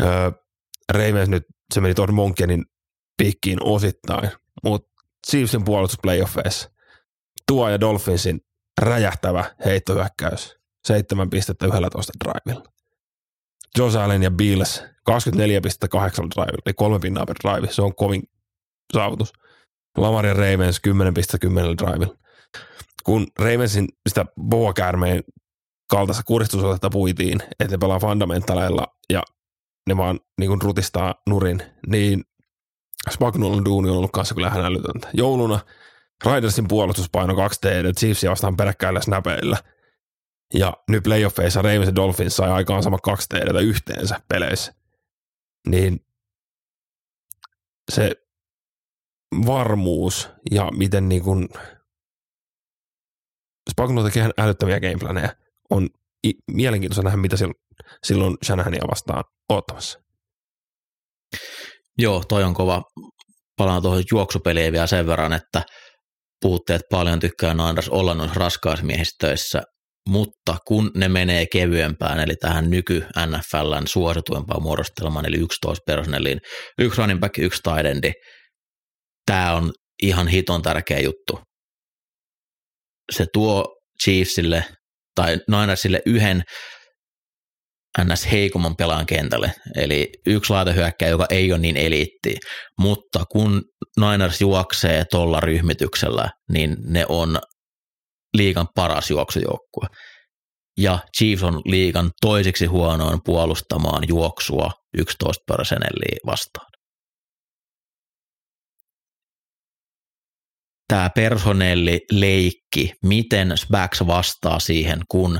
Öö, 0.00 0.30
Ravens 0.92 1.28
nyt, 1.28 1.42
se 1.74 1.80
meni 1.80 1.94
tuon 1.94 2.14
Monkenin 2.14 2.64
pikkiin 3.22 3.58
osittain, 3.62 4.30
mutta 4.64 4.93
Chiefsin 5.30 5.64
puolustus 5.64 5.98
playoffeissa 6.02 6.70
tuo 7.46 7.68
ja 7.68 7.80
Dolphinsin 7.80 8.40
räjähtävä 8.80 9.44
heittohyökkäys. 9.64 10.56
Seitsemän 10.86 11.30
pistettä 11.30 11.66
11 11.66 12.12
drivilla. 12.24 12.64
Josh 13.78 13.96
Allen 13.96 14.22
ja 14.22 14.30
Bills 14.30 14.82
24,8 14.82 14.86
drive, 16.34 16.58
eli 16.66 16.74
kolme 16.74 16.98
pinnaa 16.98 17.26
per 17.26 17.36
drive. 17.44 17.72
Se 17.72 17.82
on 17.82 17.94
kovin 17.94 18.22
saavutus. 18.92 19.32
Lamar 19.96 20.26
ja 20.26 20.34
Ravens 20.34 20.80
10,10 20.88 20.94
drive. 21.52 22.06
Kun 23.04 23.26
Ravensin 23.38 23.88
sitä 24.08 24.26
boa-käärmeen 24.40 25.22
kaltaista 25.90 26.22
kuristusotetta 26.26 26.90
puitiin, 26.90 27.42
että 27.60 27.74
ne 27.74 27.78
pelaa 27.78 27.98
fundamentaleilla 27.98 28.86
ja 29.10 29.22
ne 29.88 29.96
vaan 29.96 30.20
niin 30.38 30.48
kuin 30.48 30.62
rutistaa 30.62 31.14
nurin, 31.28 31.62
niin 31.86 32.24
Spagnolin 33.10 33.64
duuni 33.64 33.90
on 33.90 33.96
ollut 33.96 34.12
kanssa 34.12 34.34
kyllä 34.34 34.48
ihan 34.48 34.64
älytöntä. 34.64 35.08
Jouluna 35.12 35.60
Raidersin 36.24 36.68
puolustuspaino 36.68 37.36
2 37.36 37.60
TD, 37.60 37.92
Chiefsia 37.92 38.30
vastaan 38.30 38.56
peräkkäillä 38.56 39.00
snapeilla– 39.00 39.56
ja 40.54 40.72
nyt 40.88 41.02
playoffeissa 41.02 41.62
Ravens 41.62 41.86
ja 41.86 41.94
Dolphins 41.94 42.36
sai 42.36 42.50
aikaan 42.50 42.82
sama 42.82 42.98
kaksi 42.98 43.28
TDtä 43.28 43.60
yhteensä 43.60 44.20
peleissä. 44.28 44.74
Niin 45.68 46.06
se 47.92 48.12
varmuus 49.46 50.30
ja 50.50 50.70
miten 50.76 51.08
niin 51.08 51.22
kuin 51.22 51.48
Spagnuolo 53.70 54.08
tekee 54.08 54.30
älyttömiä 54.38 54.80
gameplaneja 54.80 55.36
on 55.70 55.88
mielenkiintoista 56.50 57.02
nähdä, 57.02 57.16
mitä 57.16 57.36
silloin 58.04 58.36
Shanahania 58.44 58.82
vastaan 58.90 59.24
ottamassa. 59.48 60.00
Joo, 61.98 62.24
toi 62.28 62.44
on 62.44 62.54
kova. 62.54 62.82
Palaan 63.56 63.82
tuohon 63.82 64.02
juoksupeliin 64.12 64.72
vielä 64.72 64.86
sen 64.86 65.06
verran, 65.06 65.32
että 65.32 65.62
puutteet 66.40 66.82
paljon 66.90 67.20
tykkää 67.20 67.54
Niners 67.54 67.88
olla 67.88 68.14
noissa 68.14 68.40
raskaasmiehistöissä 68.40 69.62
mutta 70.08 70.56
kun 70.66 70.90
ne 70.94 71.08
menee 71.08 71.46
kevyempään, 71.46 72.20
eli 72.20 72.34
tähän 72.36 72.70
nyky 72.70 73.06
NFLn 73.26 73.86
suosituempaan 73.86 74.62
muodostelmaan, 74.62 75.26
eli 75.26 75.36
11 75.36 75.82
personelliin, 75.86 76.40
yksi 76.78 76.98
running 76.98 77.20
back, 77.20 77.38
yksi 77.38 77.60
taidendi, 77.62 78.12
tämä 79.26 79.54
on 79.54 79.72
ihan 80.02 80.28
hiton 80.28 80.62
tärkeä 80.62 81.00
juttu. 81.00 81.40
Se 83.12 83.26
tuo 83.32 83.76
Chiefsille 84.04 84.64
tai 85.14 85.38
Ninersille 85.50 86.02
yhden 86.06 86.42
ns. 88.02 88.30
heikomman 88.32 88.76
pelaan 88.76 89.06
kentälle, 89.06 89.52
eli 89.76 90.12
yksi 90.26 90.52
laitehyökkäjä, 90.52 91.10
joka 91.10 91.26
ei 91.30 91.52
ole 91.52 91.58
niin 91.60 91.76
eliitti, 91.76 92.36
mutta 92.80 93.24
kun 93.32 93.62
Niners 94.00 94.40
juoksee 94.40 95.04
tuolla 95.10 95.40
ryhmityksellä, 95.40 96.30
niin 96.52 96.76
ne 96.84 97.06
on 97.08 97.38
liigan 98.36 98.68
paras 98.74 99.10
juoksujoukkue. 99.10 99.86
Ja 100.78 100.98
Chiefs 101.16 101.42
on 101.42 101.62
liigan 101.64 102.10
toiseksi 102.20 102.66
huonoin 102.66 103.20
puolustamaan 103.24 104.08
juoksua 104.08 104.70
11 104.98 105.44
personnellia 105.46 106.18
vastaan. 106.26 106.70
Tämä 110.88 111.10
leikki, 112.12 112.92
miten 113.02 113.58
Spax 113.58 114.00
vastaa 114.06 114.58
siihen, 114.60 115.00
kun 115.10 115.38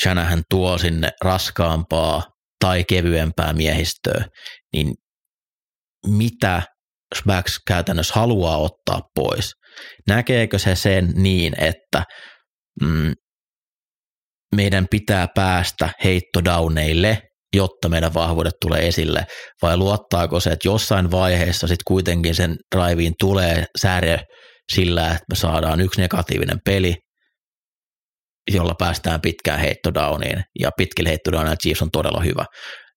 Shanahan 0.00 0.42
tuo 0.50 0.78
sinne 0.78 1.10
raskaampaa 1.24 2.22
tai 2.64 2.84
kevyempää 2.84 3.52
miehistöä, 3.52 4.24
niin 4.72 4.94
mitä 6.06 6.62
Spax 7.18 7.58
käytännössä 7.66 8.14
haluaa 8.14 8.56
ottaa 8.56 9.00
pois. 9.14 9.52
Näkeekö 10.08 10.58
se 10.58 10.76
sen 10.76 11.12
niin, 11.16 11.54
että 11.60 12.04
mm, 12.82 13.12
meidän 14.56 14.86
pitää 14.90 15.28
päästä 15.34 15.90
heittodowneille, 16.04 17.22
jotta 17.56 17.88
meidän 17.88 18.14
vahvuudet 18.14 18.54
tulee 18.60 18.88
esille, 18.88 19.26
vai 19.62 19.76
luottaako 19.76 20.40
se, 20.40 20.50
että 20.50 20.68
jossain 20.68 21.10
vaiheessa 21.10 21.66
sitten 21.66 21.84
kuitenkin 21.86 22.34
sen 22.34 22.56
driveen 22.76 23.12
tulee 23.20 23.64
sääriö 23.78 24.18
sillä, 24.72 25.06
että 25.06 25.24
me 25.28 25.34
saadaan 25.34 25.80
yksi 25.80 26.00
negatiivinen 26.00 26.58
peli, 26.64 26.96
jolla 28.50 28.74
päästään 28.78 29.20
pitkään 29.20 29.60
heittodowniin, 29.60 30.42
ja 30.60 30.70
pitkillä 30.76 31.08
heittodownilla 31.08 31.56
Chiefs 31.56 31.82
on 31.82 31.90
todella 31.90 32.20
hyvä. 32.20 32.44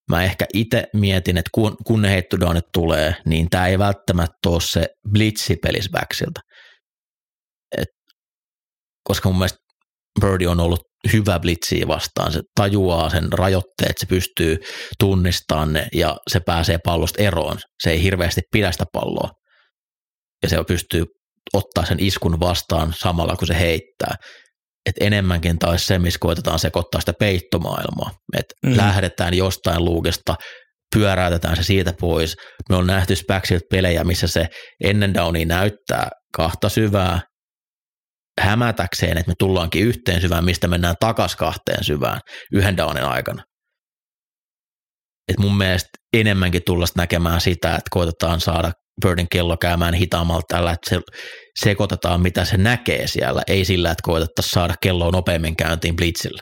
Mä 0.09 0.23
ehkä 0.23 0.45
itse 0.53 0.83
mietin, 0.93 1.37
että 1.37 1.49
kun, 1.53 1.75
kun 1.87 2.01
ne 2.01 2.09
heittodownit 2.09 2.65
tulee, 2.73 3.15
niin 3.25 3.49
tämä 3.49 3.67
ei 3.67 3.79
välttämättä 3.79 4.49
ole 4.49 4.61
se 4.61 4.87
blitzipelis 5.11 5.89
backsilta. 5.91 6.41
Et, 7.77 7.87
koska 9.03 9.29
mun 9.29 9.37
mielestä 9.37 9.57
Birdie 10.21 10.47
on 10.47 10.59
ollut 10.59 10.81
hyvä 11.13 11.39
blitsiä 11.39 11.87
vastaan. 11.87 12.31
Se 12.31 12.41
tajuaa 12.55 13.09
sen 13.09 13.33
rajoitteet, 13.33 13.97
se 13.97 14.05
pystyy 14.05 14.57
tunnistamaan 14.99 15.73
ne 15.73 15.87
ja 15.93 16.17
se 16.31 16.39
pääsee 16.39 16.77
pallosta 16.85 17.23
eroon. 17.23 17.57
Se 17.83 17.89
ei 17.91 18.03
hirveästi 18.03 18.41
pidä 18.51 18.71
sitä 18.71 18.85
palloa. 18.93 19.29
Ja 20.43 20.49
se 20.49 20.57
pystyy 20.67 21.03
ottaa 21.53 21.85
sen 21.85 21.99
iskun 21.99 22.39
vastaan 22.39 22.93
samalla 22.97 23.35
kun 23.35 23.47
se 23.47 23.59
heittää. 23.59 24.15
Et 24.85 24.95
enemmänkin 24.99 25.59
taas 25.59 25.87
se, 25.87 25.99
missä 25.99 26.19
koitetaan 26.19 26.59
sekoittaa 26.59 27.01
sitä 27.01 27.13
peittomaailmaa. 27.19 28.11
Että 28.37 28.55
mm. 28.65 28.77
lähdetään 28.77 29.33
jostain 29.33 29.85
luukesta, 29.85 30.35
pyöräytetään 30.95 31.55
se 31.55 31.63
siitä 31.63 31.93
pois. 31.99 32.35
Me 32.69 32.75
on 32.75 32.87
nähty 32.87 33.15
Spaxilta 33.15 33.65
pelejä, 33.71 34.03
missä 34.03 34.27
se 34.27 34.47
ennen 34.83 35.13
downia 35.13 35.45
näyttää 35.45 36.09
kahta 36.33 36.69
syvää, 36.69 37.21
hämätäkseen, 38.41 39.17
että 39.17 39.31
me 39.31 39.35
tullaankin 39.39 39.83
yhteen 39.83 40.21
syvään, 40.21 40.45
mistä 40.45 40.67
mennään 40.67 40.95
takas 40.99 41.35
kahteen 41.35 41.83
syvään 41.83 42.19
yhden 42.53 42.77
downin 42.77 43.03
aikana. 43.03 43.43
Et 45.27 45.39
mun 45.39 45.57
mielestä 45.57 45.89
enemmänkin 46.13 46.61
tulla 46.65 46.85
näkemään 46.95 47.41
sitä, 47.41 47.69
että 47.69 47.89
koitetaan 47.89 48.41
saada 48.41 48.71
Birdin 49.01 49.29
kello 49.31 49.57
käymään 49.57 49.93
hitaammalla 49.93 50.41
tällä, 50.47 50.71
että 50.71 50.89
se 50.89 51.01
sekoitetaan, 51.59 52.21
mitä 52.21 52.45
se 52.45 52.57
näkee 52.57 53.07
siellä, 53.07 53.41
ei 53.47 53.65
sillä, 53.65 53.91
että 53.91 54.03
koitettaisiin 54.03 54.51
saada 54.51 54.73
kelloa 54.81 55.11
nopeammin 55.11 55.55
käyntiin 55.55 55.95
blitzillä. 55.95 56.41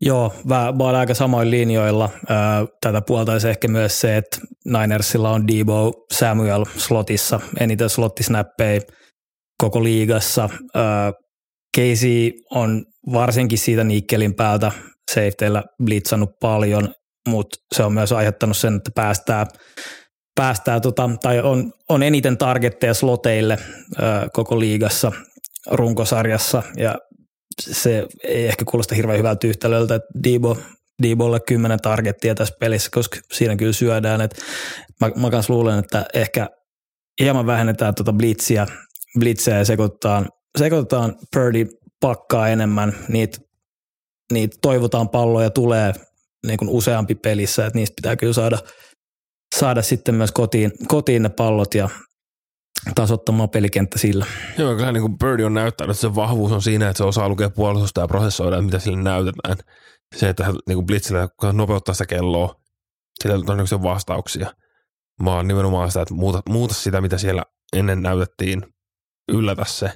Joo, 0.00 0.34
mä, 0.44 0.72
mä 0.78 0.84
olen 0.84 0.96
aika 0.96 1.14
samoin 1.14 1.50
linjoilla. 1.50 2.10
Tätä 2.80 3.00
puoltaisi 3.06 3.48
ehkä 3.48 3.68
myös 3.68 4.00
se, 4.00 4.16
että 4.16 4.38
Ninersilla 4.64 5.30
on 5.30 5.48
Debo 5.48 6.06
Samuel 6.12 6.64
slotissa, 6.76 7.40
eniten 7.60 7.90
slottisnäppejä 7.90 8.80
koko 9.62 9.84
liigassa. 9.84 10.48
Casey 11.76 12.32
on 12.50 12.84
varsinkin 13.12 13.58
siitä 13.58 13.84
Nikkelin 13.84 14.34
päältä 14.34 14.72
safeteillä 15.10 15.62
blitzannut 15.84 16.30
paljon, 16.40 16.94
mutta 17.28 17.56
se 17.74 17.82
on 17.82 17.92
myös 17.92 18.12
aiheuttanut 18.12 18.56
sen, 18.56 18.76
että 18.76 18.90
päästää, 18.94 19.46
päästää 20.38 20.80
tota, 20.80 21.10
tai 21.22 21.40
on, 21.40 21.72
on 21.88 22.02
eniten 22.02 22.38
targetteja 22.38 22.94
sloteille 22.94 23.58
koko 24.32 24.60
liigassa 24.60 25.12
runkosarjassa 25.70 26.62
ja 26.76 26.98
se 27.60 28.06
ei 28.24 28.46
ehkä 28.46 28.64
kuulosta 28.64 28.94
hirveän 28.94 29.18
hyvältä 29.18 29.46
yhtälöltä, 29.46 29.94
että 29.94 30.08
Debo, 30.24 30.58
Debolle 31.02 31.40
kymmenen 31.40 31.80
targettia 31.82 32.34
tässä 32.34 32.54
pelissä, 32.60 32.90
koska 32.92 33.18
siinä 33.32 33.56
kyllä 33.56 33.72
syödään. 33.72 34.20
Et 34.20 34.38
mä, 35.00 35.10
mä 35.16 35.30
kans 35.30 35.50
luulen, 35.50 35.78
että 35.78 36.06
ehkä 36.14 36.48
hieman 37.20 37.46
vähennetään 37.46 37.94
tuota 37.94 38.12
blitsiä 38.12 38.66
blitzejä 39.18 39.58
ja 39.58 39.64
sekoitetaan, 39.64 40.28
sekoitetaan 40.58 41.14
Purdy 41.34 41.66
pakkaa 42.00 42.48
enemmän, 42.48 42.92
niitä, 43.08 43.38
niitä 44.32 44.56
toivotaan 44.62 45.08
palloja 45.08 45.50
tulee 45.50 45.92
niin 46.46 46.58
kuin 46.58 46.68
useampi 46.68 47.14
pelissä, 47.14 47.66
että 47.66 47.78
niistä 47.78 47.94
pitää 47.96 48.16
kyllä 48.16 48.32
saada, 48.32 48.58
saada 49.56 49.82
sitten 49.82 50.14
myös 50.14 50.32
kotiin, 50.32 50.72
kotiin 50.88 51.22
ne 51.22 51.28
pallot 51.28 51.74
ja 51.74 51.88
tasottamaan 52.94 53.50
pelikenttä 53.50 53.98
sillä. 53.98 54.26
Joo, 54.58 54.74
kyllä 54.74 54.92
niin 54.92 55.00
kuin 55.00 55.18
Birdie 55.18 55.46
on 55.46 55.54
näyttänyt, 55.54 55.90
että 55.96 56.00
se 56.00 56.14
vahvuus 56.14 56.52
on 56.52 56.62
siinä, 56.62 56.88
että 56.88 56.98
se 56.98 57.04
osaa 57.04 57.28
lukea 57.28 57.50
puolustusta 57.50 58.00
ja 58.00 58.08
prosessoida, 58.08 58.62
mitä 58.62 58.78
sille 58.78 59.02
näytetään. 59.02 59.56
Se, 60.16 60.28
että 60.28 60.44
niin 60.44 60.76
kuin 60.76 60.86
blitzillä 60.86 61.28
nopeuttaa 61.52 61.94
sitä 61.94 62.06
kelloa, 62.06 62.54
sillä 63.22 63.34
on 63.34 63.46
todennäköisesti 63.46 63.82
vastauksia. 63.82 64.54
Mä 65.22 65.34
oon 65.34 65.48
nimenomaan 65.48 65.88
sitä, 65.88 66.02
että 66.02 66.14
muuta, 66.14 66.42
muuta 66.48 66.74
sitä, 66.74 67.00
mitä 67.00 67.18
siellä 67.18 67.42
ennen 67.76 68.02
näytettiin 68.02 68.62
yllätä 69.32 69.64
se, 69.64 69.92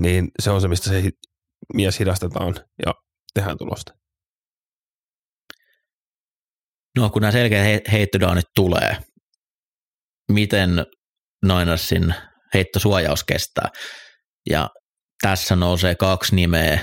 niin 0.00 0.30
se 0.42 0.50
on 0.50 0.60
se, 0.60 0.68
mistä 0.68 0.90
se 0.90 1.10
mies 1.74 1.98
hidastetaan 1.98 2.54
ja 2.86 2.94
tehdään 3.34 3.58
tulosta. 3.58 3.92
No 6.98 7.10
kun 7.10 7.22
nämä 7.22 7.32
selkeät 7.32 7.92
heittodownit 7.92 8.46
tulee, 8.54 8.96
miten 10.32 10.86
Ninersin 11.46 12.14
heittosuojaus 12.54 13.24
kestää? 13.24 13.68
Ja 14.50 14.70
tässä 15.22 15.56
nousee 15.56 15.94
kaksi 15.94 16.34
nimeä 16.34 16.78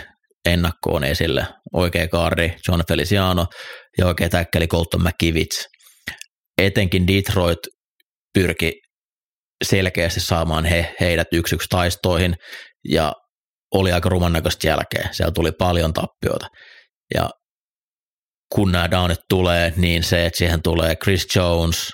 ennakkoon 0.45 1.03
esille. 1.03 1.47
Oikea 1.73 2.07
kaari 2.07 2.55
John 2.67 2.81
Feliciano 2.87 3.47
ja 3.97 4.07
oikea 4.07 4.29
täkkäli 4.29 4.67
Colton 4.67 5.01
McKivitz. 5.01 5.65
Etenkin 6.57 7.07
Detroit 7.07 7.59
pyrki 8.33 8.81
selkeästi 9.63 10.19
saamaan 10.19 10.65
he, 10.65 10.95
heidät 10.99 11.27
yksi 11.33 11.55
yksi 11.55 11.67
taistoihin 11.69 12.35
ja 12.89 13.13
oli 13.73 13.91
aika 13.91 14.09
ruman 14.09 14.33
näköistä 14.33 14.67
jälkeen. 14.67 15.09
Siellä 15.11 15.31
tuli 15.31 15.51
paljon 15.51 15.93
tappioita. 15.93 16.47
Ja 17.13 17.29
kun 18.53 18.71
nämä 18.71 18.91
downit 18.91 19.19
tulee, 19.29 19.73
niin 19.77 20.03
se, 20.03 20.25
että 20.25 20.37
siihen 20.37 20.61
tulee 20.61 20.95
Chris 20.95 21.27
Jones 21.35 21.89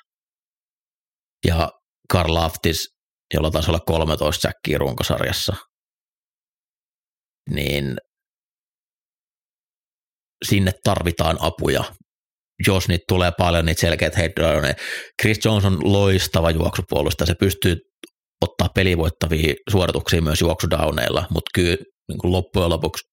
ja 1.48 1.72
Karl 2.10 2.34
Laftis, 2.34 2.88
jolla 3.34 3.52
taisi 3.52 3.72
olla 3.72 3.80
13 3.80 4.42
säkkiä 4.42 4.78
runkosarjassa, 4.78 5.56
niin 7.50 7.98
sinne 10.46 10.72
tarvitaan 10.84 11.38
apuja 11.40 11.84
jos 12.68 12.88
niitä 12.88 13.04
tulee 13.08 13.32
paljon, 13.38 13.66
niitä 13.66 13.82
selkeät 13.82 14.18
heittoja. 14.18 14.62
Chris 15.22 15.46
Jones 15.46 15.66
on 15.66 15.80
loistava 15.84 16.52
juoksupuolustaja, 16.52 17.26
se 17.26 17.36
pystyy 17.40 17.78
ottaa 18.42 18.70
pelivoittavia 18.76 19.54
suorituksia 19.72 20.22
myös 20.22 20.42
juoksudowneilla, 20.42 21.28
mutta 21.30 21.50
kyllä 21.54 21.78
niin 22.08 22.32
loppujen 22.32 22.70
lopuksi 22.70 23.04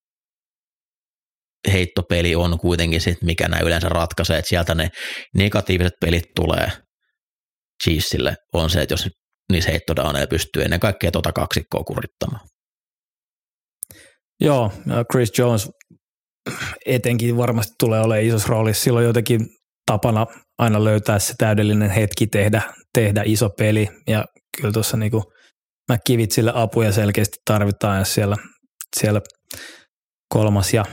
heittopeli 1.72 2.34
on 2.34 2.58
kuitenkin 2.58 3.00
sit, 3.00 3.22
mikä 3.22 3.48
nämä 3.48 3.62
yleensä 3.62 3.88
ratkaisee, 3.88 4.38
että 4.38 4.48
sieltä 4.48 4.74
ne 4.74 4.90
negatiiviset 5.34 5.92
pelit 6.00 6.24
tulee 6.36 6.68
Chiefsille, 7.84 8.34
on 8.52 8.70
se, 8.70 8.82
että 8.82 8.92
jos 8.92 9.08
niissä 9.52 9.70
heittodowneilla 9.70 10.26
pystyy 10.26 10.62
ennen 10.62 10.80
kaikkea 10.80 11.10
tuota 11.10 11.32
kaksikkoa 11.32 11.84
kurittamaan. 11.84 12.46
Joo, 14.40 14.72
Chris 15.12 15.38
Jones 15.38 15.68
etenkin 16.86 17.36
varmasti 17.36 17.72
tulee 17.80 18.00
olemaan 18.00 18.26
isossa 18.26 18.48
roolissa. 18.48 18.82
Silloin 18.82 19.06
jotenkin 19.06 19.40
tapana 19.86 20.26
aina 20.58 20.84
löytää 20.84 21.18
se 21.18 21.34
täydellinen 21.38 21.90
hetki 21.90 22.26
tehdä, 22.26 22.62
tehdä 22.94 23.22
iso 23.24 23.50
peli 23.58 23.88
ja 24.06 24.24
kyllä 24.56 24.72
tuossa 24.72 24.96
niinku 24.96 25.22
McKivitsille 25.92 26.52
apuja 26.54 26.92
selkeästi 26.92 27.36
tarvitaan, 27.44 27.98
jos 27.98 28.14
siellä, 28.14 28.36
siellä 29.00 29.20
kolmas 30.28 30.74
ja 30.74 30.84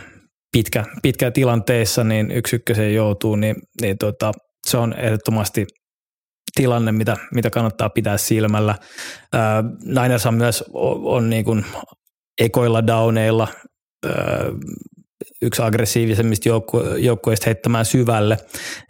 pitkä, 0.51 0.85
pitkä 1.01 1.31
tilanteessa 1.31 2.03
niin 2.03 2.31
yksi 2.31 2.55
ykköseen 2.55 2.95
joutuu, 2.95 3.35
niin, 3.35 3.55
niin 3.81 3.97
tota, 3.97 4.31
se 4.69 4.77
on 4.77 4.93
ehdottomasti 4.93 5.67
tilanne, 6.55 6.91
mitä, 6.91 7.17
mitä 7.33 7.49
kannattaa 7.49 7.89
pitää 7.89 8.17
silmällä. 8.17 8.75
Ää, 9.33 9.63
Niners 9.85 10.25
on 10.25 10.33
myös 10.33 10.63
on, 10.73 11.01
on 11.03 11.29
niin 11.29 11.45
kuin 11.45 11.65
ekoilla 12.41 12.87
downeilla 12.87 13.47
yksi 15.41 15.61
aggressiivisemmista 15.61 16.49
joukku- 16.49 16.95
joukkueista 16.97 17.45
heittämään 17.45 17.85
syvälle. 17.85 18.37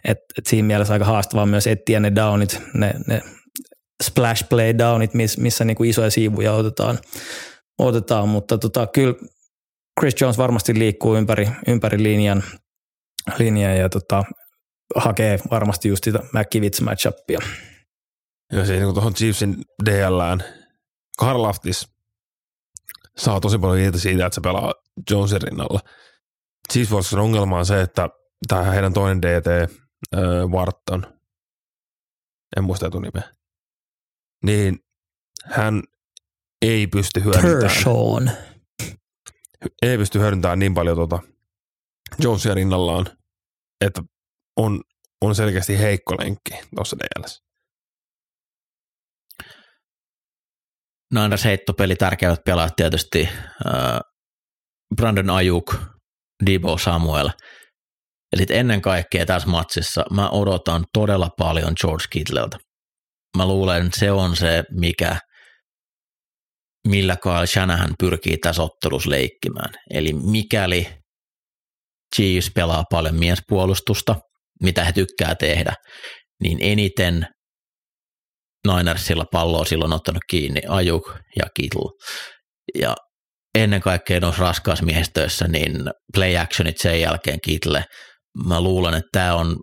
Et, 0.04 0.18
et 0.38 0.46
siinä 0.46 0.66
mielessä 0.66 0.92
aika 0.92 1.04
haastavaa 1.04 1.46
myös 1.46 1.66
etsiä 1.66 2.00
ne 2.00 2.14
downit, 2.14 2.62
ne, 2.74 2.94
ne 3.06 3.22
splash 4.02 4.48
play 4.48 4.78
downit, 4.78 5.14
miss, 5.14 5.38
missä 5.38 5.64
niinku 5.64 5.84
isoja 5.84 6.10
siivuja 6.10 6.52
otetaan, 6.52 6.98
otetaan. 7.78 8.28
mutta 8.28 8.58
tota, 8.58 8.86
kyllä 8.86 9.14
Chris 10.00 10.20
Jones 10.20 10.38
varmasti 10.38 10.78
liikkuu 10.78 11.16
ympäri, 11.16 11.48
ympäri 11.68 12.02
linjan, 12.02 12.42
linjan 13.38 13.76
ja 13.76 13.88
tota, 13.88 14.24
hakee 14.96 15.38
varmasti 15.50 15.88
just 15.88 16.04
sitä 16.04 16.18
McKivitz 16.18 16.80
matchupia. 16.80 17.38
Joo, 18.52 18.64
se 18.64 18.72
niin 18.72 18.94
tuohon 18.94 19.14
Chiefsin 19.14 19.56
DLään. 19.84 20.44
Karl 21.18 21.42
Laftis 21.42 21.88
saa 23.16 23.40
tosi 23.40 23.58
paljon 23.58 23.78
irti 23.78 24.00
siitä, 24.00 24.26
että 24.26 24.34
se 24.34 24.40
pelaa 24.40 24.74
Jonesin 25.10 25.42
rinnalla– 25.42 25.80
Chiefs 26.72 27.14
ongelma 27.14 27.58
on 27.58 27.66
se, 27.66 27.80
että 27.80 28.08
tämä 28.48 28.62
heidän 28.62 28.92
toinen 28.92 29.22
DT, 29.22 29.46
äh, 29.46 29.70
Wharton, 30.50 31.06
en 32.56 32.64
muista 32.64 32.86
etunimeä, 32.86 33.22
niin 34.44 34.78
hän 35.44 35.82
ei 36.62 36.86
pysty 36.86 37.24
hyödyntämään. 37.24 37.74
Ei 39.82 39.98
pysty 39.98 40.18
hyödyntämään 40.18 40.58
niin 40.58 40.74
paljon 40.74 40.96
tuota 40.96 41.18
Jonesia 42.18 42.54
rinnallaan, 42.54 43.06
että 43.80 44.02
on, 44.56 44.80
on 45.20 45.34
selkeästi 45.34 45.78
heikko 45.78 46.16
lenkki 46.18 46.54
tuossa 46.76 46.96
DLS. 46.98 47.42
Niners 51.14 51.44
heittopeli 51.44 51.96
tärkeimmät 51.96 52.44
pelaajat 52.44 52.76
tietysti 52.76 53.28
äh, 53.66 54.00
Brandon 54.96 55.30
Ayuk, 55.30 55.74
Debo 56.46 56.78
Samuel 56.78 57.30
sitten 58.36 58.56
ennen 58.56 58.82
kaikkea 58.82 59.26
tässä 59.26 59.48
matsissa 59.48 60.04
mä 60.10 60.30
odotan 60.30 60.84
todella 60.92 61.28
paljon 61.38 61.72
George 61.80 62.04
Kittleltä. 62.10 62.58
Mä 63.36 63.46
luulen, 63.46 63.86
että 63.86 64.00
se 64.00 64.12
on 64.12 64.36
se, 64.36 64.64
mikä, 64.70 65.18
millä 66.88 67.16
Kyle 67.16 67.46
Shanahan 67.46 67.94
pyrkii 67.98 68.38
tässä 68.38 68.62
ottelussa 68.62 69.10
leikkimään. 69.10 69.74
Eli 69.90 70.12
mikäli 70.12 70.88
Chiefs 72.16 72.50
pelaa 72.54 72.84
paljon 72.90 73.14
miespuolustusta, 73.14 74.16
mitä 74.62 74.84
he 74.84 74.92
tykkää 74.92 75.34
tehdä, 75.34 75.74
niin 76.42 76.58
eniten 76.60 77.26
Ninersilla 78.66 79.24
palloa 79.32 79.64
silloin 79.64 79.92
ottanut 79.92 80.22
kiinni 80.30 80.60
Ajuk 80.68 81.16
ja 81.36 81.46
Kittle. 81.56 81.90
Ja 82.74 82.96
ennen 83.54 83.80
kaikkea 83.80 84.20
noissa 84.20 84.42
raskaasmiehistöissä, 84.42 85.48
niin 85.48 85.72
play 86.14 86.36
actionit 86.36 86.78
sen 86.78 87.00
jälkeen 87.00 87.38
Kittle. 87.44 87.84
Mä 88.46 88.60
luulen, 88.60 88.94
että 88.94 89.08
tämä 89.12 89.34
on 89.34 89.56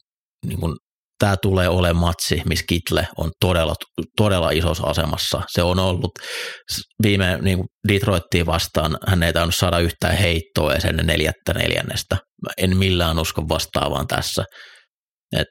niin 0.46 0.60
kun, 0.60 0.78
tämä 1.20 1.36
tulee 1.42 1.70
olemaan 1.70 1.96
matsi, 1.96 2.42
missä 2.46 2.66
Kitle 2.70 3.08
on 3.18 3.32
todella, 3.42 3.74
todella 4.18 4.52
isossa 4.52 4.84
asemassa. 4.88 5.42
Se 5.48 5.64
on 5.64 5.80
ollut 5.80 6.12
viime 7.04 7.38
niin 7.42 7.64
Detroittiin 7.88 8.46
vastaan, 8.46 8.98
hän 9.08 9.24
ei 9.24 9.34
tainnut 9.34 9.56
saada 9.56 9.80
yhtään 9.80 10.18
heittoa 10.18 10.74
edes 10.74 10.86
ennen 10.86 11.08
neljättä 11.08 11.54
neljännestä. 11.54 12.18
En 12.58 12.78
millään 12.78 13.20
usko 13.20 13.42
vastaavaan 13.50 14.08
tässä. 14.08 14.44
Et 15.38 15.48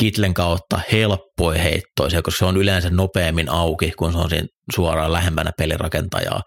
Kitlen 0.00 0.34
kautta 0.34 0.80
helppoi 0.92 1.62
heittoisia, 1.62 2.22
koska 2.22 2.38
se 2.38 2.44
on 2.44 2.56
yleensä 2.56 2.90
nopeammin 2.90 3.48
auki, 3.48 3.92
kun 3.98 4.12
se 4.12 4.18
on 4.18 4.30
siinä 4.30 4.46
suoraan 4.74 5.12
lähempänä 5.12 5.50
pelirakentajaa, 5.58 6.40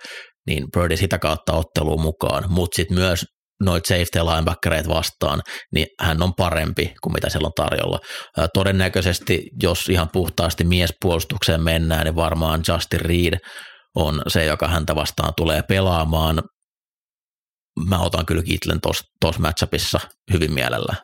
niin 0.48 0.66
Birdi 0.74 0.98
sitä 0.98 1.20
kautta 1.20 1.54
otteluun 1.54 2.02
mukaan, 2.02 2.44
mutta 2.48 2.76
sitten 2.76 2.98
myös 2.98 3.26
noita 3.62 3.88
safety 3.88 4.20
linebackereita 4.20 4.90
vastaan, 4.90 5.42
niin 5.74 5.88
hän 6.00 6.22
on 6.22 6.34
parempi 6.38 6.94
kuin 7.04 7.14
mitä 7.14 7.30
siellä 7.30 7.46
on 7.46 7.54
tarjolla. 7.56 8.00
Todennäköisesti, 8.54 9.44
jos 9.64 9.90
ihan 9.90 10.10
puhtaasti 10.14 10.64
miespuolustukseen 10.64 11.64
mennään, 11.64 12.04
niin 12.06 12.16
varmaan 12.16 12.62
Justin 12.68 13.02
Reed 13.02 13.38
on 13.96 14.22
se, 14.28 14.46
joka 14.46 14.68
häntä 14.68 14.96
vastaan 14.96 15.34
tulee 15.38 15.62
pelaamaan. 15.64 16.42
Mä 17.90 18.00
otan 18.00 18.26
kyllä 18.26 18.44
Kitlen 18.44 18.80
tuossa 18.82 19.42
matchupissa 19.42 20.00
hyvin 20.34 20.54
mielellä. 20.54 20.96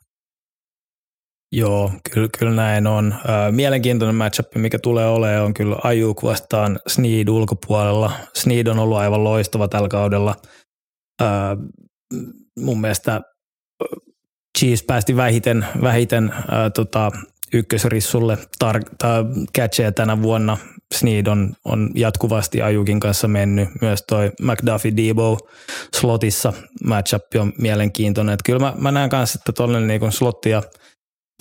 Joo, 1.51 1.91
kyllä, 2.13 2.29
kyllä 2.39 2.51
näin 2.51 2.87
on. 2.87 3.15
Mielenkiintoinen 3.51 4.15
matchup, 4.15 4.45
mikä 4.55 4.79
tulee 4.79 5.07
olemaan, 5.07 5.45
on 5.45 5.53
kyllä 5.53 5.75
Ajuk 5.83 6.23
vastaan 6.23 6.79
Sneed 6.87 7.27
ulkopuolella. 7.27 8.11
Sneed 8.35 8.67
on 8.67 8.79
ollut 8.79 8.97
aivan 8.97 9.23
loistava 9.23 9.67
tällä 9.67 9.87
kaudella. 9.87 10.35
Mun 12.57 12.81
mielestä 12.81 13.21
Cheese 14.59 14.85
päästi 14.85 15.15
vähiten, 15.15 15.65
vähiten 15.81 16.33
ää, 16.51 16.69
tota, 16.69 17.11
ykkösrissulle 17.53 18.37
tar- 18.63 19.45
catcheja 19.57 19.91
tänä 19.91 20.21
vuonna. 20.21 20.57
Sneed 20.93 21.27
on, 21.27 21.53
on 21.65 21.89
jatkuvasti 21.95 22.61
Ajukin 22.61 22.99
kanssa 22.99 23.27
mennyt. 23.27 23.69
Myös 23.81 24.03
toi 24.09 24.31
McDuffie 24.41 24.93
Debo 24.97 25.37
slotissa 25.95 26.53
matchup 26.83 27.23
on 27.39 27.53
mielenkiintoinen. 27.57 28.33
Et 28.33 28.39
kyllä 28.45 28.59
mä, 28.59 28.73
mä 28.77 28.91
näen 28.91 29.09
kanssa, 29.09 29.39
että 29.39 29.51
tuolle 29.51 29.81
niin 29.81 30.11
slotti 30.11 30.49
ja– 30.49 30.63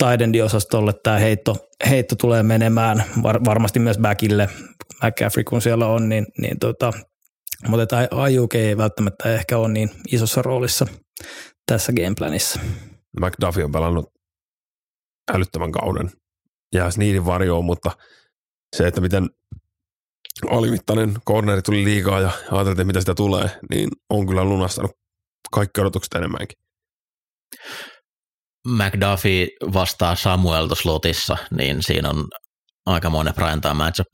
Tidendi-osastolle 0.03 0.93
tämä 1.03 1.17
heitto, 1.17 1.55
heitto 1.89 2.15
tulee 2.15 2.43
menemään, 2.43 3.03
var, 3.23 3.45
varmasti 3.45 3.79
myös 3.79 3.97
backille, 3.97 4.49
McCaffrey 5.03 5.43
kun 5.43 5.61
siellä 5.61 5.87
on, 5.87 6.09
niin, 6.09 6.25
niin 6.41 6.59
tota, 6.59 6.93
mutta 7.67 7.87
tämä 7.87 8.07
Ajuk 8.11 8.55
ei 8.55 8.77
välttämättä 8.77 9.33
ehkä 9.33 9.57
ole 9.57 9.67
niin 9.67 9.89
isossa 10.11 10.41
roolissa 10.41 10.87
tässä 11.65 11.93
gameplanissa. 11.93 12.59
McDuffie 13.19 13.63
on 13.63 13.71
pelannut 13.71 14.05
älyttömän 15.33 15.71
kauden. 15.71 16.11
Jää 16.73 16.91
Sneedin 16.91 17.25
varjoon, 17.25 17.65
mutta 17.65 17.91
se, 18.75 18.87
että 18.87 19.01
miten 19.01 19.29
alimittainen 20.49 21.13
corneri 21.27 21.61
tuli 21.61 21.83
liikaa 21.83 22.19
ja 22.19 22.31
ajateltiin, 22.51 22.87
mitä 22.87 22.99
sitä 22.99 23.15
tulee, 23.15 23.59
niin 23.69 23.89
on 24.09 24.27
kyllä 24.27 24.43
lunastanut 24.43 24.91
kaikki 25.51 25.81
odotukset 25.81 26.13
enemmänkin. 26.13 26.57
McDuffie 28.67 29.47
vastaa 29.73 30.15
Samuel 30.15 30.75
slotissa, 30.75 31.37
niin 31.57 31.83
siinä 31.83 32.09
on 32.09 32.27
aikamoinen 32.85 33.33
prime 33.33 33.73
matchup. 33.73 34.07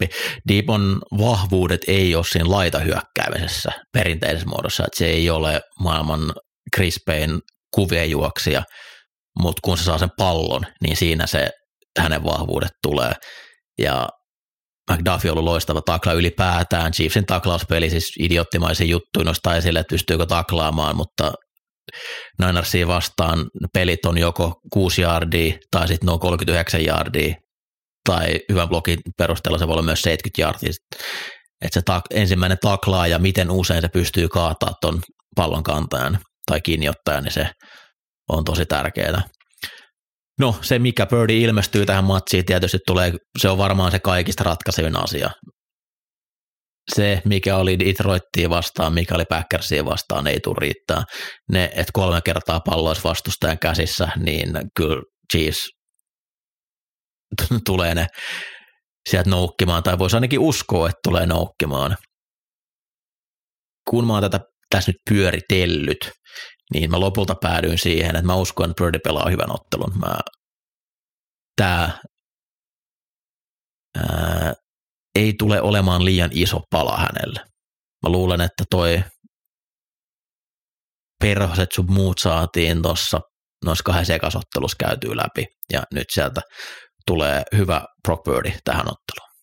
Deepon 0.47 1.01
vahvuudet 1.18 1.82
ei 1.88 2.16
ole 2.16 2.24
siinä 2.24 2.49
laitahyökkäämisessä 2.49 3.72
perinteisessä 3.93 4.47
muodossa, 4.47 4.84
että 4.84 4.97
se 4.97 5.06
ei 5.06 5.30
ole 5.30 5.62
maailman 5.80 6.34
krispein 6.76 7.39
kuviejuoksija, 7.76 8.64
mutta 9.39 9.59
kun 9.64 9.78
se 9.78 9.84
saa 9.84 9.97
sen 9.97 10.11
pallon, 10.18 10.61
niin 10.82 10.97
siinä 10.97 11.28
se 11.28 11.49
hänen 11.99 12.24
vahvuudet 12.24 12.72
tulee. 12.84 13.14
Ja 13.80 14.09
McDuffie 14.91 15.32
on 15.32 15.38
ollut 15.38 15.51
loistava 15.51 15.82
takla 15.82 16.14
ylipäätään. 16.14 16.91
Chiefsin 16.91 17.26
taklauspeli, 17.26 17.89
siis 17.89 18.14
idioottimaisia 18.20 18.88
juttuja 18.88 19.26
nostaa 19.26 19.55
esille, 19.55 19.80
että 19.80 19.93
pystyykö 19.93 20.26
taklaamaan, 20.26 20.95
mutta 20.95 21.34
Ninersia 22.39 22.88
vastaan 22.88 23.45
pelit 23.74 24.05
on 24.05 24.18
joko 24.18 24.59
6 24.74 25.01
yardia 25.01 25.57
tai 25.72 25.88
sitten 25.88 26.07
noin 26.07 26.20
39 26.20 26.86
yardia 26.86 27.36
tai 28.09 28.39
hyvän 28.49 28.70
blogin 28.70 28.99
perusteella 29.18 29.57
se 29.57 29.68
voi 29.68 29.74
olla 29.74 29.82
myös 29.82 30.01
70 30.01 30.41
yardia. 30.41 30.72
Että 31.61 31.80
se 31.80 31.82
ta- 31.86 32.01
ensimmäinen 32.11 32.57
taklaa 32.61 33.07
ja 33.07 33.20
miten 33.20 33.51
usein 33.51 33.82
se 33.82 33.88
pystyy 33.88 34.28
kaataa 34.30 34.74
tuon 34.82 35.01
pallon 35.36 35.64
kantajan 35.64 36.20
tai 36.46 36.62
kiinniottajan, 36.62 37.24
niin 37.24 37.34
se 37.34 37.50
on 38.30 38.44
tosi 38.44 38.66
tärkeää. 38.66 39.22
No 40.39 40.56
se, 40.62 40.80
mikä 40.80 41.06
Birdie 41.06 41.41
ilmestyy 41.41 41.86
tähän 41.86 42.04
matsiin, 42.04 42.46
tietysti 42.46 42.78
tulee, 42.88 43.14
se 43.39 43.50
on 43.50 43.58
varmaan 43.58 43.91
se 43.91 44.00
kaikista 44.00 44.44
ratkaisevin 44.44 45.04
asia 45.04 45.30
se, 46.91 47.22
mikä 47.26 47.58
oli 47.58 47.80
Detroittia 47.80 48.50
vastaan, 48.50 48.94
mikä 48.94 49.16
oli 49.16 49.26
Packersia 49.26 49.86
vastaan, 49.86 50.28
ei 50.28 50.39
tule 50.39 50.56
riittää. 50.60 51.04
Ne, 51.52 51.64
että 51.64 51.91
kolme 51.94 52.22
kertaa 52.26 52.60
pallo 52.60 52.88
olisi 52.88 53.04
vastustajan 53.04 53.60
käsissä, 53.60 54.08
niin 54.16 54.50
kyllä 54.76 55.02
Chiefs 55.34 55.70
tulee 57.66 57.96
ne 57.96 58.08
sieltä 59.10 59.30
noukkimaan, 59.30 59.84
tai 59.84 60.00
voisi 60.00 60.16
ainakin 60.16 60.39
uskoa, 60.39 60.89
että 60.89 61.00
tulee 61.04 61.26
noukkimaan. 61.26 61.98
Kun 63.89 64.08
mä 64.08 64.14
oon 64.14 64.24
tätä 64.24 64.39
tässä 64.70 64.91
nyt 64.91 65.02
pyöritellyt, 65.10 66.12
niin 66.74 66.91
mä 66.91 66.99
lopulta 66.99 67.36
päädyin 67.36 67.78
siihen, 67.78 68.15
että 68.15 68.28
mä 68.28 68.36
uskon, 68.36 68.69
että 68.69 68.84
Birdie 68.84 68.99
pelaa 69.03 69.30
hyvän 69.30 69.51
ottelun. 69.51 69.99
Mä, 69.99 70.15
tää, 71.55 71.99
ää, 73.97 74.53
ei 75.15 75.34
tule 75.34 75.61
olemaan 75.61 76.05
liian 76.05 76.30
iso 76.34 76.59
pala 76.69 76.97
hänelle. 76.97 77.39
Mä 78.03 78.09
luulen, 78.09 78.41
että 78.41 78.63
toi 78.69 79.03
perhoset 81.19 81.71
sun 81.71 81.91
muut 81.91 82.19
saatiin 82.19 82.82
tuossa 82.82 83.19
noissa 83.65 83.84
kahdessa 83.84 84.13
ekasottelussa 84.13 84.78
käytyy 84.80 85.17
läpi, 85.17 85.45
ja 85.74 85.84
nyt 85.93 86.07
sieltä 86.11 86.41
tulee 87.07 87.43
hyvä 87.57 87.86
Brock 88.07 88.24
Birdie 88.24 88.59
tähän 88.63 88.86
otteluun. 88.88 89.34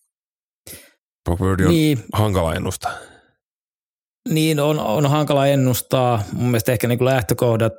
Brock 1.25 1.41
Birdie 1.41 1.65
on 1.65 1.71
niin. 1.73 2.03
hankala 2.13 2.55
ennustaa. 2.55 3.10
Niin, 4.29 4.59
on, 4.59 4.79
on 4.79 5.09
hankala 5.09 5.47
ennustaa. 5.47 6.23
Mun 6.33 6.45
mielestä 6.45 6.71
ehkä 6.71 6.87
niin 6.87 7.05
lähtökohdat 7.05 7.73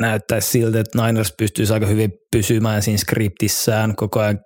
näyttäisi 0.00 0.50
siltä, 0.50 0.80
että 0.80 1.06
Niners 1.06 1.34
pystyisi 1.38 1.72
aika 1.72 1.86
hyvin 1.86 2.12
pysymään 2.32 2.82
siinä 2.82 2.98
skriptissään, 2.98 3.96
koko 3.96 4.20
ajan 4.20 4.38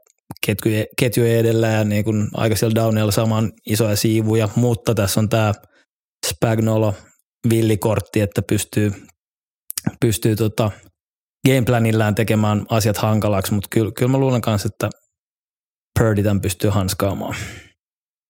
ketjujen, 0.46 0.86
ketjujen 0.98 1.38
edellä 1.38 1.68
ja 1.68 1.84
niin 1.84 2.04
kuin 2.04 2.28
aika 2.34 2.56
siellä 2.56 2.74
downilla 2.74 3.12
saman 3.12 3.52
isoja 3.66 3.96
siivuja, 3.96 4.48
mutta 4.56 4.94
tässä 4.94 5.20
on 5.20 5.28
tämä 5.28 5.52
Spagnolo 6.26 6.94
villikortti, 7.50 8.20
että 8.20 8.42
pystyy, 8.42 8.92
pystyy 10.00 10.36
tota 10.36 10.70
gameplanillään 11.48 12.14
tekemään 12.14 12.66
asiat 12.68 12.96
hankalaksi, 12.96 13.54
mutta 13.54 13.68
kyllä, 13.70 13.92
kyllä 13.96 14.10
mä 14.10 14.18
luulen 14.18 14.40
kanssa, 14.40 14.68
että 14.72 14.90
Purdy 15.98 16.22
tämän 16.22 16.40
pystyy 16.40 16.70
hanskaamaan. 16.70 17.36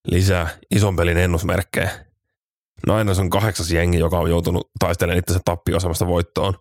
Lisää 0.09 0.49
ison 0.75 0.97
pelin 0.97 1.17
ennusmerkkejä. 1.17 2.10
Niners 2.87 3.19
on 3.19 3.31
kahdeksas 3.31 3.71
jengi, 3.71 3.99
joka 3.99 4.19
on 4.19 4.31
joutunut 4.31 4.71
taistelemaan 4.79 5.19
itse 5.19 5.39
tappiosamasta 5.45 6.07
voittoon 6.07 6.55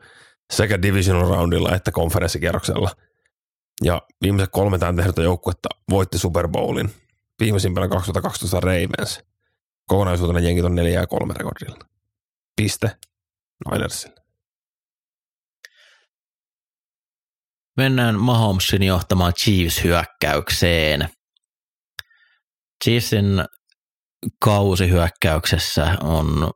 sekä 0.53 0.82
divisional 0.82 1.30
roundilla 1.30 1.76
että 1.76 1.91
konferenssikierroksella– 1.91 2.91
ja 3.84 4.01
viimeiset 4.22 4.49
kolme 4.51 4.78
tämän 4.78 4.95
tehdytä 4.95 5.22
joukkuetta 5.22 5.70
voitti 5.89 6.17
Super 6.17 6.47
Bowlin. 6.47 6.89
Viimeisimpänä 7.39 7.88
2012 7.88 8.59
Ravens. 8.59 9.24
Kokonaisuutena 9.88 10.39
jenkit 10.39 10.65
on 10.65 10.76
4 10.76 10.99
ja 10.99 11.07
3 11.07 11.34
rekordilla. 11.34 11.78
Piste 12.55 12.91
Ninersille. 13.72 14.15
Mennään 17.78 18.20
Mahomesin 18.20 18.84
johtamaan 18.84 19.34
Chiefs-hyökkäykseen. 19.34 21.09
Chiefsin 22.84 23.26
kausihyökkäyksessä 24.43 25.97
on 26.03 26.51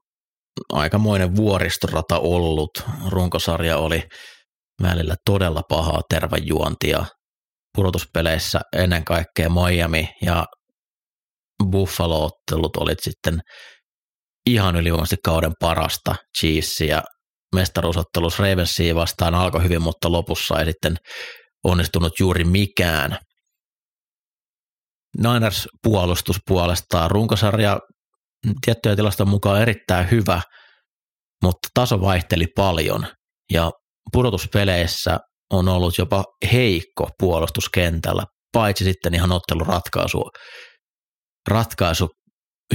aikamoinen 0.73 1.35
vuoristorata 1.35 2.19
ollut. 2.19 2.69
Runkosarja 3.09 3.77
oli 3.77 4.03
välillä 4.81 5.15
todella 5.25 5.61
pahaa 5.69 6.01
tervajuontia. 6.09 7.05
Pudotuspeleissä 7.77 8.61
ennen 8.75 9.05
kaikkea 9.05 9.49
Miami 9.49 10.09
ja 10.21 10.45
Buffalo-ottelut 11.71 12.77
olit 12.77 12.99
sitten 13.01 13.39
ihan 14.49 14.75
ylivoimaisesti 14.75 15.17
kauden 15.25 15.53
parasta 15.59 16.15
Chiefsia. 16.39 17.01
Mestaruusottelussa 17.55 18.43
Ravensia 18.43 18.95
vastaan 18.95 19.35
alkoi 19.35 19.63
hyvin, 19.63 19.81
mutta 19.81 20.11
lopussa 20.11 20.59
ei 20.59 20.65
sitten 20.65 20.95
onnistunut 21.63 22.19
juuri 22.19 22.43
mikään. 22.43 23.17
Niners 25.17 25.67
puolustus 25.83 26.37
puolestaan 26.47 27.11
runkosarja 27.11 27.79
tiettyjä 28.65 28.95
tilaston 28.95 29.29
mukaan 29.29 29.61
erittäin 29.61 30.11
hyvä, 30.11 30.41
mutta 31.43 31.67
taso 31.73 32.01
vaihteli 32.01 32.47
paljon. 32.55 33.07
Ja 33.51 33.71
pudotuspeleissä 34.11 35.19
on 35.51 35.67
ollut 35.67 35.97
jopa 35.97 36.23
heikko 36.51 37.09
puolustuskentällä, 37.19 38.23
paitsi 38.53 38.83
sitten 38.83 39.13
ihan 39.13 39.31
otteluratkaisu 39.31 40.29
ratkaisu 41.49 42.09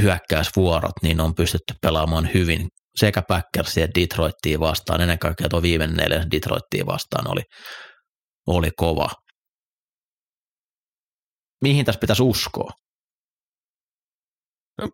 hyökkäysvuorot, 0.02 0.92
niin 1.02 1.20
on 1.20 1.34
pystytty 1.34 1.74
pelaamaan 1.82 2.30
hyvin 2.34 2.68
sekä 2.96 3.22
Packersia 3.28 3.84
että 3.84 4.00
Detroittia 4.00 4.60
vastaan, 4.60 5.00
ennen 5.00 5.18
kaikkea 5.18 5.48
tuo 5.48 5.62
viimeinen 5.62 5.96
neljäs 5.96 6.26
Detroittia 6.30 6.86
vastaan 6.86 7.30
oli, 7.30 7.42
oli 8.46 8.70
kova. 8.76 9.10
Mihin 11.60 11.84
tässä 11.84 11.98
pitäisi 11.98 12.22
uskoa? 12.22 12.70
No, 14.80 14.88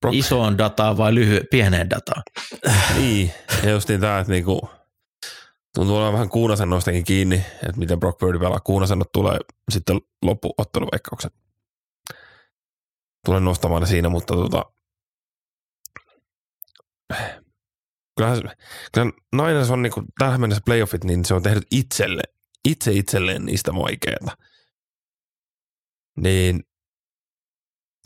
Brock. 0.00 0.16
Isoon 0.16 0.58
dataan 0.58 0.96
vai 0.96 1.14
lyhy- 1.14 1.46
pieneen 1.50 1.90
dataan? 1.90 2.22
niin, 2.96 3.32
ja 3.62 3.70
just 3.70 3.88
niin 3.88 4.00
tämä, 4.00 4.18
että 4.18 4.32
niinku, 4.32 4.70
tuntuu 5.74 5.96
olevan 5.96 6.12
vähän 6.12 6.28
kuunasennoistakin 6.28 7.04
kiinni, 7.04 7.36
että 7.36 7.78
miten 7.78 8.00
Brock 8.00 8.18
Purdy 8.18 8.38
pelaa. 8.38 8.60
Kuunasennot 8.60 9.12
tulee 9.12 9.38
sitten 9.72 10.00
loppuotteluveikkaukset. 10.22 11.34
Tulen 13.26 13.44
nostamaan 13.44 13.82
ne 13.82 13.88
siinä, 13.88 14.08
mutta 14.08 14.34
tota, 14.34 14.64
kyllähän, 18.16 18.42
kyllähän 18.92 19.12
Niners 19.32 19.70
on 19.70 19.82
niinku, 19.82 20.02
tähän 20.18 20.40
mennessä 20.40 20.62
playoffit, 20.66 21.04
niin 21.04 21.24
se 21.24 21.34
on 21.34 21.42
tehnyt 21.42 21.66
itselle, 21.70 22.22
itse 22.64 22.92
itselleen 22.92 23.44
niistä 23.44 23.74
vaikeita. 23.74 24.36
Niin 26.20 26.62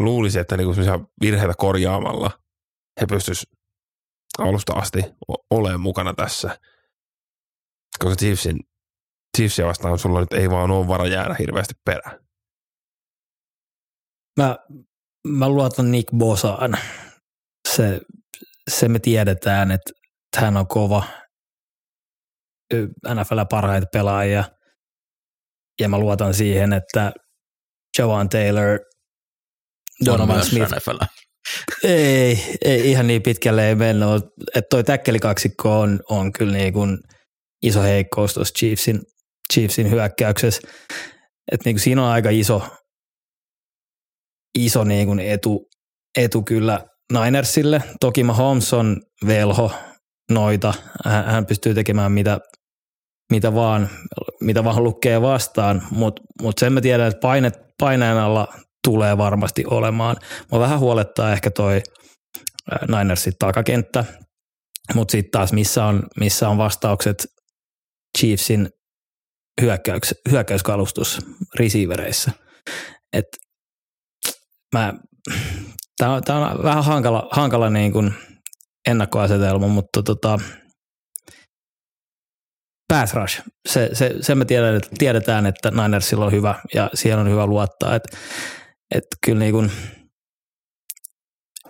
luulisi, 0.01 0.39
että 0.39 0.57
niinku 0.57 0.75
virheitä 1.21 1.55
korjaamalla 1.59 2.31
he 3.01 3.07
pystyisivät 3.07 3.59
alusta 4.39 4.73
asti 4.73 5.03
olemaan 5.51 5.81
mukana 5.81 6.15
tässä. 6.15 6.59
Koska 7.99 8.17
Chiefsin, 8.17 8.57
Chiefsia 9.37 9.67
vastaan 9.67 9.99
sulla 9.99 10.21
nyt 10.21 10.33
ei 10.33 10.51
vaan 10.51 10.71
ole 10.71 10.89
vara 10.89 11.07
jäädä 11.07 11.37
hirveästi 11.39 11.75
perään. 11.85 12.19
Mä, 14.37 14.57
mä 15.29 15.49
luotan 15.49 15.91
Nick 15.91 16.09
Bosaan. 16.19 16.79
Se, 17.69 18.01
se 18.71 18.89
me 18.89 18.99
tiedetään, 18.99 19.71
että 19.71 19.93
hän 20.37 20.57
on 20.57 20.67
kova 20.67 21.03
NFL 23.15 23.41
parhaita 23.51 23.87
pelaajia. 23.93 24.45
Ja 25.81 25.89
mä 25.89 25.99
luotan 25.99 26.35
siihen, 26.35 26.73
että 26.73 27.13
Joan 27.99 28.29
Taylor 28.29 28.79
Donovan 30.07 30.45
Smith. 30.45 30.71
NFL. 30.77 30.99
Ei, 31.85 32.59
ei 32.65 32.91
ihan 32.91 33.07
niin 33.07 33.23
pitkälle 33.23 33.69
ei 33.69 33.75
mennyt. 33.75 34.25
Että 34.55 34.69
toi 34.71 34.85
täkkelikaksikko 34.85 35.81
on, 35.81 36.01
on 36.11 36.33
kyllä 36.33 36.53
niin 36.53 36.73
kuin 36.73 36.99
iso 37.63 37.83
heikkous 37.83 38.35
tuossa 38.35 38.55
Chiefsin, 38.59 39.01
Chiefsin 39.53 39.91
hyökkäyksessä. 39.91 40.69
Että 41.53 41.65
niin 41.65 41.75
kuin 41.75 41.81
siinä 41.81 42.03
on 42.03 42.09
aika 42.09 42.31
iso, 42.31 42.63
iso 44.59 44.85
niin 44.85 45.07
kuin 45.07 45.21
etu, 45.21 45.69
etu 46.19 46.43
kyllä 46.43 46.85
Ninersille. 47.13 47.83
Toki 48.01 48.23
Mahomes 48.23 48.73
on 48.73 48.97
velho 49.27 49.73
noita. 50.31 50.75
Hän 51.05 51.47
pystyy 51.47 51.75
tekemään 51.75 52.13
mitä, 52.13 52.39
mitä, 53.33 53.55
vaan, 53.55 53.89
mitä 54.41 54.65
vaan 54.65 54.85
lukee 54.85 55.23
vastaan, 55.23 55.83
mutta 55.91 56.23
mut 56.43 56.59
sen 56.59 56.73
mä 56.73 56.81
tiedän, 56.81 57.09
että 57.09 57.21
paine, 57.21 57.51
paineen 57.79 58.17
alla 58.17 58.49
tulee 58.85 59.19
varmasti 59.19 59.65
olemaan. 59.71 60.17
Mä 60.53 60.59
vähän 60.59 60.79
huolettaa 60.79 61.33
ehkä 61.33 61.51
toi 61.51 61.83
Ninersin 62.89 63.33
takakenttä, 63.39 64.05
mutta 64.95 65.13
sitten 65.13 65.31
taas 65.31 65.53
missä 65.53 65.85
on, 65.85 66.03
missä 66.21 66.49
on 66.49 66.59
vastaukset 66.59 67.27
Chiefsin 68.19 68.69
hyökkäys, 69.61 70.15
hyökkäyskalustus 70.31 71.19
receivereissä. 71.59 72.31
Et 73.13 73.27
mä, 74.75 74.95
tää 75.99 76.11
on, 76.11 76.23
tää 76.23 76.37
on 76.37 76.63
vähän 76.63 76.85
hankala, 76.85 77.29
hankala 77.31 77.71
niin 77.71 77.93
kuin 77.93 78.15
ennakkoasetelma, 78.89 79.69
mutta 79.69 80.03
tota, 80.03 80.39
pass 82.89 83.15
rush, 83.15 83.43
se, 83.69 83.91
se, 83.93 84.15
se 84.21 84.35
me 84.35 84.45
tiedetään, 84.45 84.97
tiedetään, 84.99 85.47
että 85.47 85.71
Ninersilla 85.71 86.25
on 86.25 86.33
hyvä 86.33 86.55
ja 86.75 86.91
siihen 86.95 87.19
on 87.19 87.31
hyvä 87.31 87.47
luottaa. 87.47 87.95
Et 87.95 88.03
että 88.91 89.17
kyllä 89.25 89.39
niin 89.39 89.53
kuin, 89.53 89.71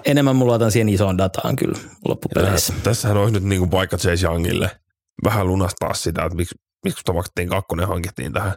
enemmän 0.04 0.36
mulla 0.36 0.50
luotan 0.50 0.72
siihen 0.72 0.88
isoon 0.88 1.18
dataan 1.18 1.56
kyllä 1.56 1.78
loppupeleissä. 2.08 2.74
Ja 2.74 2.80
tässähän 2.82 3.16
olisi 3.16 3.34
nyt 3.34 3.42
niin 3.42 3.58
kuin 3.58 3.70
paikka 3.70 3.96
Chase 3.96 4.26
Youngille 4.26 4.80
vähän 5.24 5.46
lunastaa 5.46 5.94
sitä, 5.94 6.24
että 6.24 6.36
miksi, 6.36 6.54
miksi 6.84 7.04
tavaktiin 7.04 7.48
kakkonen 7.48 7.88
hankittiin 7.88 8.32
tähän 8.32 8.54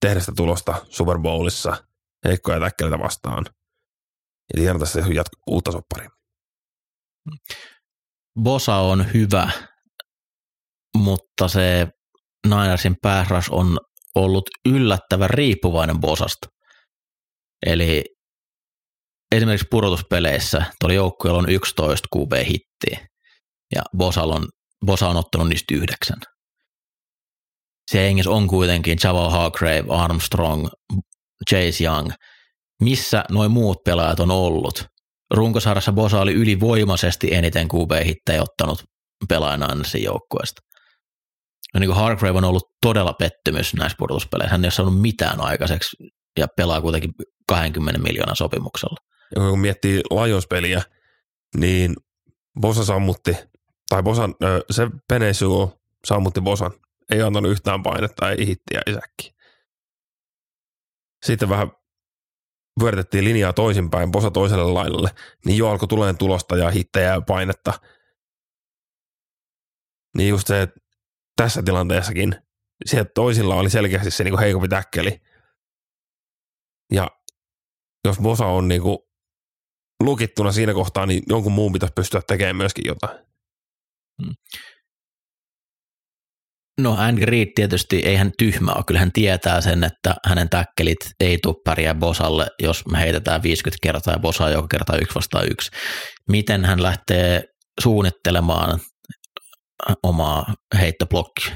tehdä 0.00 0.20
sitä 0.20 0.32
tulosta 0.36 0.86
Super 0.88 1.18
Bowlissa 1.18 1.84
heikkoja 2.24 2.60
täkkeleitä 2.60 2.98
vastaan. 2.98 3.44
Ja 4.54 4.60
tiedän 4.60 4.78
tässä 4.78 5.00
jatko, 5.00 5.36
uutta 5.46 5.72
sopparia. 5.72 6.10
Bosa 8.42 8.76
on 8.76 9.06
hyvä, 9.14 9.50
mutta 10.96 11.48
se 11.48 11.88
Ninersin 12.46 12.96
pääsras 13.02 13.48
on 13.48 13.78
ollut 14.14 14.50
yllättävän 14.68 15.30
riippuvainen 15.30 16.00
Bosasta. 16.00 16.48
Eli 17.66 18.04
esimerkiksi 19.34 19.66
pudotuspeleissä 19.70 20.64
tuolla 20.80 20.94
joukkueella 20.94 21.38
on 21.38 21.50
11 21.50 22.08
QB-hittiä 22.16 23.06
ja 23.74 23.82
Bosal 23.96 24.30
on, 24.30 24.48
Bosa 24.86 25.08
on 25.08 25.16
ottanut 25.16 25.48
niistä 25.48 25.74
yhdeksän. 25.74 26.18
Se 27.90 27.98
hengissä 27.98 28.30
on 28.30 28.48
kuitenkin 28.48 28.98
Java 29.04 29.30
Hargrave, 29.30 29.84
Armstrong, 29.88 30.68
Chase 31.50 31.84
Young. 31.84 32.10
Missä 32.82 33.24
noin 33.30 33.50
muut 33.50 33.78
pelaajat 33.84 34.20
on 34.20 34.30
ollut? 34.30 34.84
Runkosarjassa 35.30 35.92
Bosa 35.92 36.20
oli 36.20 36.32
ylivoimaisesti 36.32 37.34
eniten 37.34 37.68
QB-hittejä 37.68 38.42
ottanut 38.42 38.84
Andersin 39.68 40.02
joukkueesta. 40.02 40.60
Ja 41.74 41.80
niin 41.80 41.88
kuin 41.88 41.96
Hargrave 41.96 42.38
on 42.38 42.44
ollut 42.44 42.76
todella 42.82 43.12
pettymys 43.12 43.74
näissä 43.74 43.96
pudotuspeleissä. 43.98 44.50
Hän 44.50 44.64
ei 44.64 44.66
ole 44.66 44.72
saanut 44.72 45.00
mitään 45.00 45.40
aikaiseksi 45.40 45.96
ja 46.38 46.48
pelaa 46.56 46.80
kuitenkin 46.80 47.14
20 47.48 48.00
miljoonan 48.00 48.36
sopimuksella. 48.36 48.96
Ja 49.36 49.40
kun 49.40 49.58
miettii 49.58 50.00
Lions-peliä, 50.10 50.82
niin 51.56 51.96
Bosa 52.60 52.84
sammutti, 52.84 53.36
tai 53.88 54.02
Bosan, 54.02 54.34
se 54.70 54.88
Penesu 55.08 55.80
sammutti 56.04 56.40
Bosan. 56.40 56.72
Ei 57.10 57.22
antanut 57.22 57.50
yhtään 57.50 57.82
painetta, 57.82 58.30
ei 58.30 58.46
hittiä, 58.46 58.80
ei 58.86 58.94
säkki. 58.94 59.34
Sitten 61.24 61.48
vähän 61.48 61.72
vyörytettiin 62.82 63.24
linjaa 63.24 63.52
toisinpäin, 63.52 64.10
Bosa 64.10 64.30
toiselle 64.30 64.72
laidalle, 64.72 65.10
niin 65.44 65.58
jo 65.58 65.70
alkoi 65.70 65.88
tuleen 65.88 66.18
tulosta 66.18 66.56
ja 66.56 66.70
hittejä 66.70 67.12
ja 67.12 67.20
painetta. 67.20 67.72
Niin 70.16 70.28
just 70.28 70.46
se, 70.46 70.62
että 70.62 70.80
tässä 71.40 71.62
tilanteessakin 71.62 72.34
sieltä 72.84 73.10
toisilla 73.14 73.54
oli 73.54 73.70
selkeästi 73.70 74.10
se 74.10 74.24
niin 74.24 74.32
kuin 74.32 74.40
heikompi 74.40 74.68
täkkeli. 74.68 75.16
Ja 76.92 77.08
jos 78.04 78.18
Bosa 78.18 78.46
on 78.46 78.68
niin 78.68 78.82
kuin 78.82 78.98
lukittuna 80.02 80.52
siinä 80.52 80.74
kohtaa, 80.74 81.06
niin 81.06 81.22
jonkun 81.28 81.52
muun 81.52 81.72
pitäisi 81.72 81.92
pystyä 81.96 82.20
tekemään 82.26 82.56
myöskin 82.56 82.84
jotain. 82.86 83.18
Hmm. 84.22 84.34
No 86.80 86.96
Andy 86.98 87.24
Reid 87.26 87.48
tietysti 87.54 88.02
ei 88.04 88.16
hän 88.16 88.32
tyhmä 88.38 88.72
ole, 88.72 88.84
kyllä 88.86 89.00
hän 89.00 89.12
tietää 89.12 89.60
sen, 89.60 89.84
että 89.84 90.14
hänen 90.26 90.48
täkkelit 90.48 90.98
ei 91.20 91.38
tule 91.42 91.56
pärjää 91.64 91.94
Bosalle, 91.94 92.46
jos 92.62 92.86
me 92.86 93.00
heitetään 93.00 93.42
50 93.42 93.78
kertaa 93.82 94.14
ja 94.14 94.18
Bosa 94.18 94.50
joka 94.50 94.68
kerta 94.68 94.96
yksi 94.96 95.14
vastaan 95.14 95.46
yksi. 95.50 95.70
Miten 96.28 96.64
hän 96.64 96.82
lähtee 96.82 97.44
suunnittelemaan 97.80 98.80
omaa 100.02 100.54
heittoblokki 100.80 101.52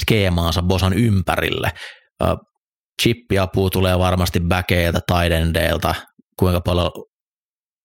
skeemaansa 0.00 0.62
Bosan 0.62 0.92
ympärille? 0.92 1.72
chippiapua 3.02 3.70
tulee 3.70 3.98
varmasti 3.98 4.40
backeilta, 4.40 5.00
taidendeilta, 5.06 5.94
kuinka 6.38 6.60
paljon 6.60 6.90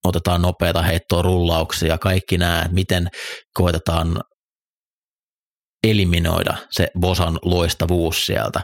otetaan 0.06 0.42
nopeita 0.42 0.82
heittoa 0.82 1.22
rullauksia, 1.22 1.98
kaikki 1.98 2.38
nämä, 2.38 2.66
miten 2.72 3.08
koitetaan 3.54 4.22
eliminoida 5.88 6.58
se 6.72 6.88
Bosan 7.00 7.40
loistavuus 7.42 8.26
sieltä. 8.26 8.62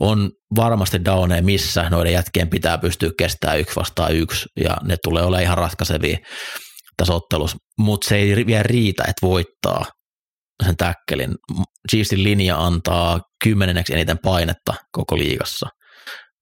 On 0.00 0.30
varmasti 0.56 1.04
downeja, 1.04 1.42
missä 1.42 1.90
noiden 1.90 2.12
jätkien 2.12 2.48
pitää 2.48 2.78
pystyä 2.78 3.10
kestämään 3.18 3.60
yksi 3.60 3.76
vastaan 3.76 4.14
yksi, 4.14 4.46
ja 4.64 4.76
ne 4.82 4.96
tulee 5.04 5.22
olemaan 5.22 5.42
ihan 5.42 5.58
ratkaisevia 5.58 6.18
tässä 6.96 7.14
ottelussa, 7.14 7.56
mutta 7.78 8.08
se 8.08 8.16
ei 8.16 8.46
vielä 8.46 8.62
riitä, 8.62 9.02
että 9.02 9.26
voittaa 9.26 9.84
sen 10.64 10.76
täkkelin. 10.76 11.34
Chiefsin 11.90 12.24
linja 12.24 12.64
antaa 12.66 13.20
kymmenenneksi 13.44 13.94
eniten 13.94 14.18
painetta 14.22 14.74
koko 14.92 15.18
liigassa, 15.18 15.68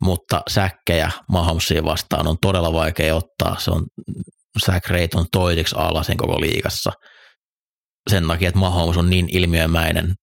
mutta 0.03 0.43
säkkejä 0.51 1.11
Mahomesiin 1.29 1.85
vastaan 1.85 2.27
on 2.27 2.37
todella 2.43 2.73
vaikea 2.73 3.15
ottaa. 3.15 3.57
Se 3.59 3.71
on, 3.71 3.87
sack 4.59 4.91
rate 4.91 5.09
on 5.15 5.27
toiseksi 5.33 5.75
alasen 5.79 6.17
koko 6.17 6.41
liigassa. 6.41 6.93
Sen 8.11 8.29
takia, 8.29 8.49
että 8.49 8.61
Mahomes 8.61 8.97
on 8.97 9.11
niin 9.11 9.29
ilmiömäinen 9.33 10.15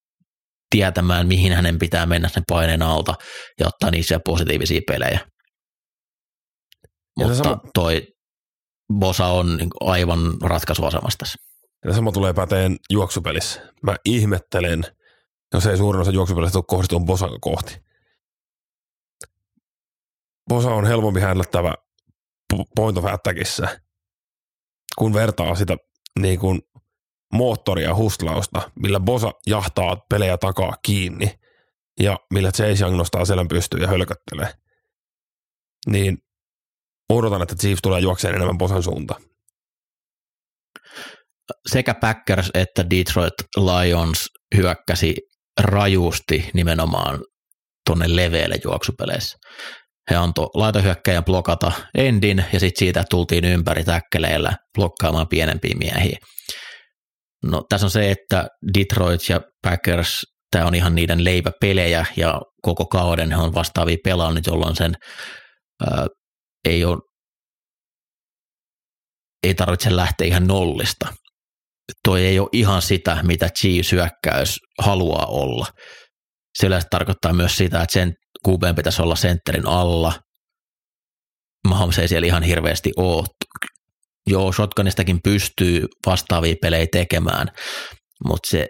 tietämään, 0.70 1.28
mihin 1.28 1.54
hänen 1.54 1.80
pitää 1.80 2.06
mennä 2.06 2.30
sen 2.30 2.44
paineen 2.50 2.82
alta 2.82 3.14
ja 3.60 3.68
ottaa 3.68 3.92
niissä 3.92 4.20
positiivisia 4.26 4.82
pelejä. 4.88 5.20
Ja 7.20 7.28
Mutta 7.28 7.44
sama... 7.44 7.58
toi 7.74 8.02
Bosa 9.00 9.26
on 9.26 9.58
niin 9.58 9.70
aivan 9.82 10.20
ratkaisuasemassa 10.44 11.18
tässä. 11.18 11.53
Ja 11.86 11.94
sama 11.94 12.12
tulee 12.12 12.34
päteen 12.34 12.78
juoksupelissä. 12.90 13.62
Mä 13.82 13.96
ihmettelen, 14.06 14.84
jos 15.54 15.66
ei 15.66 15.78
suurin 15.78 16.02
osa 16.02 16.12
juoksupelistä 16.12 16.54
tule 16.54 16.64
kohdistunut 16.68 17.06
Bosan 17.06 17.40
kohti. 17.42 17.84
Bosa 20.50 20.70
on 20.70 20.86
helpompi 20.86 21.20
häällettävä 21.20 21.74
point 22.76 22.98
of 22.98 23.06
attackissa, 23.06 23.68
kun 24.98 25.14
vertaa 25.14 25.56
sitä 25.56 25.78
niin 26.20 26.40
kuin 26.40 26.62
moottoria 27.34 27.96
hustlausta, 27.96 28.72
millä 28.76 29.00
Bosa 29.00 29.32
jahtaa 29.48 29.96
pelejä 30.10 30.38
takaa 30.38 30.78
kiinni 30.86 31.40
ja 32.00 32.20
millä 32.34 32.52
Chase 32.52 32.84
Young 32.84 32.98
nostaa 32.98 33.26
selän 33.26 33.48
pystyyn 33.48 33.82
ja 33.82 33.88
hölköttelee. 33.88 34.54
Niin 35.88 36.18
odotan, 37.10 37.42
että 37.42 37.56
Chiefs 37.56 37.82
tulee 37.82 38.00
juokseen 38.00 38.36
enemmän 38.36 38.58
Bosan 38.58 38.84
suuntaan. 38.84 39.22
Sekä 41.70 41.94
Packers 41.94 42.50
että 42.54 42.90
Detroit 42.90 43.34
Lions 43.58 44.28
hyökkäsi 44.58 45.16
rajusti 45.60 46.50
nimenomaan 46.54 47.20
tuonne 47.88 48.16
leveille 48.16 48.56
juoksupeleissä. 48.64 49.38
He 50.12 50.16
antoi 50.16 50.48
laitohyökkäjän 50.54 51.26
blokata 51.26 51.72
endin 51.98 52.46
ja 52.54 52.60
sitten 52.60 52.80
siitä 52.80 53.04
tultiin 53.10 53.46
ympäri 53.46 53.84
täkkeleillä 53.84 54.54
blokkaamaan 54.78 55.28
pienempiä 55.28 55.76
miehiä. 55.80 56.18
No 57.44 57.64
tässä 57.70 57.88
on 57.88 57.92
se, 57.92 58.12
että 58.12 58.48
Detroit 58.78 59.22
ja 59.30 59.42
Packers, 59.62 60.22
tämä 60.52 60.66
on 60.66 60.76
ihan 60.76 60.96
niiden 60.96 61.24
leipäpelejä 61.24 62.06
ja 62.18 62.42
koko 62.62 62.86
kauden 62.86 63.32
he 63.32 63.38
on 63.38 63.54
vastaavia 63.54 63.98
pelaajia, 64.04 64.42
jolloin 64.48 64.76
sen 64.76 64.94
ää, 65.88 66.08
ei 66.68 66.86
ole 66.86 66.98
ei 69.44 69.54
tarvitse 69.54 69.96
lähteä 69.96 70.28
ihan 70.28 70.48
nollista. 70.48 71.14
Toi 72.04 72.26
ei 72.26 72.40
ole 72.40 72.50
ihan 72.52 72.82
sitä, 72.82 73.20
mitä 73.24 73.50
Chiefs 73.60 73.92
hyökkäys 73.92 74.60
haluaa 74.80 75.26
olla. 75.26 75.66
Se 76.60 76.68
yleensä 76.68 76.88
tarkoittaa 76.92 77.34
myös 77.34 77.58
sitä, 77.58 77.82
että 77.82 77.94
sen 77.94 78.14
QB 78.48 78.76
pitäisi 78.76 79.02
olla 79.02 79.16
sentterin 79.16 79.68
alla. 79.68 80.14
Mahomes 81.68 82.00
ei 82.00 82.08
siellä 82.08 82.28
ihan 82.28 82.44
hirveästi 82.44 82.92
ole. 82.98 83.24
Joo, 84.30 84.52
shotgunistakin 84.52 85.20
pystyy 85.24 85.86
vastaavia 86.06 86.56
pelejä 86.62 86.88
tekemään, 86.92 87.48
mutta 88.28 88.50
se 88.50 88.68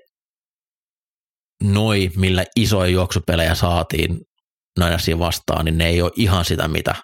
noi, 1.63 2.09
millä 2.15 2.43
isoja 2.55 2.91
juoksupelejä 2.91 3.55
saatiin 3.55 4.17
Ninersiin 4.79 5.19
vastaan, 5.19 5.65
niin 5.65 5.77
ne 5.77 5.87
ei 5.87 6.01
ole 6.01 6.11
ihan 6.15 6.45
sitä, 6.45 6.67
mitä, 6.67 6.95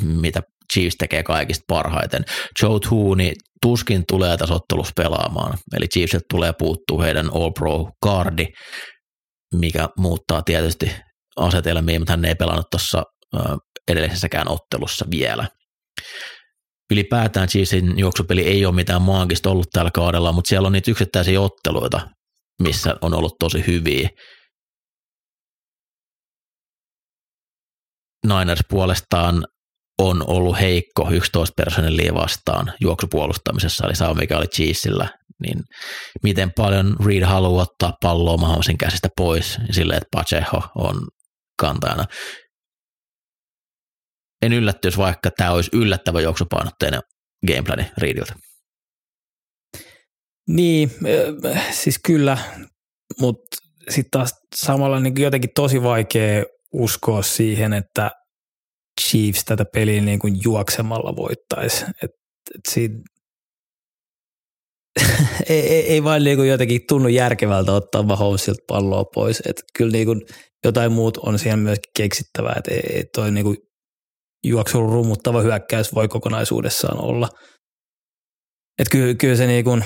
mitä 0.00 0.42
Chiefs 0.72 0.96
tekee 0.98 1.22
kaikista 1.22 1.64
parhaiten. 1.68 2.24
Joe 2.62 2.80
Tooney 2.88 3.32
tuskin 3.62 4.04
tulee 4.08 4.36
tässä 4.36 4.54
ottelussa 4.54 4.92
pelaamaan, 4.96 5.58
eli 5.76 5.88
Chiefs 5.88 6.16
tulee 6.30 6.52
puuttuu 6.58 7.00
heidän 7.00 7.30
All-Pro-kardi, 7.34 8.46
mikä 9.54 9.88
muuttaa 9.98 10.42
tietysti 10.42 10.90
asetelmia, 11.36 11.98
mutta 11.98 12.12
hän 12.12 12.24
ei 12.24 12.34
pelannut 12.34 12.66
tuossa 12.70 13.02
edellisessäkään 13.88 14.48
ottelussa 14.48 15.06
vielä. 15.10 15.48
Ylipäätään 16.92 17.48
Chiefsin 17.48 17.98
juoksupeli 17.98 18.42
ei 18.42 18.66
ole 18.66 18.74
mitään 18.74 19.02
maagista 19.02 19.50
ollut 19.50 19.66
tällä 19.72 19.90
kaudella, 19.94 20.32
mutta 20.32 20.48
siellä 20.48 20.66
on 20.66 20.72
niitä 20.72 20.90
yksittäisiä 20.90 21.40
otteluita, 21.40 22.08
missä 22.62 22.94
on 23.00 23.14
ollut 23.14 23.34
tosi 23.38 23.66
hyviä. 23.66 24.08
Niners 28.26 28.60
puolestaan 28.68 29.44
on 29.98 30.24
ollut 30.26 30.60
heikko 30.60 31.10
11 31.10 31.62
personellia 31.62 32.14
vastaan 32.14 32.72
juoksupuolustamisessa, 32.80 33.86
eli 33.86 33.96
sama 33.96 34.14
mikä 34.14 34.36
oli 34.36 34.46
Cheesillä, 34.46 35.08
niin 35.42 35.58
miten 36.22 36.52
paljon 36.56 36.96
Reed 37.06 37.22
haluaa 37.22 37.62
ottaa 37.62 37.92
palloa 38.02 38.36
Mahomesin 38.36 38.78
käsistä 38.78 39.08
pois 39.16 39.58
silleen, 39.70 39.96
että 39.96 40.08
Pacheco 40.16 40.62
on 40.74 41.08
kantajana. 41.60 42.04
En 44.42 44.52
yllättyisi, 44.52 44.98
vaikka 44.98 45.30
tämä 45.30 45.50
olisi 45.50 45.70
yllättävä 45.72 46.20
juoksupainotteinen 46.20 47.00
gameplani 47.46 47.90
Reediltä. 47.98 48.34
Niin, 50.48 50.90
siis 51.70 51.98
kyllä, 51.98 52.38
mutta 53.20 53.56
sitten 53.88 54.10
taas 54.10 54.34
samalla 54.56 55.00
niin 55.00 55.20
jotenkin 55.20 55.50
tosi 55.54 55.82
vaikea 55.82 56.44
uskoa 56.72 57.22
siihen, 57.22 57.72
että 57.72 58.10
Chiefs 59.00 59.44
tätä 59.44 59.64
peliä 59.74 60.00
niin 60.00 60.18
kuin 60.18 60.38
juoksemalla 60.44 61.16
voittaisi. 61.16 61.84
Et, 62.02 62.10
et 62.54 62.60
siitä, 62.68 62.94
ei, 65.48 65.60
ei, 65.60 65.92
ei 65.92 66.04
vain 66.04 66.24
niin 66.24 66.36
kuin 66.36 66.48
jotenkin 66.48 66.80
tunnu 66.88 67.08
järkevältä 67.08 67.72
ottaa 67.72 68.02
Mahomesilta 68.02 68.62
palloa 68.66 69.04
pois. 69.14 69.42
Et 69.46 69.62
kyllä 69.76 69.92
niin 69.92 70.06
kuin 70.06 70.20
jotain 70.64 70.92
muut 70.92 71.16
on 71.16 71.38
siihen 71.38 71.58
myöskin 71.58 71.90
keksittävää, 71.96 72.54
että 72.56 72.70
ei, 72.74 73.04
toi 73.14 73.30
niin 73.30 73.44
kuin 73.44 73.56
juoksun 74.44 74.88
rumuttava 74.88 75.42
hyökkäys 75.42 75.94
voi 75.94 76.08
kokonaisuudessaan 76.08 77.04
olla. 77.04 77.28
Et 78.78 78.88
kyllä, 78.90 79.14
kyllä 79.14 79.36
se 79.36 79.46
niin 79.46 79.64
kuin 79.64 79.84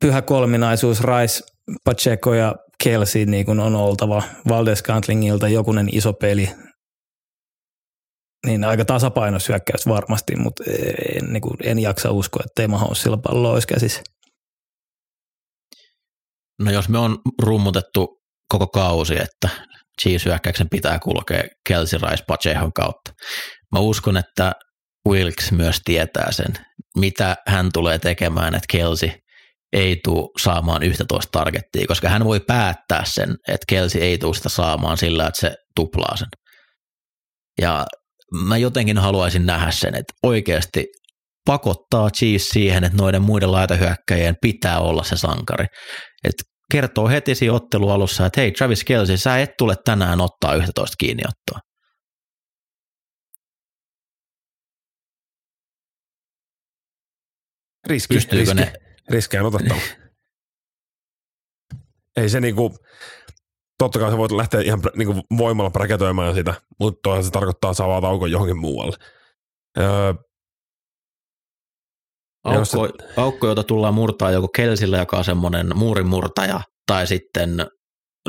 pyhä 0.00 0.22
kolminaisuus 0.22 1.00
Rice, 1.00 1.44
Pacheco 1.84 2.34
ja 2.34 2.54
Kelsey 2.84 3.26
niin 3.26 3.46
kuin 3.46 3.60
on 3.60 3.76
oltava. 3.76 4.22
Valdes 4.48 4.82
Cantlingilta 4.82 5.48
jokunen 5.48 5.88
iso 5.92 6.12
peli, 6.12 6.50
niin 8.46 8.64
aika 8.64 8.84
tasapainosyökkäys 8.84 9.88
varmasti, 9.88 10.36
mutta 10.36 10.64
en, 11.16 11.32
niin 11.32 11.40
kuin, 11.40 11.56
en 11.62 11.78
jaksa 11.78 12.10
uskoa, 12.10 12.42
että 12.44 12.62
Teema 12.62 12.94
sillä 12.94 13.16
pallo 13.16 13.52
olisi 13.52 13.66
käsissä. 13.66 14.02
No 16.62 16.70
jos 16.70 16.88
me 16.88 16.98
on 16.98 17.18
rummutettu 17.42 18.20
koko 18.48 18.66
kausi, 18.66 19.14
että 19.14 19.48
Chiefs-hyökkäyksen 20.02 20.68
pitää 20.70 20.98
kulkea 20.98 21.42
Kelsey 21.68 21.98
Rice 22.02 22.24
Pachehon 22.26 22.72
kautta. 22.72 23.12
Mä 23.72 23.78
uskon, 23.78 24.16
että 24.16 24.52
Wilkes 25.08 25.52
myös 25.52 25.80
tietää 25.84 26.32
sen, 26.32 26.52
mitä 26.98 27.36
hän 27.46 27.68
tulee 27.72 27.98
tekemään, 27.98 28.54
että 28.54 28.66
Kelsey 28.72 29.10
ei 29.72 30.00
tule 30.04 30.28
saamaan 30.42 30.82
11 30.82 31.38
targettia, 31.38 31.86
koska 31.88 32.08
hän 32.08 32.24
voi 32.24 32.40
päättää 32.40 33.02
sen, 33.04 33.30
että 33.48 33.64
Kelsey 33.68 34.02
ei 34.02 34.18
tule 34.18 34.34
sitä 34.34 34.48
saamaan 34.48 34.96
sillä, 34.96 35.26
että 35.26 35.40
se 35.40 35.54
tuplaa 35.76 36.16
sen. 36.16 36.28
Ja 37.60 37.86
mä 38.32 38.56
jotenkin 38.56 38.98
haluaisin 38.98 39.46
nähdä 39.46 39.70
sen, 39.70 39.94
että 39.94 40.14
oikeasti 40.22 40.86
pakottaa 41.46 42.10
Chiefs 42.10 42.48
siihen, 42.48 42.84
että 42.84 42.98
noiden 42.98 43.22
muiden 43.22 43.52
laitahyökkäjien 43.52 44.36
pitää 44.40 44.80
olla 44.80 45.04
se 45.04 45.16
sankari. 45.16 45.66
Että 46.24 46.42
kertoo 46.72 47.08
heti 47.08 47.34
siinä 47.34 47.54
ottelualussa, 47.54 48.26
että 48.26 48.40
hei 48.40 48.52
Travis 48.52 48.84
Kelsey, 48.84 49.16
sä 49.16 49.38
et 49.38 49.50
tule 49.58 49.74
tänään 49.84 50.20
ottaa 50.20 50.54
11 50.54 50.94
kiinniottoa. 50.98 51.58
Riski, 57.86 58.14
Pystyykö 58.14 58.52
riski, 58.52 58.54
ne? 58.54 58.72
riskejä 59.10 59.44
otettava. 59.44 59.80
Ei 62.16 62.28
se 62.28 62.40
niinku, 62.40 62.76
totta 63.84 63.98
kai 63.98 64.10
sä 64.10 64.16
voit 64.16 64.32
lähteä 64.32 64.60
ihan 64.60 64.80
niinku 64.96 65.22
voimalla 65.36 65.70
braketoimaan 65.70 66.34
sitä, 66.34 66.54
mutta 66.80 67.00
toisaalta 67.02 67.26
se 67.26 67.30
tarkoittaa 67.30 67.74
saa 67.74 67.96
aukon 67.96 68.30
johonkin 68.30 68.58
muualle. 68.58 68.96
Öö, 69.78 70.14
Aukko, 72.44 72.64
se... 72.64 72.78
aukko, 73.16 73.46
jota 73.46 73.62
tullaan 73.64 73.94
murtaa 73.94 74.30
joko 74.30 74.48
Kelsillä, 74.48 74.98
joka 74.98 75.18
on 75.18 75.24
semmoinen 75.24 75.76
muurimurtaja, 75.76 76.60
tai 76.86 77.06
sitten 77.06 77.66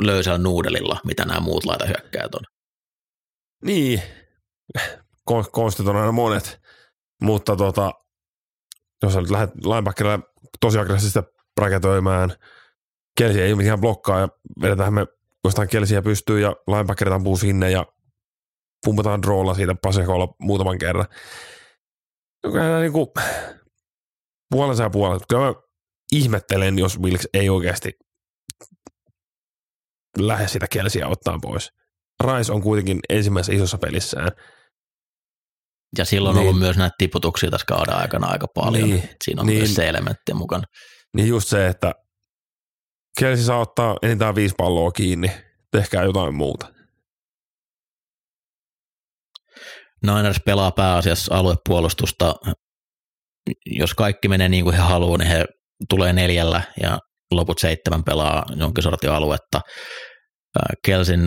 löysällä 0.00 0.38
nuudelilla, 0.38 1.00
mitä 1.04 1.24
nämä 1.24 1.40
muut 1.40 1.64
laitahyökkäät 1.64 2.34
on. 2.34 2.42
Niin, 3.64 4.02
konstit 5.52 5.88
on 5.88 5.96
aina 5.96 6.12
monet, 6.12 6.60
mutta 7.22 7.56
tota, 7.56 7.92
jos 9.02 9.12
sä 9.12 9.20
nyt 9.20 9.30
lähdet 9.30 9.50
linebackerille 9.66 10.18
tosi 10.60 10.78
aggressiivisesti 10.78 11.30
braketoimaan, 11.54 12.34
Kelsi 13.18 13.40
ei 13.40 13.54
mitään 13.54 13.80
blokkaa 13.80 14.20
ja 14.20 14.28
vedetään 14.62 14.94
me 14.94 15.06
jostain 15.44 15.68
Kelsiä 15.68 16.02
pystyy 16.02 16.40
ja 16.40 16.56
linebackerit 16.66 17.14
ampuu 17.14 17.36
sinne 17.36 17.70
ja 17.70 17.86
pumpataan 18.84 19.22
droolla 19.22 19.54
siitä 19.54 19.74
Pasekolla 19.82 20.34
muutaman 20.40 20.78
kerran. 20.78 21.06
Kyllä 22.42 22.80
niin 22.80 22.92
kuin, 22.92 23.06
puolensa 24.50 24.82
ja 24.82 24.90
puolensa. 24.90 25.26
Kyllä 25.28 25.44
mä 25.44 25.54
ihmettelen, 26.12 26.78
jos 26.78 27.00
Wilks 27.00 27.28
ei 27.34 27.48
oikeasti 27.48 27.92
lähde 30.18 30.48
sitä 30.48 30.66
Kelsiä 30.70 31.08
ottaa 31.08 31.38
pois. 31.42 31.70
Rice 32.24 32.52
on 32.52 32.62
kuitenkin 32.62 33.00
ensimmäisessä 33.08 33.52
isossa 33.52 33.78
pelissään. 33.78 34.28
Ja 35.98 36.04
silloin 36.04 36.34
niin. 36.34 36.40
on 36.40 36.48
ollut 36.48 36.60
myös 36.60 36.76
näitä 36.76 36.94
tiputuksia 36.98 37.50
tässä 37.50 37.66
kauden 37.66 37.94
aikana 37.94 38.26
aika 38.26 38.46
paljon. 38.54 38.88
Niin. 38.88 39.08
Siinä 39.24 39.40
on 39.40 39.46
niin. 39.46 39.58
myös 39.58 39.74
se 39.74 39.88
elementti 39.88 40.34
mukana. 40.34 40.64
Niin 41.16 41.28
just 41.28 41.48
se, 41.48 41.66
että 41.66 41.92
Kelsi 43.18 43.44
saa 43.44 43.58
ottaa 43.58 43.96
enintään 44.02 44.34
viisi 44.34 44.54
palloa 44.58 44.90
kiinni, 44.92 45.30
tehkää 45.72 46.04
jotain 46.04 46.34
muuta. 46.34 46.66
Niners 50.06 50.40
pelaa 50.46 50.70
pääasiassa 50.70 51.34
aluepuolustusta. 51.34 52.34
Jos 53.66 53.94
kaikki 53.94 54.28
menee 54.28 54.48
niin 54.48 54.64
kuin 54.64 54.76
he 54.76 54.82
haluaa, 54.82 55.18
niin 55.18 55.28
he 55.28 55.44
tulee 55.88 56.12
neljällä 56.12 56.62
ja 56.82 56.98
loput 57.30 57.58
seitsemän 57.58 58.04
pelaa 58.04 58.46
jonkin 58.56 58.82
sortin 58.82 59.10
aluetta. 59.10 59.60
Kelsin 60.84 61.20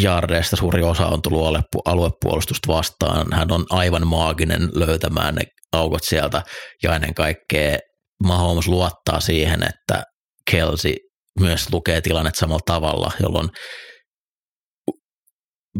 jardeista 0.00 0.56
suuri 0.56 0.82
osa 0.82 1.06
on 1.06 1.22
tullut 1.22 1.56
aluepuolustusta 1.84 2.72
vastaan. 2.72 3.32
Hän 3.32 3.52
on 3.52 3.66
aivan 3.70 4.06
maaginen 4.06 4.68
löytämään 4.74 5.34
ne 5.34 5.42
aukot 5.72 6.02
sieltä 6.04 6.42
ja 6.82 6.94
ennen 6.94 7.14
kaikkea 7.14 7.78
Mahomes 8.24 8.68
luottaa 8.68 9.20
siihen, 9.20 9.62
että 9.62 10.02
Kelsi 10.50 11.09
myös 11.40 11.72
lukee 11.72 12.00
tilannet 12.00 12.34
samalla 12.34 12.62
tavalla, 12.66 13.12
jolloin 13.22 13.48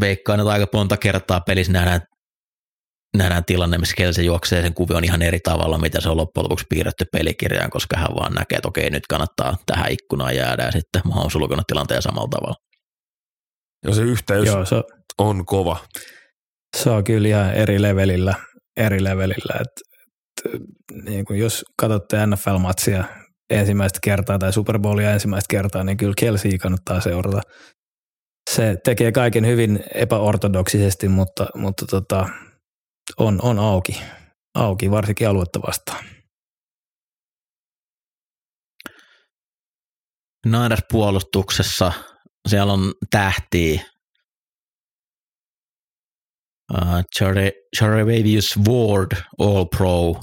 veikkaan, 0.00 0.40
että 0.40 0.52
aika 0.52 0.66
monta 0.72 0.96
kertaa 0.96 1.40
pelissä 1.40 1.72
nähdään, 1.72 2.00
nähdään 3.16 3.44
tilanne, 3.44 3.78
missä 3.78 3.94
Kelsi 3.96 4.26
juoksee 4.26 4.62
sen 4.62 4.74
kuvion 4.74 5.04
ihan 5.04 5.22
eri 5.22 5.40
tavalla, 5.40 5.78
mitä 5.78 6.00
se 6.00 6.08
on 6.08 6.16
loppujen 6.16 6.44
lopuksi 6.44 6.66
piirretty 6.68 7.04
pelikirjaan, 7.12 7.70
koska 7.70 7.96
hän 7.96 8.14
vaan 8.14 8.32
näkee, 8.32 8.56
että 8.56 8.68
okei, 8.68 8.90
nyt 8.90 9.06
kannattaa 9.06 9.56
tähän 9.66 9.92
ikkunaan 9.92 10.36
jäädä 10.36 10.62
ja 10.62 10.72
sitten 10.72 11.02
mä 11.08 11.20
oon 11.20 11.30
sulkenut 11.30 11.66
tilanteen 11.66 12.02
samalla 12.02 12.28
tavalla. 12.28 12.56
Ja 13.86 13.94
se 13.94 14.02
yhteys 14.02 14.46
Joo, 14.46 14.64
se, 14.64 14.76
on 15.18 15.46
kova. 15.46 15.76
Se 16.76 16.90
on 16.90 17.04
kyllä 17.04 17.28
ihan 17.28 17.54
eri 17.54 17.82
levelillä, 17.82 18.34
eri 18.76 19.04
levelillä. 19.04 19.60
Et, 19.60 19.68
et, 20.54 20.62
niin 21.04 21.24
kuin 21.24 21.38
jos 21.40 21.64
katsotte 21.76 22.16
NFL-matsia 22.26 23.04
ensimmäistä 23.50 23.98
kertaa 24.02 24.38
tai 24.38 24.52
Super 24.52 24.78
Bowlia 24.78 25.12
ensimmäistä 25.12 25.46
kertaa, 25.50 25.84
niin 25.84 25.96
kyllä 25.96 26.14
Kelsey 26.20 26.58
kannattaa 26.58 27.00
seurata. 27.00 27.40
Se 28.50 28.76
tekee 28.84 29.12
kaiken 29.12 29.46
hyvin 29.46 29.84
epäortodoksisesti, 29.94 31.08
mutta, 31.08 31.46
mutta 31.54 31.86
tota, 31.86 32.28
on, 33.16 33.38
on 33.42 33.58
auki, 33.58 34.02
auki, 34.54 34.90
varsinkin 34.90 35.28
aluetta 35.28 35.60
vastaan. 35.66 36.04
Niners 40.46 40.82
puolustuksessa 40.92 41.92
siellä 42.48 42.72
on 42.72 42.92
tähtiä. 43.10 43.80
Uh, 46.72 47.02
Charlie 47.76 48.32
Ward, 48.68 49.16
All 49.38 49.64
Pro, 49.64 50.14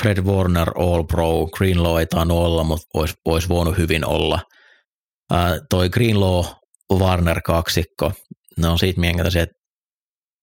Fred 0.00 0.18
Warner 0.18 0.70
All 0.78 1.02
Pro, 1.02 1.46
Greenlaw 1.46 1.98
ei 1.98 2.06
tainnut 2.06 2.38
olla, 2.38 2.64
mutta 2.64 2.86
olisi, 2.94 3.14
olisi 3.24 3.48
voinut 3.48 3.78
hyvin 3.78 4.06
olla. 4.06 4.40
Uh, 5.32 5.38
toi 5.70 5.88
Greenlaw 5.88 6.44
Warner 6.92 7.40
kaksikko, 7.44 8.12
ne 8.56 8.68
on 8.68 8.78
siitä 8.78 9.00
mielenkiintoisia, 9.00 9.42
että 9.42 9.54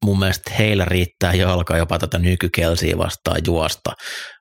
mun 0.06 0.20
mielestä 0.20 0.52
heillä 0.54 0.86
riittää 0.86 1.34
jalka 1.34 1.78
jopa 1.78 2.00
tätä 2.00 2.20
nykykelsiä 2.20 2.98
vastaan 2.98 3.42
juosta, 3.48 3.94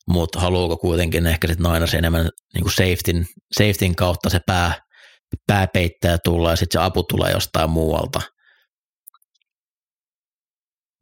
mutta 0.09 0.41
haluuko 0.41 0.77
kuitenkin 0.77 1.27
ehkä 1.27 1.49
sitten 1.49 1.73
Niners 1.73 1.95
enemmän 1.95 2.29
niin 2.55 2.63
kuin 2.63 2.73
safetyn, 2.73 3.27
safetyn 3.59 3.95
kautta 3.95 4.31
se 4.31 4.41
pää, 4.47 4.75
pää 5.47 5.67
peittää 5.67 6.19
tulla 6.25 6.51
ja 6.51 6.57
sitten 6.57 6.81
se 6.81 6.85
apu 6.85 7.03
tulee 7.03 7.33
jostain 7.33 7.71
muualta. 7.71 8.21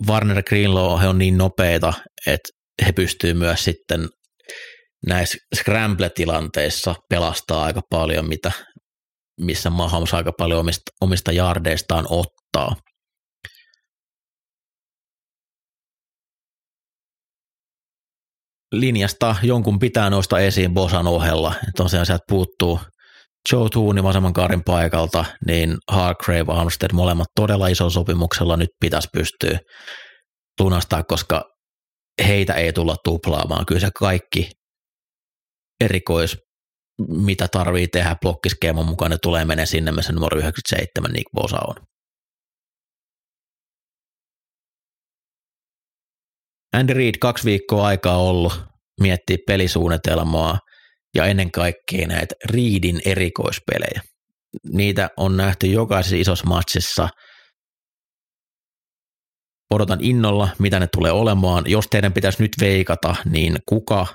Warner 0.09 0.43
Greenlaw 0.43 1.01
he 1.01 1.09
on 1.09 1.19
niin 1.19 1.39
nopeita, 1.39 1.93
että 2.27 2.49
he 2.87 2.93
pystyvät 2.93 3.39
myös 3.39 3.65
sitten 3.65 4.09
näissä 5.07 5.39
scramble-tilanteissa 5.57 6.95
pelastaa 7.11 7.65
aika 7.65 7.81
paljon, 7.91 8.29
mitä, 8.29 8.53
missä 9.41 9.71
Mahomes 9.71 10.15
aika 10.15 10.33
paljon 10.39 10.61
omista, 10.61 10.91
omista 11.01 11.33
jardeistaan 11.33 12.07
ottaa. 12.11 12.77
Linjasta 18.73 19.37
jonkun 19.43 19.79
pitää 19.79 20.11
nousta 20.11 20.39
esiin 20.39 20.75
Bosan 20.75 21.07
ohella. 21.07 21.55
Tosiaan 21.77 22.07
sieltä 22.07 22.25
puuttuu 22.29 22.81
Joe 23.53 23.69
Tooney 23.69 24.03
vasemman 24.03 24.33
kaarin 24.33 24.65
paikalta, 24.65 25.25
niin 25.47 25.77
Hargrave, 25.91 26.53
Armstead 26.53 26.93
molemmat 26.93 27.29
todella 27.37 27.69
iso 27.69 27.91
sopimuksella 27.91 28.57
nyt 28.57 28.71
pitäisi 28.81 29.09
pystyä 29.13 29.59
lunastaa, 30.61 31.03
koska 31.03 31.54
heitä 32.23 32.55
ei 32.55 32.73
tulla 32.73 32.97
tuplaamaan. 33.05 33.67
Kyllä 33.67 33.81
se 33.81 33.91
kaikki 33.99 34.51
erikois, 35.81 36.37
mitä 37.09 37.49
tarvii 37.49 37.89
tehdä 37.89 38.17
blokkiskeeman 38.21 38.87
mukaan, 38.87 39.11
ne 39.11 39.17
tulee 39.23 39.45
menee 39.45 39.67
sinne, 39.67 39.93
missä 39.93 40.13
numero 40.13 40.39
97 40.39 41.11
Nick 41.11 41.31
Bosa 41.35 41.59
on. 41.69 41.75
Andy 46.73 46.95
Reid 46.95 47.15
kaksi 47.21 47.45
viikkoa 47.45 47.87
aikaa 47.87 48.17
ollut 48.17 48.61
miettiä 49.01 49.37
pelisuunnitelmaa 49.47 50.59
ja 51.15 51.27
ennen 51.27 51.51
kaikkea 51.51 52.07
näitä 52.07 52.35
Reidin 52.53 53.01
erikoispelejä. 53.05 54.01
Niitä 54.73 55.11
on 55.17 55.37
nähty 55.37 55.67
jokaisessa 55.67 56.17
isossa 56.17 56.47
matsissa– 56.47 57.09
odotan 59.75 59.99
innolla, 60.03 60.49
mitä 60.59 60.81
ne 60.81 60.87
tulee 60.87 61.13
olemaan. 61.13 61.65
Jos 61.67 61.87
teidän 61.91 62.13
pitäisi 62.13 62.43
nyt 62.43 62.53
veikata, 62.61 63.17
niin 63.25 63.59
kuka 63.69 64.07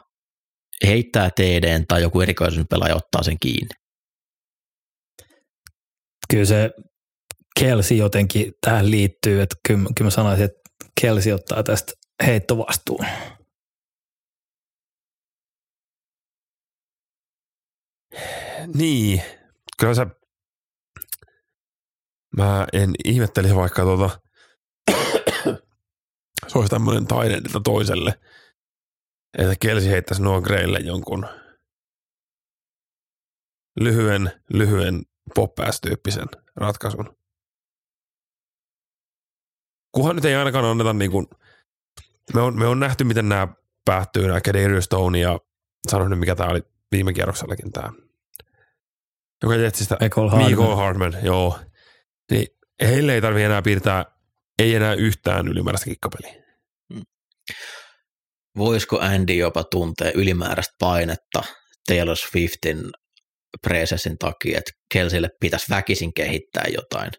heittää 0.88 1.30
TDn 1.30 1.86
tai 1.88 2.02
joku 2.02 2.22
erikoisen 2.22 2.68
pelaaja 2.68 2.96
ottaa 2.96 3.24
sen 3.24 3.38
kiinni? 3.40 3.70
Kyllä 6.30 6.46
se 6.46 6.72
Kelsi 7.60 7.98
jotenkin 7.98 8.54
tähän 8.62 8.92
liittyy, 8.92 9.42
että 9.42 9.56
kyllä, 9.68 9.90
kyllä 9.98 10.08
mä 10.08 10.10
sanoisin, 10.10 10.46
että 10.46 10.60
Kelsi 11.02 11.34
ottaa 11.34 11.64
tästä 11.64 11.94
heittovastuun. 12.26 13.06
Niin, 18.76 19.22
kyllä 19.80 19.94
se, 19.94 20.06
mä 22.38 22.68
en 22.74 22.92
ihmettelisi 23.06 23.56
vaikka 23.56 23.82
tuota 23.82 24.10
se 26.50 26.58
olisi 26.58 26.70
tämmöinen 26.70 27.08
taidennilta 27.08 27.60
toiselle, 27.60 28.20
että 29.38 29.56
Kelsi 29.60 29.90
heittäisi 29.90 30.24
Noah 30.24 30.44
Greille 30.44 30.80
jonkun 30.80 31.28
lyhyen, 33.80 34.32
lyhyen 34.54 35.02
pop 35.36 35.56
tyyppisen 35.82 36.28
ratkaisun. 36.56 37.18
Kuhan 39.92 40.16
nyt 40.16 40.26
ei 40.26 40.36
ainakaan 40.36 40.66
anneta 40.66 40.94
niin 40.94 41.12
kuin, 41.12 41.28
me 42.34 42.42
on, 42.42 42.60
me 42.60 42.68
on 42.68 42.80
nähty, 42.80 43.04
miten 43.04 43.30
nämä 43.30 43.48
päättyy, 43.86 44.28
nämä 44.28 44.42
Kadarius 44.42 44.86
Stone 44.86 45.20
ja 45.20 45.40
sanon 45.88 46.10
nyt, 46.10 46.20
mikä 46.20 46.36
tämä 46.36 46.50
oli 46.50 46.64
viime 46.92 47.14
kierroksellakin 47.14 47.72
tämä, 47.72 47.94
joka 49.44 49.56
Jetsistä, 49.56 49.98
Michael 50.02 50.76
Hartman, 50.76 51.14
joo. 51.24 51.60
Niin 52.32 52.48
heille 52.82 53.14
ei 53.14 53.22
tarvitse 53.22 53.46
enää 53.46 53.62
piirtää 53.62 54.20
ei 54.60 54.76
enää 54.76 54.94
yhtään 54.94 55.48
ylimääräistä 55.48 55.90
kikkapeliä. 55.90 56.39
Voisiko 58.58 59.00
Andy 59.00 59.34
jopa 59.34 59.64
tuntea 59.64 60.12
ylimääräistä 60.16 60.74
painetta 60.80 61.44
Taylor 61.88 62.16
Swiftin 62.16 62.80
presessin 63.62 64.18
takia, 64.18 64.58
että 64.58 64.72
Kelsille 64.94 65.30
pitäisi 65.40 65.66
väkisin 65.70 66.14
kehittää 66.14 66.66
jotain? 66.74 67.12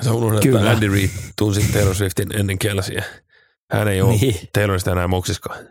Se 0.00 0.10
on 0.10 0.34
että 0.34 0.70
Andy 0.70 0.88
Reid 0.88 1.10
tunsi 1.38 1.72
Taylor 1.72 1.94
Swiftin 1.94 2.38
ennen 2.38 2.58
Kelsiä. 2.58 3.04
Hän 3.72 3.88
ei 3.88 4.02
ole 4.02 4.16
niin. 4.16 4.48
Taylorista 4.52 4.92
enää 4.92 5.08
moksiskaan. 5.08 5.68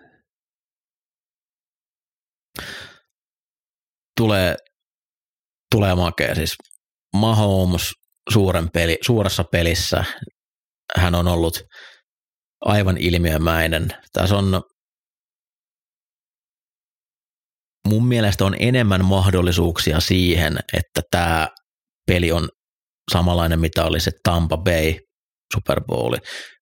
Tulee, 4.18 4.56
tulee 5.72 5.96
makea. 5.96 6.36
Siis 6.36 6.56
Mahomes 7.14 7.92
suuren 8.34 8.72
peli, 8.72 8.98
suuressa 9.02 9.44
pelissä, 9.44 10.04
hän 10.98 11.16
on 11.16 11.28
ollut 11.28 11.60
aivan 12.62 12.98
ilmiömäinen. 12.98 13.88
Tässä 14.14 14.36
on 14.36 14.62
mun 17.88 18.08
mielestä 18.08 18.46
on 18.46 18.56
enemmän 18.60 19.06
mahdollisuuksia 19.06 20.00
siihen, 20.00 20.60
että 20.74 21.02
tämä 21.12 21.48
peli 22.08 22.32
on 22.32 22.50
samanlainen, 23.12 23.60
mitä 23.60 23.86
oli 23.86 24.00
se 24.00 24.12
Tampa 24.24 24.58
Bay 24.58 24.94
Super 25.56 25.82
Bowl, 25.84 26.16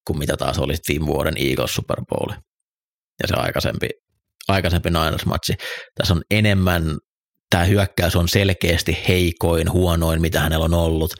kuin 0.08 0.20
mitä 0.20 0.38
taas 0.38 0.60
oli 0.60 0.74
viime 0.88 1.06
vuoden 1.06 1.34
Eagles 1.38 1.76
Super 1.76 1.98
Bowl. 2.10 2.32
Ja 3.22 3.28
se 3.28 3.36
aikaisempi, 3.36 3.90
aikaisempi 4.48 4.90
Niners-matsi. 4.90 5.54
Tässä 5.96 6.14
on 6.14 6.22
enemmän, 6.32 6.98
tämä 7.50 7.64
hyökkäys 7.64 8.16
on 8.16 8.30
selkeästi 8.30 8.98
heikoin, 9.08 9.72
huonoin, 9.72 10.22
mitä 10.22 10.40
hänellä 10.40 10.66
on 10.66 10.74
ollut. 10.74 11.14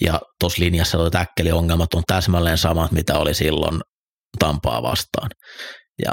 Ja 0.00 0.20
tuossa 0.40 0.62
linjassa 0.64 0.98
tuo 0.98 1.10
täkkeliongelmat 1.10 1.94
on 1.94 2.02
täsmälleen 2.06 2.58
samat, 2.58 2.92
mitä 2.92 3.18
oli 3.18 3.34
silloin 3.34 3.80
Tampaa 4.38 4.82
vastaan. 4.82 5.30
Ja 6.04 6.12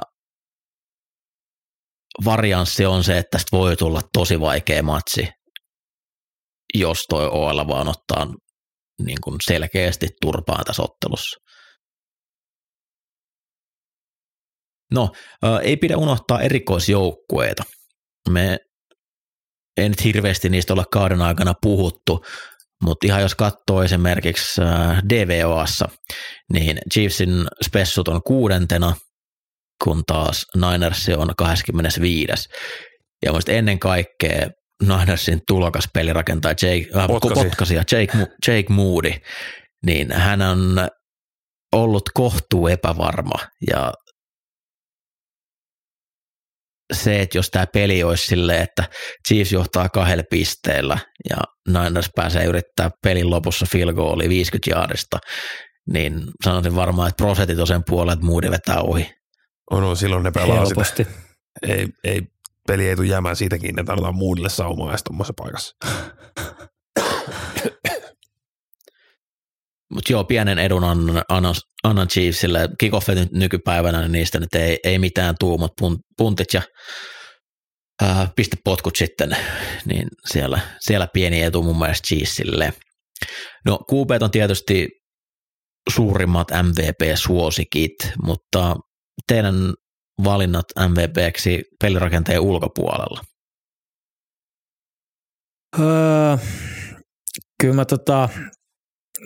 varianssi 2.26 2.86
on 2.86 3.03
se, 3.03 3.18
että 3.18 3.38
tästä 3.38 3.57
voi 3.57 3.76
tulla 3.76 4.02
tosi 4.14 4.40
vaikea 4.40 4.84
matsi, 4.84 5.28
jos 6.74 7.06
toi 7.10 7.28
OL 7.28 7.68
vaan 7.68 7.88
ottaa 7.88 8.28
niin 9.06 9.18
kuin 9.24 9.38
selkeästi 9.45 10.07
turpaan 10.22 10.66
tässä 10.66 10.84
ottelussa. 10.84 11.40
No, 14.94 15.12
ei 15.64 15.78
pidä 15.78 15.98
unohtaa 15.98 16.41
erikoisjoukkueita. 16.41 17.64
Me 18.30 18.60
ei 19.78 19.90
nyt 19.90 20.03
hirveästi 20.03 20.49
niistä 20.49 20.74
olla 20.74 20.86
kauden 20.91 21.22
aikana 21.22 21.53
puhuttu, 21.62 22.26
mutta 22.84 23.07
ihan 23.07 23.22
jos 23.22 23.35
katsoo 23.35 23.84
esimerkiksi 23.84 24.61
DVOassa, 25.10 25.89
niin 26.53 26.77
Chiefsin 26.93 27.47
spessut 27.65 28.07
on 28.07 28.22
kuudentena, 28.27 28.95
kun 29.84 30.03
taas 30.07 30.45
Niners 30.56 31.10
on 31.18 31.34
25. 31.38 32.49
Ja 33.26 33.31
ennen 33.47 33.80
kaikkea 33.80 34.47
Ninersin 34.84 35.41
tulokas 35.47 35.89
pelirakentaja 35.93 36.56
Jake, 36.61 36.99
äh, 36.99 37.07
Potkasi. 37.07 37.43
potkasia 37.43 37.84
Jake, 37.91 38.18
Jake 38.47 38.65
Moody, 38.69 39.11
niin 39.85 40.11
hän 40.11 40.41
on 40.41 40.88
ollut 41.72 42.03
kohtuu 42.14 42.68
epävarma 42.68 43.35
ja 43.72 43.93
se, 46.94 47.22
että 47.22 47.38
jos 47.38 47.49
tämä 47.49 47.66
peli 47.74 48.03
olisi 48.03 48.28
silleen, 48.28 48.62
että 48.62 48.84
Chiefs 49.28 49.52
johtaa 49.52 49.90
kahdella 49.90 50.24
pisteellä 50.30 50.98
ja 51.30 51.38
Niners 51.68 52.10
pääsee 52.16 52.45
yrittää 52.45 52.90
pelin 53.03 53.30
lopussa 53.30 53.66
field 53.72 53.94
goalia 53.94 54.30
50 54.30 54.70
jaarista, 54.70 55.20
niin 55.94 56.22
sanoisin 56.44 56.76
varmaan, 56.76 57.10
että 57.10 57.24
prosentit 57.24 57.60
on 57.60 57.68
sen 57.68 57.82
puolella, 57.90 58.14
että 58.14 58.26
Moody 58.26 58.52
vetää 58.52 58.82
ohi. 58.82 59.10
On, 59.72 59.84
on 59.84 59.98
silloin 59.98 60.24
ne 60.24 60.32
pelaa 60.32 60.66
Helposti. 60.66 61.03
sitä. 61.03 61.20
Ei, 61.68 61.88
ei, 62.03 62.22
peli 62.68 62.90
ei 62.90 62.95
tule 62.95 63.07
jäämään 63.07 63.36
siitäkin, 63.36 63.80
että 63.80 63.91
annetaan 63.91 64.16
Moodille 64.16 64.49
saumaa 64.49 64.90
edes 64.90 65.03
tuommoisessa 65.03 65.34
paikassa. 65.38 65.76
Mutta 69.95 70.11
joo, 70.11 70.23
pienen 70.23 70.59
edun 70.59 70.84
annan, 70.84 71.23
annan, 71.30 71.55
annan 71.84 72.07
Chiefsille. 72.07 72.69
Kickoffit 72.80 73.31
nykypäivänä, 73.31 74.01
niin 74.01 74.11
niistä 74.11 74.39
nyt 74.39 74.55
ei, 74.55 74.80
ei 74.84 74.99
mitään 74.99 75.35
tuu, 75.39 75.57
mutta 75.57 75.85
puntit 76.17 76.53
ja 76.53 76.61
ää, 78.01 78.27
pistepotkut 78.35 78.95
sitten, 78.95 79.38
niin 79.85 80.07
siellä, 80.31 80.59
siellä 80.80 81.07
pieni 81.13 81.41
etu 81.41 81.63
mun 81.63 81.80
mielestä 81.80 82.07
Chiefsille. 82.07 82.73
No 83.65 83.80
QB 83.91 84.23
on 84.23 84.31
tietysti 84.31 84.88
suurimmat 85.89 86.47
MVP-suosikit, 86.51 88.11
mutta 88.23 88.76
teidän 89.27 89.55
valinnat 90.23 90.65
MVPksi 90.89 91.63
pelirakenteen 91.81 92.41
ulkopuolella? 92.41 93.22
Öö, 95.80 96.38
kyllä 97.61 97.73
mä 97.73 97.85
tota, 97.85 98.30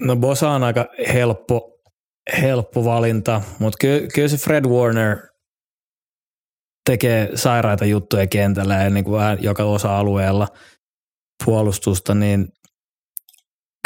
no 0.02 0.16
Bosa 0.16 0.49
on 0.49 0.64
aika 0.64 0.86
helppo, 1.14 1.80
helppo 2.41 2.86
valinta, 2.86 3.41
mutta 3.60 3.78
ky, 3.82 4.07
kyllä 4.16 4.28
se 4.28 4.38
Fred 4.38 4.66
Warner 4.66 5.18
tekee 6.90 7.30
sairaita 7.36 7.86
juttuja 7.86 8.28
kentällä 8.28 8.76
ja 8.76 8.90
niin 8.90 9.03
kuin 9.03 9.18
vähän 9.18 9.44
joka 9.44 9.64
osa-alueella 9.64 10.48
puolustusta, 11.45 12.16
niin 12.16 12.48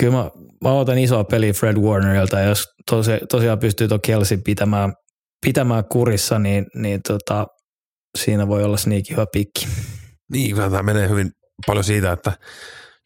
kyllä 0.01 0.17
mä, 0.17 0.31
mä 0.63 0.73
otan 0.73 0.97
isoa 0.97 1.23
peliä 1.23 1.53
Fred 1.53 1.77
Warnerilta, 1.77 2.39
jos 2.39 2.65
tosi, 2.89 3.11
tosiaan 3.29 3.59
pystyy 3.59 3.87
tuon 3.87 4.01
Kelsey 4.01 4.37
pitämään 4.37 4.93
pitämään 5.45 5.83
kurissa, 5.85 6.39
niin, 6.39 6.65
niin 6.75 6.99
tota, 7.07 7.47
siinä 8.17 8.47
voi 8.47 8.63
olla 8.63 8.77
sneaky 8.77 9.11
hyvä 9.11 9.25
pikki. 9.33 9.67
Niin, 10.31 10.55
tämä 10.55 10.83
menee 10.83 11.09
hyvin 11.09 11.31
paljon 11.65 11.83
siitä, 11.83 12.11
että 12.11 12.31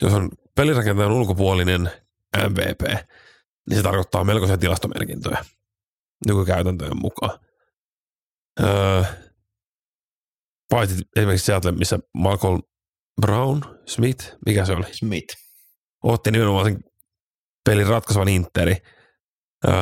jos 0.01 0.13
on 0.13 0.29
pelirakentajan 0.55 1.11
ulkopuolinen 1.11 1.91
MVP, 2.37 2.81
niin 3.69 3.77
se 3.77 3.83
tarkoittaa 3.83 4.23
melkoisia 4.23 4.57
tilastomerkintöjä 4.57 5.45
nykykäytäntöjen 6.27 6.97
mukaan. 7.01 7.39
Öö, 8.59 9.03
paitsi 10.69 11.03
esimerkiksi 11.15 11.45
Seattle, 11.45 11.71
missä 11.71 11.99
Malcolm 12.13 12.61
Brown, 13.21 13.61
Smith, 13.87 14.35
mikä 14.45 14.65
se 14.65 14.73
oli? 14.73 14.93
Smith. 14.93 15.35
Otti 16.03 16.31
nimenomaan 16.31 16.65
sen 16.65 16.79
pelin 17.65 17.87
ratkaisevan 17.87 18.27
interi. 18.27 18.75
Öö, 19.67 19.73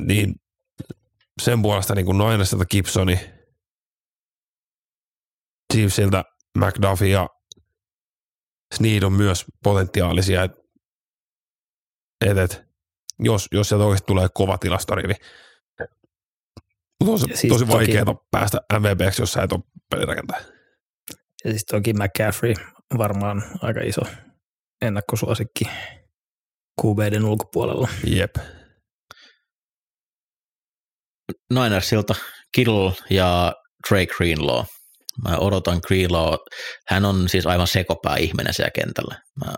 niin 0.00 0.34
sen 1.42 1.62
puolesta 1.62 1.94
niin 1.94 2.06
kuin 2.06 2.18
Ninersilta 2.18 2.64
Gibsoni, 2.66 3.20
Chiefsiltä 5.72 6.24
McDuffie 6.58 7.08
ja 7.08 7.28
Sneed 8.74 9.02
on 9.02 9.12
myös 9.12 9.44
potentiaalisia, 9.64 10.44
että 10.44 10.57
et, 12.26 12.38
et, 12.38 12.62
jos, 13.18 13.48
jos 13.52 13.68
sieltä 13.68 13.84
oikeasti 13.84 14.06
tulee 14.06 14.28
kova 14.34 14.58
tilastorivi. 14.58 15.14
Tosi, 17.04 17.26
siis 17.34 17.52
tosi 17.52 17.68
vaikeaa 17.68 18.04
toki, 18.04 18.26
päästä 18.30 18.60
MVPksi, 18.78 19.22
jos 19.22 19.32
sä 19.32 19.42
et 19.42 19.52
ole 19.52 19.60
pelirakentaja. 19.90 20.40
Ja 21.44 21.50
siis 21.50 21.64
toki 21.64 21.92
McCaffrey 21.92 22.54
varmaan 22.98 23.42
aika 23.62 23.80
iso 23.80 24.00
ennakkosuosikki 24.82 25.64
QBden 26.82 27.24
ulkopuolella. 27.24 27.88
Jep. 28.06 28.36
Ninersilta 31.54 32.14
Kittle 32.52 32.92
ja 33.10 33.54
Drake 33.88 34.14
Greenlaw. 34.16 34.64
Mä 35.28 35.36
odotan 35.36 35.80
Greenlaw. 35.86 36.34
Hän 36.88 37.04
on 37.04 37.28
siis 37.28 37.46
aivan 37.46 37.66
sekopää 37.66 38.16
ihminen 38.16 38.54
siellä 38.54 38.70
kentällä. 38.70 39.22
Mä 39.44 39.54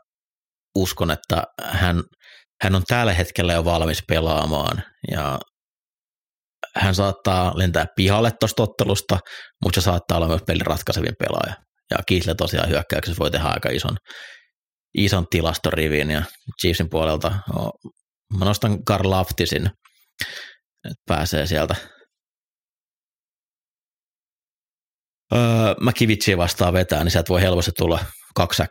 uskon, 0.74 1.10
että 1.10 1.44
hän, 1.62 2.02
hän 2.62 2.74
on 2.74 2.82
tällä 2.86 3.12
hetkellä 3.12 3.52
jo 3.52 3.64
valmis 3.64 4.02
pelaamaan 4.08 4.82
ja 5.10 5.38
hän 6.76 6.94
saattaa 6.94 7.58
lentää 7.58 7.86
pihalle 7.96 8.30
tuosta 8.40 8.62
ottelusta, 8.62 9.18
mutta 9.64 9.80
se 9.80 9.84
saattaa 9.84 10.16
olla 10.16 10.28
myös 10.28 10.42
pelin 10.46 10.66
ratkaisevin 10.66 11.14
pelaaja. 11.18 11.54
Ja 11.90 11.98
Kiitle 12.06 12.34
tosiaan 12.34 12.68
hyökkäyksessä 12.68 13.18
voi 13.18 13.30
tehdä 13.30 13.48
aika 13.48 13.68
ison, 13.68 13.96
ison 14.94 15.26
tilastorivin 15.30 16.10
ja 16.10 16.22
Chiefsin 16.60 16.90
puolelta 16.90 17.32
oh, 17.56 17.72
mä 18.38 18.44
nostan 18.44 18.84
Karl 18.84 19.10
Laftisin 19.10 19.70
että 20.84 21.02
pääsee 21.06 21.46
sieltä 21.46 21.74
öö, 25.34 25.74
McKivitsiä 25.80 26.36
vastaan 26.38 26.72
vetää, 26.72 27.04
niin 27.04 27.12
sieltä 27.12 27.28
voi 27.28 27.40
helposti 27.40 27.70
tulla 27.78 28.04
kaksi 28.34 28.62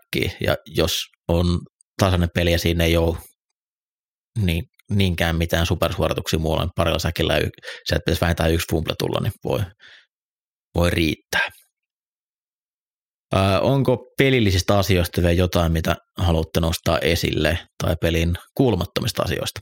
ja 0.46 0.56
jos 0.66 1.06
on 1.28 1.60
tasainen 2.00 2.30
peli 2.36 2.52
ja 2.52 2.60
siinä 2.60 2.84
ei 2.84 2.98
ole 2.98 3.18
niin, 4.46 4.64
niinkään 4.90 5.36
mitään 5.36 5.66
supersuorituksia 5.66 6.40
muualla, 6.40 6.64
niin 6.64 6.72
parilla 6.76 7.00
säkillä 7.00 7.38
y- 7.38 7.50
se, 7.86 7.96
että 7.96 8.06
pitäisi 8.06 8.22
vähintään 8.22 8.54
yksi 8.54 8.68
fumble 8.72 8.94
tulla, 9.00 9.20
niin 9.20 9.34
voi, 9.44 9.60
voi 10.76 10.90
riittää. 10.90 11.50
Öö, 13.36 13.60
onko 13.60 14.14
pelillisistä 14.18 14.78
asioista 14.78 15.22
vielä 15.22 15.34
jotain, 15.34 15.72
mitä 15.72 15.96
haluatte 16.18 16.60
nostaa 16.60 17.00
esille, 17.00 17.60
tai 17.84 17.96
pelin 18.02 18.36
kuulumattomista 18.56 19.24
asioista? 19.24 19.60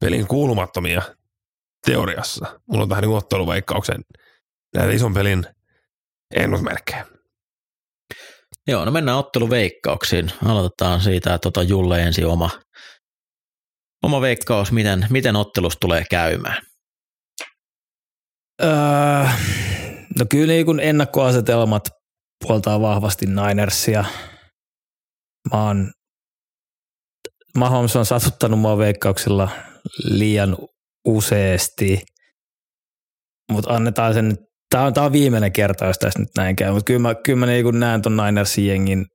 Pelin 0.00 0.26
kuulumattomia 0.26 1.02
teoriassa. 1.86 2.60
Mulla 2.68 2.82
on 2.82 2.88
tähän 2.88 3.02
niin 3.02 3.16
otteluveikkauksen 3.16 4.00
näitä 4.74 4.92
ison 4.92 5.14
pelin 5.14 5.46
ennusmerkkejä. 6.34 7.06
Joo, 8.66 8.84
no 8.84 8.90
mennään 8.90 9.18
otteluveikkauksiin. 9.18 10.32
Aloitetaan 10.44 11.00
siitä, 11.00 11.34
että 11.34 11.42
tota 11.42 11.62
Julle 11.62 12.02
ensin 12.02 12.26
oma, 12.26 12.50
oma 14.02 14.20
veikkaus, 14.20 14.72
miten, 14.72 15.06
miten 15.10 15.36
ottelus 15.36 15.76
tulee 15.80 16.04
käymään. 16.10 16.62
Öö, 18.62 19.24
no 20.18 20.26
kyllä 20.30 20.46
niin 20.46 20.66
kun 20.66 20.80
ennakkoasetelmat 20.80 21.82
puoltaa 22.46 22.80
vahvasti 22.80 23.26
Ninersia. 23.26 24.04
Mä 25.52 25.66
oon, 25.66 25.92
Mahomes 27.56 27.96
on 27.96 28.06
satuttanut 28.06 28.60
mua 28.60 28.78
veikkauksilla 28.78 29.48
liian 30.04 30.56
useasti, 31.04 32.02
mutta 33.52 33.74
annetaan 33.74 34.14
sen 34.14 34.28
nyt 34.28 34.50
Tämä 34.70 34.84
on, 34.84 34.94
tämä 34.94 35.06
on 35.06 35.12
viimeinen 35.12 35.52
kerta, 35.52 35.86
jos 35.86 35.98
tässä 35.98 36.18
nyt 36.18 36.28
näin 36.36 36.56
käy, 36.56 36.72
mutta 36.72 36.84
kyllä 36.84 37.00
mä, 37.00 37.14
kyllä 37.14 37.38
mä 37.38 37.46
niin 37.46 37.80
näen 37.80 38.02
tuon 38.02 38.16
Ninersin 38.16 38.66
jengin 38.66 39.06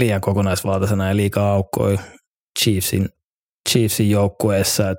liian 0.00 0.20
kokonaisvaltaisena 0.20 1.08
ja 1.08 1.16
liikaa 1.16 1.52
aukkoi 1.52 1.98
Chiefsin, 2.58 3.08
Chiefsin 3.70 4.10
joukkueessa. 4.10 4.90
Et 4.90 4.98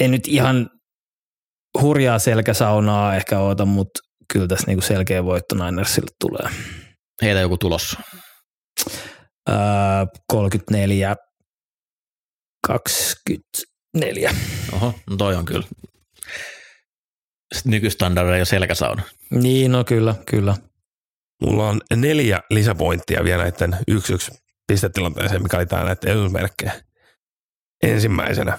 en 0.00 0.10
nyt 0.10 0.28
ihan 0.28 0.70
hurjaa 1.80 2.18
selkäsaunaa 2.18 3.16
ehkä 3.16 3.38
oota, 3.38 3.64
mutta 3.64 4.00
kyllä 4.32 4.46
tässä 4.48 4.66
niinku 4.66 4.82
selkeä 4.82 5.24
voitto 5.24 5.54
Ninersille 5.54 6.10
tulee. 6.20 6.50
Heitä 7.22 7.40
joku 7.40 7.58
tulos. 7.58 7.96
Öö, 9.48 9.56
34 10.28 11.16
24. 12.66 14.34
Oho, 14.72 14.94
no 15.10 15.16
toi 15.16 15.34
on 15.34 15.44
kyllä. 15.44 15.66
Nykystandardeja 17.64 18.38
jo 18.38 18.44
selkäsauna. 18.44 19.02
Niin, 19.30 19.72
no 19.72 19.84
kyllä, 19.84 20.14
kyllä. 20.26 20.56
Mulla 21.42 21.68
on 21.68 21.80
neljä 21.96 22.40
lisäpointtia 22.50 23.24
vielä 23.24 23.42
näiden 23.42 23.76
yksi 23.88 24.12
yksi 24.14 24.30
pistetilanteeseen, 24.66 25.42
mikä 25.42 25.56
oli 25.56 25.66
tää 25.66 25.84
näiden 25.84 26.10
edusmerkkejä. 26.10 26.72
Ensimmäisenä 27.82 28.58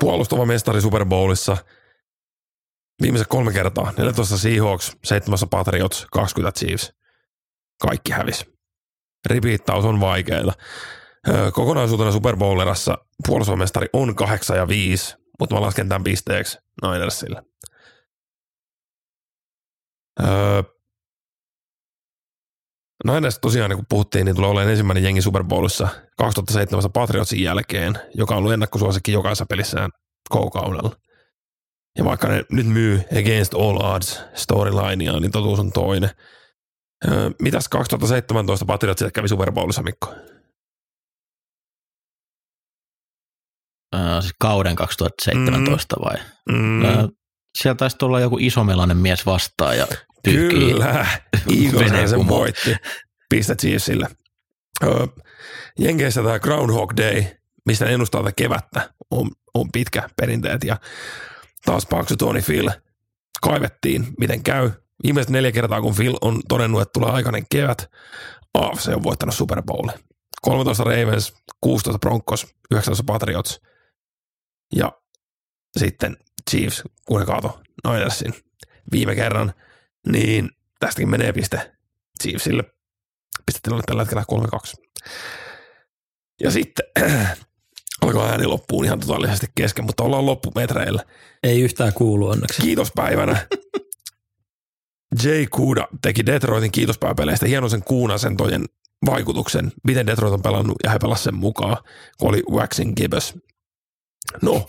puolustava 0.00 0.46
mestari 0.46 0.80
Super 0.80 1.04
Bowlissa 1.04 1.56
viimeiset 3.02 3.28
kolme 3.28 3.52
kertaa. 3.52 3.92
14 3.98 4.38
Seahawks, 4.38 4.96
7 5.04 5.38
Patriots, 5.50 6.06
20 6.12 6.58
Chiefs. 6.58 6.92
Kaikki 7.82 8.12
hävis. 8.12 8.46
Ripiittaus 9.26 9.84
on 9.84 10.00
vaikeaa. 10.00 10.52
Kokonaisuutena 11.52 12.12
Super 12.12 12.36
Bowlerassa 12.36 12.98
puolustusmestari 13.26 13.88
on 13.92 14.16
8 14.16 14.56
ja 14.56 14.68
5, 14.68 15.16
mutta 15.40 15.54
mä 15.54 15.60
lasken 15.60 15.88
tämän 15.88 16.04
pisteeksi 16.04 16.58
Ninersille. 16.82 17.42
Öö, 20.20 20.62
Niners 23.06 23.38
tosiaan, 23.38 23.70
niin 23.70 23.78
kuin 23.78 23.86
puhuttiin, 23.88 24.24
niin 24.24 24.36
tulee 24.36 24.50
olemaan 24.50 24.70
ensimmäinen 24.70 25.04
jengi 25.04 25.22
Super 25.22 25.44
Bowlissa 25.44 25.88
2007 26.18 26.92
Patriotsin 26.92 27.42
jälkeen, 27.42 27.98
joka 28.14 28.34
on 28.34 28.38
ollut 28.38 28.52
ennakkosuosikki 28.52 29.12
jokaisessa 29.12 29.46
pelissään 29.46 29.90
koukaudella. 30.28 30.96
Ja 31.98 32.04
vaikka 32.04 32.28
ne 32.28 32.44
nyt 32.50 32.66
myy 32.66 33.02
Against 33.20 33.54
All 33.54 33.94
Odds 33.94 34.20
storylinea, 34.34 35.20
niin 35.20 35.32
totuus 35.32 35.58
on 35.58 35.72
toinen. 35.72 36.10
Öö, 37.08 37.30
mitäs 37.42 37.68
2017 37.68 38.64
Patriotsit 38.66 39.12
kävi 39.12 39.28
Super 39.28 39.52
Bowlissa, 39.52 39.82
Mikko? 39.82 40.14
Öö, 43.94 44.20
siis 44.20 44.34
kauden 44.40 44.76
2017 44.76 45.96
mm. 45.96 46.04
vai? 46.04 46.16
Mm. 46.48 46.84
Öö, 46.84 47.08
sieltä 47.62 47.78
taisi 47.78 47.98
tulla 47.98 48.20
joku 48.20 48.38
isomelainen 48.40 48.96
mies 48.96 49.26
vastaan 49.26 49.78
ja 49.78 49.86
Kyllä, 50.30 51.06
Eagles 51.64 52.10
sen 52.10 52.28
voitti. 52.28 52.76
Pistä 53.28 53.54
Chiefsille. 53.54 54.08
Jenkeissä 55.78 56.22
tämä 56.22 56.38
Groundhog 56.38 56.92
Day, 56.96 57.24
mistä 57.66 57.86
ennustaa 57.86 58.22
tätä 58.22 58.32
kevättä, 58.36 58.90
on, 59.10 59.30
on 59.54 59.72
pitkä 59.72 60.08
perinteet 60.16 60.64
ja 60.64 60.76
taas 61.64 61.86
paksu 61.86 62.16
Tony 62.16 62.42
Phil 62.42 62.70
kaivettiin, 63.42 64.06
miten 64.18 64.42
käy. 64.42 64.70
Viimeiset 65.02 65.30
neljä 65.30 65.52
kertaa, 65.52 65.82
kun 65.82 65.94
Phil 65.94 66.16
on 66.20 66.40
todennut, 66.48 66.82
että 66.82 66.92
tulee 66.92 67.10
aikainen 67.10 67.46
kevät, 67.50 67.90
AFC 68.54 68.88
on 68.88 69.02
voittanut 69.02 69.34
Super 69.34 69.62
Bowl. 69.62 69.88
13 70.42 70.84
Ravens, 70.84 71.34
16 71.60 71.98
Broncos, 71.98 72.46
19 72.70 73.04
Patriots 73.06 73.60
ja 74.76 74.92
sitten 75.78 76.16
Chiefs, 76.50 76.82
kun 77.06 77.20
ne 77.20 77.26
kaato 77.26 77.60
Ninersin 77.86 78.34
viime 78.92 79.14
kerran, 79.14 79.52
niin 80.06 80.50
tästäkin 80.80 81.10
menee 81.10 81.32
piste 81.32 81.72
Chiefsille. 82.22 82.62
Pistetilanne 83.46 83.82
tällä 83.86 84.02
hetkellä 84.02 84.24
3-2. 84.80 84.86
Ja 86.40 86.50
sitten 86.50 86.86
alkoi 88.02 88.28
ääni 88.28 88.46
loppuun 88.46 88.84
ihan 88.84 89.00
totaalisesti 89.00 89.46
kesken, 89.54 89.84
mutta 89.84 90.04
ollaan 90.04 90.26
loppumetreillä. 90.26 91.02
Ei 91.42 91.60
yhtään 91.60 91.92
kuulu 91.92 92.28
onneksi. 92.28 92.62
Kiitospäivänä. 92.62 93.46
Jay 95.24 95.46
Kuda 95.46 95.88
teki 96.02 96.26
Detroitin 96.26 96.72
kiitospäiväpeleistä 96.72 97.46
hienoisen 97.46 97.82
kuunasentojen 97.82 98.64
vaikutuksen, 99.06 99.72
miten 99.84 100.06
Detroit 100.06 100.34
on 100.34 100.42
pelannut 100.42 100.76
ja 100.84 100.90
he 100.90 100.98
pelasivat 100.98 101.24
sen 101.24 101.34
mukaan, 101.34 101.76
kun 102.18 102.28
oli 102.28 102.42
Waxing 102.50 102.92
Gibbs. 102.96 103.34
No, 104.42 104.66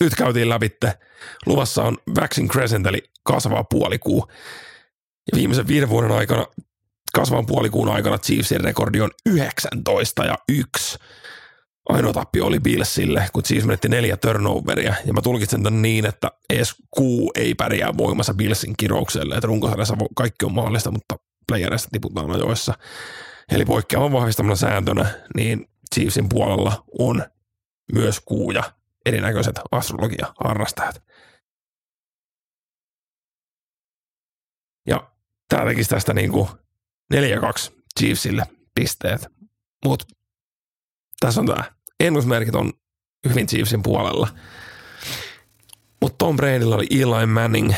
nyt 0.00 0.14
käytiin 0.14 0.48
läpitte. 0.48 0.98
Luvassa 1.46 1.82
on 1.82 1.98
Waxing 2.18 2.50
Crescent, 2.50 2.86
eli 2.86 3.11
kasvaa 3.22 3.64
puolikuu. 3.64 4.28
Ja 5.32 5.38
viimeisen 5.38 5.68
viiden 5.68 5.88
vuoden 5.88 6.12
aikana, 6.12 6.46
kasvavan 7.14 7.46
puolikuun 7.46 7.88
aikana 7.88 8.18
Chiefsin 8.18 8.60
rekordi 8.60 9.00
on 9.00 9.10
19 9.26 10.24
ja 10.24 10.38
1. 10.48 10.98
Ainoa 11.88 12.12
tappio 12.12 12.46
oli 12.46 12.60
Billsille, 12.60 13.28
kun 13.32 13.42
Chiefs 13.42 13.66
menetti 13.66 13.88
neljä 13.88 14.16
turnoveria. 14.16 14.94
Ja 15.04 15.12
mä 15.12 15.20
tulkitsen 15.20 15.62
tämän 15.62 15.82
niin, 15.82 16.06
että 16.06 16.30
edes 16.50 16.74
kuu 16.90 17.32
ei 17.34 17.54
pärjää 17.54 17.96
voimassa 17.98 18.34
Billsin 18.34 18.74
kiroukselle. 18.76 19.34
Että 19.34 19.46
runkosarjassa 19.46 19.96
kaikki 20.14 20.44
on 20.44 20.54
mahdollista, 20.54 20.90
mutta 20.90 21.16
playerista 21.48 21.88
tiputaan 21.92 22.30
ajoissa. 22.30 22.74
Eli 23.52 23.64
poikkeavan 23.64 24.12
vahvistamana 24.12 24.56
sääntönä, 24.56 25.06
niin 25.36 25.68
Chiefsin 25.94 26.28
puolella 26.28 26.84
on 26.98 27.24
myös 27.92 28.20
kuuja 28.20 28.62
erinäköiset 29.06 29.60
astrologia-harrastajat. 29.72 31.02
Ja 34.86 35.10
tämä 35.52 35.66
tekisi 35.66 35.90
tästä 35.90 36.14
niin 36.14 36.32
kuin 36.32 36.48
4-2 37.14 37.16
Chiefsille 37.98 38.42
pisteet. 38.74 39.26
Mutta 39.84 40.04
tässä 41.20 41.40
on 41.40 41.46
tämä. 41.46 41.64
Ennusmerkit 42.00 42.54
on 42.54 42.72
hyvin 43.28 43.46
Chiefsin 43.46 43.82
puolella. 43.82 44.28
Mutta 46.00 46.16
Tom 46.18 46.36
Bradylla 46.36 46.74
oli 46.76 46.86
Eli 46.90 47.26
Manning 47.26 47.72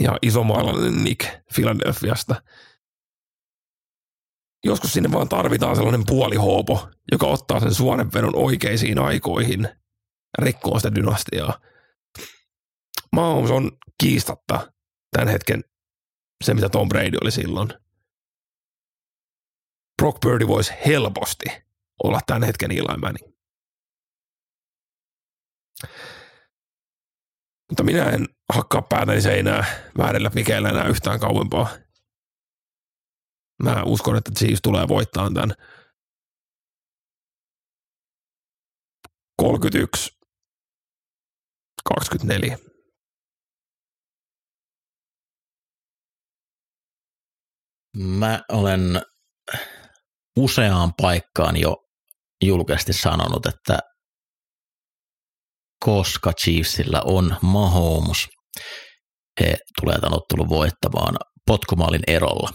ja 0.00 0.18
isomaalainen 0.22 1.04
Nick 1.04 1.28
Philadelphiasta. 1.54 2.42
Joskus 4.64 4.92
sinne 4.92 5.12
vaan 5.12 5.28
tarvitaan 5.28 5.76
sellainen 5.76 6.06
puolihoopo, 6.06 6.88
joka 7.12 7.26
ottaa 7.26 7.60
sen 7.60 7.74
suonenvedon 7.74 8.36
oikeisiin 8.36 8.98
aikoihin 8.98 9.62
ja 9.62 10.44
rikkoo 10.44 10.78
sitä 10.78 10.94
dynastiaa. 10.94 11.60
Mahomes 13.12 13.50
on 13.50 13.70
kiistatta 14.00 14.72
tämän 15.12 15.28
hetken 15.28 15.64
se, 16.44 16.54
mitä 16.54 16.68
Tom 16.68 16.88
Brady 16.88 17.18
oli 17.22 17.30
silloin. 17.30 17.68
Brock 20.02 20.20
Purdy 20.20 20.48
voisi 20.48 20.72
helposti 20.86 21.44
olla 22.04 22.20
tämän 22.26 22.42
hetken 22.42 22.70
Eli 22.70 22.98
Manning. 23.00 23.34
Mutta 27.70 27.82
minä 27.82 28.04
en 28.04 28.28
hakkaa 28.52 28.82
päätäni 28.82 29.20
seinää 29.20 29.64
väärillä 29.98 30.30
pikeillä 30.30 30.68
enää 30.68 30.88
yhtään 30.88 31.20
kauempaa. 31.20 31.68
Mä 33.62 33.82
uskon, 33.82 34.16
että 34.16 34.30
Chiefs 34.38 34.62
tulee 34.62 34.88
voittaa 34.88 35.30
tämän 35.30 35.54
31 39.36 40.18
24. 41.84 42.73
Mä 47.96 48.40
olen 48.52 49.02
useaan 50.36 50.92
paikkaan 51.02 51.56
jo 51.56 51.76
julkisesti 52.44 52.92
sanonut, 52.92 53.46
että 53.46 53.78
koska 55.84 56.32
Chiefsillä 56.32 57.02
on 57.04 57.36
Mahomes, 57.42 58.28
he 59.40 59.56
tulee 59.80 59.98
tämän 59.98 60.16
ottelun 60.16 60.48
voittamaan 60.48 61.16
potkumaalin 61.46 62.02
erolla. 62.06 62.50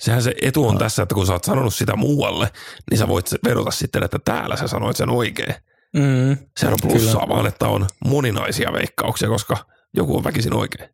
Sehän 0.00 0.22
se 0.22 0.34
etu 0.42 0.68
on 0.68 0.74
no. 0.74 0.78
tässä, 0.78 1.02
että 1.02 1.14
kun 1.14 1.26
sä 1.26 1.32
oot 1.32 1.44
sanonut 1.44 1.74
sitä 1.74 1.96
muualle, 1.96 2.50
niin 2.90 2.98
sä 2.98 3.08
voit 3.08 3.30
vedota 3.44 3.70
sitten, 3.70 4.02
että 4.02 4.18
täällä 4.24 4.56
sä 4.56 4.68
sanoit 4.68 4.96
sen 4.96 5.10
oikein. 5.10 5.54
Mm, 5.96 6.36
Sehän 6.56 6.72
on 6.72 6.78
plussaa 6.82 7.22
kyllä. 7.22 7.34
vaan, 7.34 7.46
että 7.46 7.68
on 7.68 7.86
moninaisia 8.04 8.72
veikkauksia, 8.72 9.28
koska 9.28 9.56
joku 9.96 10.16
on 10.16 10.24
väkisin 10.24 10.54
oikein. 10.54 10.90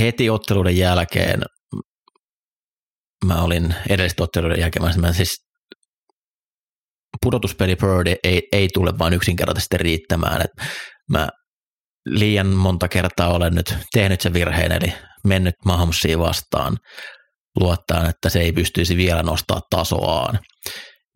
Heti 0.00 0.30
otteluiden 0.30 0.76
jälkeen 0.76 1.42
mä 3.24 3.42
olin 3.42 3.74
edellisten 3.88 4.24
otteluiden 4.24 4.60
jälkeen, 4.60 5.00
mä 5.00 5.12
siis 5.12 5.46
pudotuspeli 7.22 7.76
Purdy 7.76 8.14
ei, 8.24 8.42
ei 8.52 8.68
tule 8.74 8.98
vain 8.98 9.12
yksinkertaisesti 9.12 9.78
riittämään. 9.78 10.42
Et 10.42 10.68
mä 11.10 11.28
liian 12.06 12.46
monta 12.46 12.88
kertaa 12.88 13.34
olen 13.34 13.54
nyt 13.54 13.74
tehnyt 13.92 14.20
sen 14.20 14.32
virheen, 14.32 14.72
eli 14.72 14.92
mennyt 15.24 15.54
Mahomesia 15.64 16.18
vastaan 16.18 16.76
luottaa, 17.60 18.08
että 18.08 18.28
se 18.28 18.40
ei 18.40 18.52
pystyisi 18.52 18.96
vielä 18.96 19.22
nostaa 19.22 19.60
tasoaan. 19.70 20.38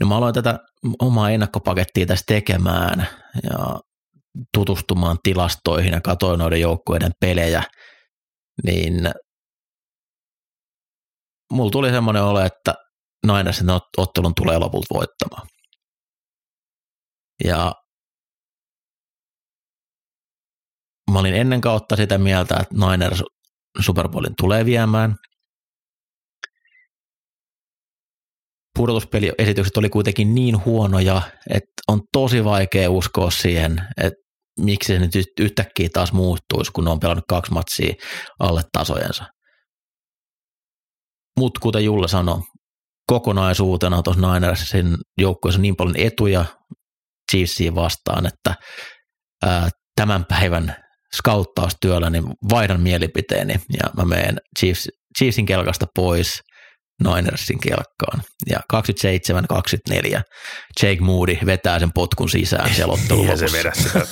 No 0.00 0.06
mä 0.06 0.16
aloin 0.16 0.34
tätä 0.34 0.58
omaa 1.02 1.30
ennakkopakettia 1.30 2.06
tässä 2.06 2.24
tekemään 2.26 3.06
ja 3.42 3.80
tutustumaan 4.54 5.18
tilastoihin 5.22 5.92
ja 5.92 6.00
katsoin 6.00 6.38
noiden 6.38 6.60
joukkueiden 6.60 7.12
pelejä, 7.20 7.62
niin 8.64 8.94
mulla 11.52 11.70
tuli 11.70 11.90
semmoinen 11.90 12.22
olo, 12.22 12.40
että 12.40 12.74
Ninersin 13.26 13.66
ottelun 13.96 14.34
tulee 14.34 14.58
lopulta 14.58 14.94
voittamaan. 14.94 15.46
Ja 17.44 17.74
mä 21.12 21.18
olin 21.18 21.34
ennen 21.34 21.60
kautta 21.60 21.96
sitä 21.96 22.18
mieltä, 22.18 22.56
että 22.60 22.74
Niners 22.74 23.22
Super 23.84 24.08
Bowlin 24.08 24.34
tulee 24.40 24.64
viemään. 24.64 25.16
Pudotuspeliesitykset 28.78 29.76
oli 29.76 29.88
kuitenkin 29.88 30.34
niin 30.34 30.64
huonoja, 30.64 31.22
että 31.50 31.82
on 31.88 32.00
tosi 32.12 32.44
vaikea 32.44 32.90
uskoa 32.90 33.30
siihen, 33.30 33.80
että 33.96 34.20
miksi 34.64 34.92
se 34.92 34.98
nyt 34.98 35.10
yhtäkkiä 35.40 35.88
taas 35.92 36.12
muuttuisi, 36.12 36.72
kun 36.72 36.84
ne 36.84 36.90
on 36.90 37.00
pelannut 37.00 37.24
kaksi 37.28 37.52
matsia 37.52 37.94
alle 38.38 38.62
tasojensa. 38.72 39.24
Mutta 41.38 41.60
kuten 41.60 41.84
Julle 41.84 42.08
sanoi, 42.08 42.40
kokonaisuutena 43.06 44.02
tuossa 44.02 44.34
Ninersin 44.34 44.96
joukkueessa 45.18 45.58
on 45.58 45.62
niin 45.62 45.76
paljon 45.76 45.96
etuja 45.98 46.44
Chiefsiin 47.32 47.74
vastaan, 47.74 48.26
että 48.26 48.54
ää, 49.42 49.68
tämän 49.96 50.24
päivän 50.24 50.76
skauttaustyöllä 51.16 52.10
niin 52.10 52.24
vaihdan 52.50 52.80
mielipiteeni 52.80 53.52
ja 53.52 53.90
mä 53.96 54.04
menen 54.04 54.38
Chiefs, 54.58 54.88
Chiefsin 55.18 55.46
kelkasta 55.46 55.86
pois 55.94 56.40
Ninersin 57.00 57.60
kelkkaan. 57.60 58.22
Ja 58.50 58.60
27-24 60.18 60.22
Jake 60.82 61.00
Moody 61.00 61.38
vetää 61.46 61.78
sen 61.78 61.92
potkun 61.92 62.30
sisään 62.30 62.70
siellä 62.74 62.94
ottelun 62.94 63.38
se 63.38 63.46
vedä 63.52 63.72
sitä 63.74 64.06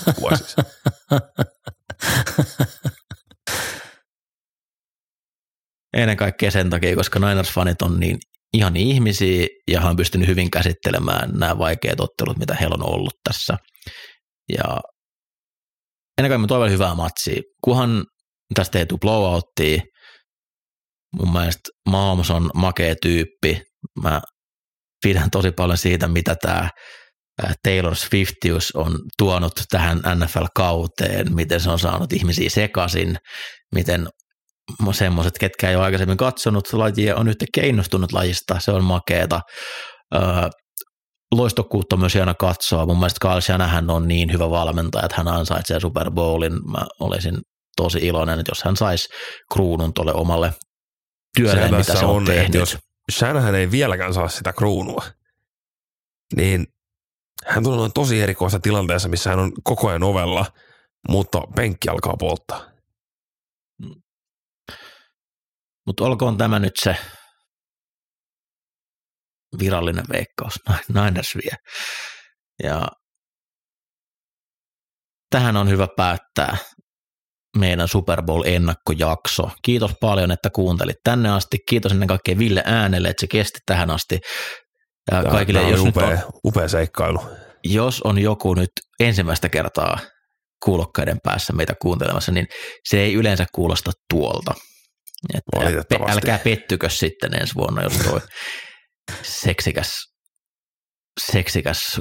Ennen 5.97 6.17
kaikkea 6.17 6.51
sen 6.51 6.71
takia, 6.71 6.97
koska 6.97 7.19
Niners-fanit 7.19 7.83
on 7.83 8.01
niin 8.01 8.19
ihan 8.53 8.77
ihmisiä 8.77 9.47
ja 9.71 9.81
hän 9.81 9.91
on 9.91 9.97
pystynyt 9.97 10.29
hyvin 10.29 10.51
käsittelemään 10.51 11.31
nämä 11.33 11.59
vaikeat 11.59 12.01
ottelut, 12.01 12.39
mitä 12.39 12.55
heillä 12.55 12.75
on 12.75 12.95
ollut 12.95 13.15
tässä. 13.25 13.57
Ja 14.53 14.81
ennen 16.19 16.31
kaikkea 16.31 16.39
mä 16.39 16.47
toivon 16.47 16.71
hyvää 16.71 16.95
matsia. 16.95 17.43
Kuhan 17.65 18.05
tästä 18.55 18.79
ei 18.79 18.87
tule 18.87 18.99
blowouttia, 18.99 19.83
mun 21.13 21.33
mielestä 21.33 21.71
Mahomes 21.89 22.31
on 22.31 22.51
makea 22.55 22.95
tyyppi. 23.03 23.63
Mä 24.03 24.21
pidän 25.03 25.31
tosi 25.31 25.53
paljon 25.53 25.79
siitä, 25.79 26.09
mitä 26.09 26.37
tämä 26.43 26.71
Taylor 27.65 27.95
Swiftius 27.95 28.73
on 28.75 28.99
tuonut 29.19 29.53
tähän 29.71 29.99
NFL-kauteen, 29.99 31.35
miten 31.35 31.61
se 31.61 31.71
on 31.71 31.79
saanut 31.79 32.13
ihmisiä 32.13 32.51
sekaisin, 32.51 33.17
miten 33.75 34.09
semmoiset, 34.93 35.39
ketkä 35.41 35.71
ei 35.71 35.77
ole 35.77 35.85
aikaisemmin 35.85 36.17
katsonut 36.17 36.73
lajia, 36.73 37.17
on 37.17 37.27
nyt 37.27 37.45
keinostunut 37.55 38.13
lajista, 38.13 38.61
se 38.61 38.71
on 38.73 38.85
makeeta. 38.85 39.41
Loistokkuutta 41.35 41.97
myös 41.97 42.17
aina 42.17 42.35
katsoa. 42.35 42.87
Mun 42.87 42.99
mielestä 42.99 43.29
Kyle 43.29 43.41
Shanahan 43.41 43.91
on 43.91 44.09
niin 44.09 44.33
hyvä 44.33 44.51
valmentaja, 44.51 45.05
että 45.05 45.17
hän 45.17 45.29
ansaitsee 45.29 45.81
Super 45.81 46.11
Bowlin. 46.11 46.53
Mä 46.53 46.87
olisin 47.01 47.39
tosi 47.77 47.99
iloinen, 47.99 48.39
että 48.39 48.51
jos 48.51 48.65
hän 48.65 48.77
saisi 48.77 49.09
kruunun 49.53 49.95
tuolle 49.95 50.13
omalle 50.13 50.53
työlle, 51.37 51.79
mitä 51.79 51.97
se 51.97 52.05
on, 52.05 52.17
on 52.17 52.25
tehnyt. 52.25 52.47
Että 52.47 52.59
jos 52.59 52.79
Shanahan 53.13 53.55
ei 53.55 53.71
vieläkään 53.71 54.15
saa 54.15 54.29
sitä 54.29 54.53
kruunua, 54.53 55.05
niin 56.37 56.67
hän 57.47 57.65
tulee 57.65 57.79
noin 57.79 57.93
tosi 57.93 58.21
erikoisessa 58.21 58.61
tilanteessa, 58.61 59.09
missä 59.09 59.31
hän 59.31 59.39
on 59.39 59.53
koko 59.65 59.89
ajan 59.89 60.03
ovella, 60.03 60.47
mutta 61.09 61.41
penkki 61.57 61.89
alkaa 61.89 62.17
polttaa. 62.19 62.71
Mutta 65.87 66.05
olkoon 66.05 66.37
tämä 66.37 66.59
nyt 66.59 66.75
se 66.83 66.97
virallinen 69.59 70.05
veikkaus. 70.13 70.55
Niners 70.95 71.37
vie. 71.37 71.57
Ja 72.63 72.89
tähän 75.31 75.57
on 75.57 75.69
hyvä 75.69 75.89
päättää 75.97 76.57
meidän 77.59 77.89
Super 77.89 78.23
Bowl-ennakkojakso. 78.23 79.51
Kiitos 79.63 79.91
paljon, 80.01 80.31
että 80.31 80.51
kuuntelit 80.51 80.97
tänne 81.05 81.31
asti. 81.31 81.59
Kiitos 81.69 81.93
ennen 81.93 82.09
kaikkea 82.09 82.39
Ville 82.39 82.63
Äänelle, 82.67 83.09
että 83.09 83.21
se 83.21 83.27
kesti 83.27 83.59
tähän 83.67 83.91
asti. 83.91 84.15
Ja 85.11 85.23
tämä, 85.23 85.31
kaikille, 85.31 85.61
tämä 85.61 85.71
jos 85.71 85.81
upea, 85.81 86.07
on, 86.07 86.19
upea 86.45 86.69
seikkailu. 86.69 87.21
Jos 87.65 88.03
on 88.03 88.19
joku 88.19 88.55
nyt 88.55 88.71
ensimmäistä 89.01 89.49
kertaa 89.49 89.99
kuulokkaiden 90.65 91.19
päässä 91.23 91.53
meitä 91.53 91.75
kuuntelemassa, 91.83 92.33
niin 92.33 92.47
se 92.89 93.01
ei 93.01 93.15
yleensä 93.15 93.47
kuulosta 93.55 93.93
tuolta. 94.11 94.55
Että 95.35 95.97
älkää 96.09 96.39
pettykö 96.39 96.91
sitten 96.91 97.35
ensi 97.35 97.55
vuonna, 97.55 97.83
jos 97.83 97.93
tuo 97.93 98.21
seksikäs, 99.23 99.91
seksikäs 101.27 102.01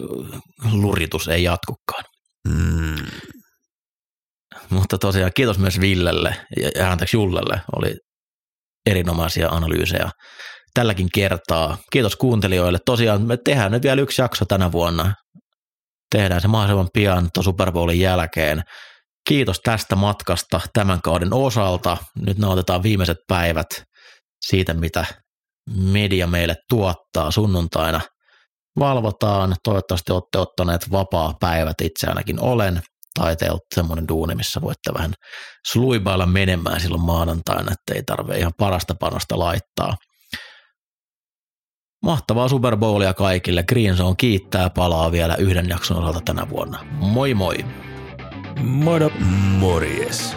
luritus 0.72 1.28
ei 1.28 1.44
jatkukaan. 1.44 2.04
Mm. 2.48 3.06
Mutta 4.70 4.98
tosiaan 4.98 5.32
kiitos 5.36 5.60
myös 5.60 5.82
Villelle 5.82 6.36
ja 6.76 6.92
anteeksi 6.92 7.18
Jullelle, 7.18 7.62
oli 7.76 7.96
erinomaisia 8.86 9.50
analyysejä 9.50 10.10
tälläkin 10.74 11.10
kertaa. 11.14 11.78
Kiitos 11.92 12.16
kuuntelijoille. 12.16 12.80
Tosiaan 12.86 13.22
me 13.22 13.38
tehdään 13.38 13.72
nyt 13.72 13.84
vielä 13.84 14.02
yksi 14.02 14.22
jakso 14.22 14.46
tänä 14.46 14.72
vuonna. 14.72 15.14
Tehdään 16.16 16.42
se 16.42 16.48
mahdollisimman 16.48 16.90
pian 16.94 17.30
tuon 17.34 17.44
Super 17.44 17.72
Bowlin 17.72 18.00
jälkeen. 18.00 18.64
Kiitos 19.28 19.60
tästä 19.60 19.96
matkasta 19.96 20.62
tämän 20.74 21.02
kauden 21.02 21.34
osalta. 21.34 21.98
Nyt 22.26 22.38
nautetaan 22.38 22.84
viimeiset 22.84 23.18
päivät 23.28 23.68
siitä, 24.46 24.74
mitä 24.74 25.06
media 25.70 26.28
meille 26.28 26.56
tuottaa 26.70 27.32
sunnuntaina. 27.32 28.02
Valvotaan, 28.80 29.56
toivottavasti 29.64 30.12
olette 30.12 30.38
ottaneet 30.38 30.92
vapaa 30.92 31.34
päivät, 31.40 31.82
itse 31.82 32.08
ainakin 32.08 32.40
olen, 32.40 32.82
tai 33.18 33.36
semmoinen 33.76 34.08
duuni, 34.08 34.36
missä 34.36 34.62
voitte 34.62 34.94
vähän 34.94 35.14
sluibailla 35.72 36.26
menemään 36.26 36.82
silloin 36.82 37.02
maanantaina, 37.02 37.72
että 37.72 37.94
ei 37.94 38.04
tarvitse 38.04 38.40
ihan 38.40 38.54
parasta 38.58 38.96
panosta 38.96 39.40
laittaa. 39.40 39.98
Mahtavaa 42.04 42.48
Super 42.48 42.78
Bowlia 42.78 43.14
kaikille. 43.14 43.64
Green 43.64 43.96
Zone 43.96 44.16
kiittää 44.18 44.70
palaa 44.70 45.12
vielä 45.12 45.36
yhden 45.36 45.70
jakson 45.70 45.98
osalta 45.98 46.22
tänä 46.26 46.50
vuonna. 46.50 46.86
Moi 46.92 47.34
moi! 47.34 47.66
Moro! 48.64 49.10
Morjes! 49.60 50.36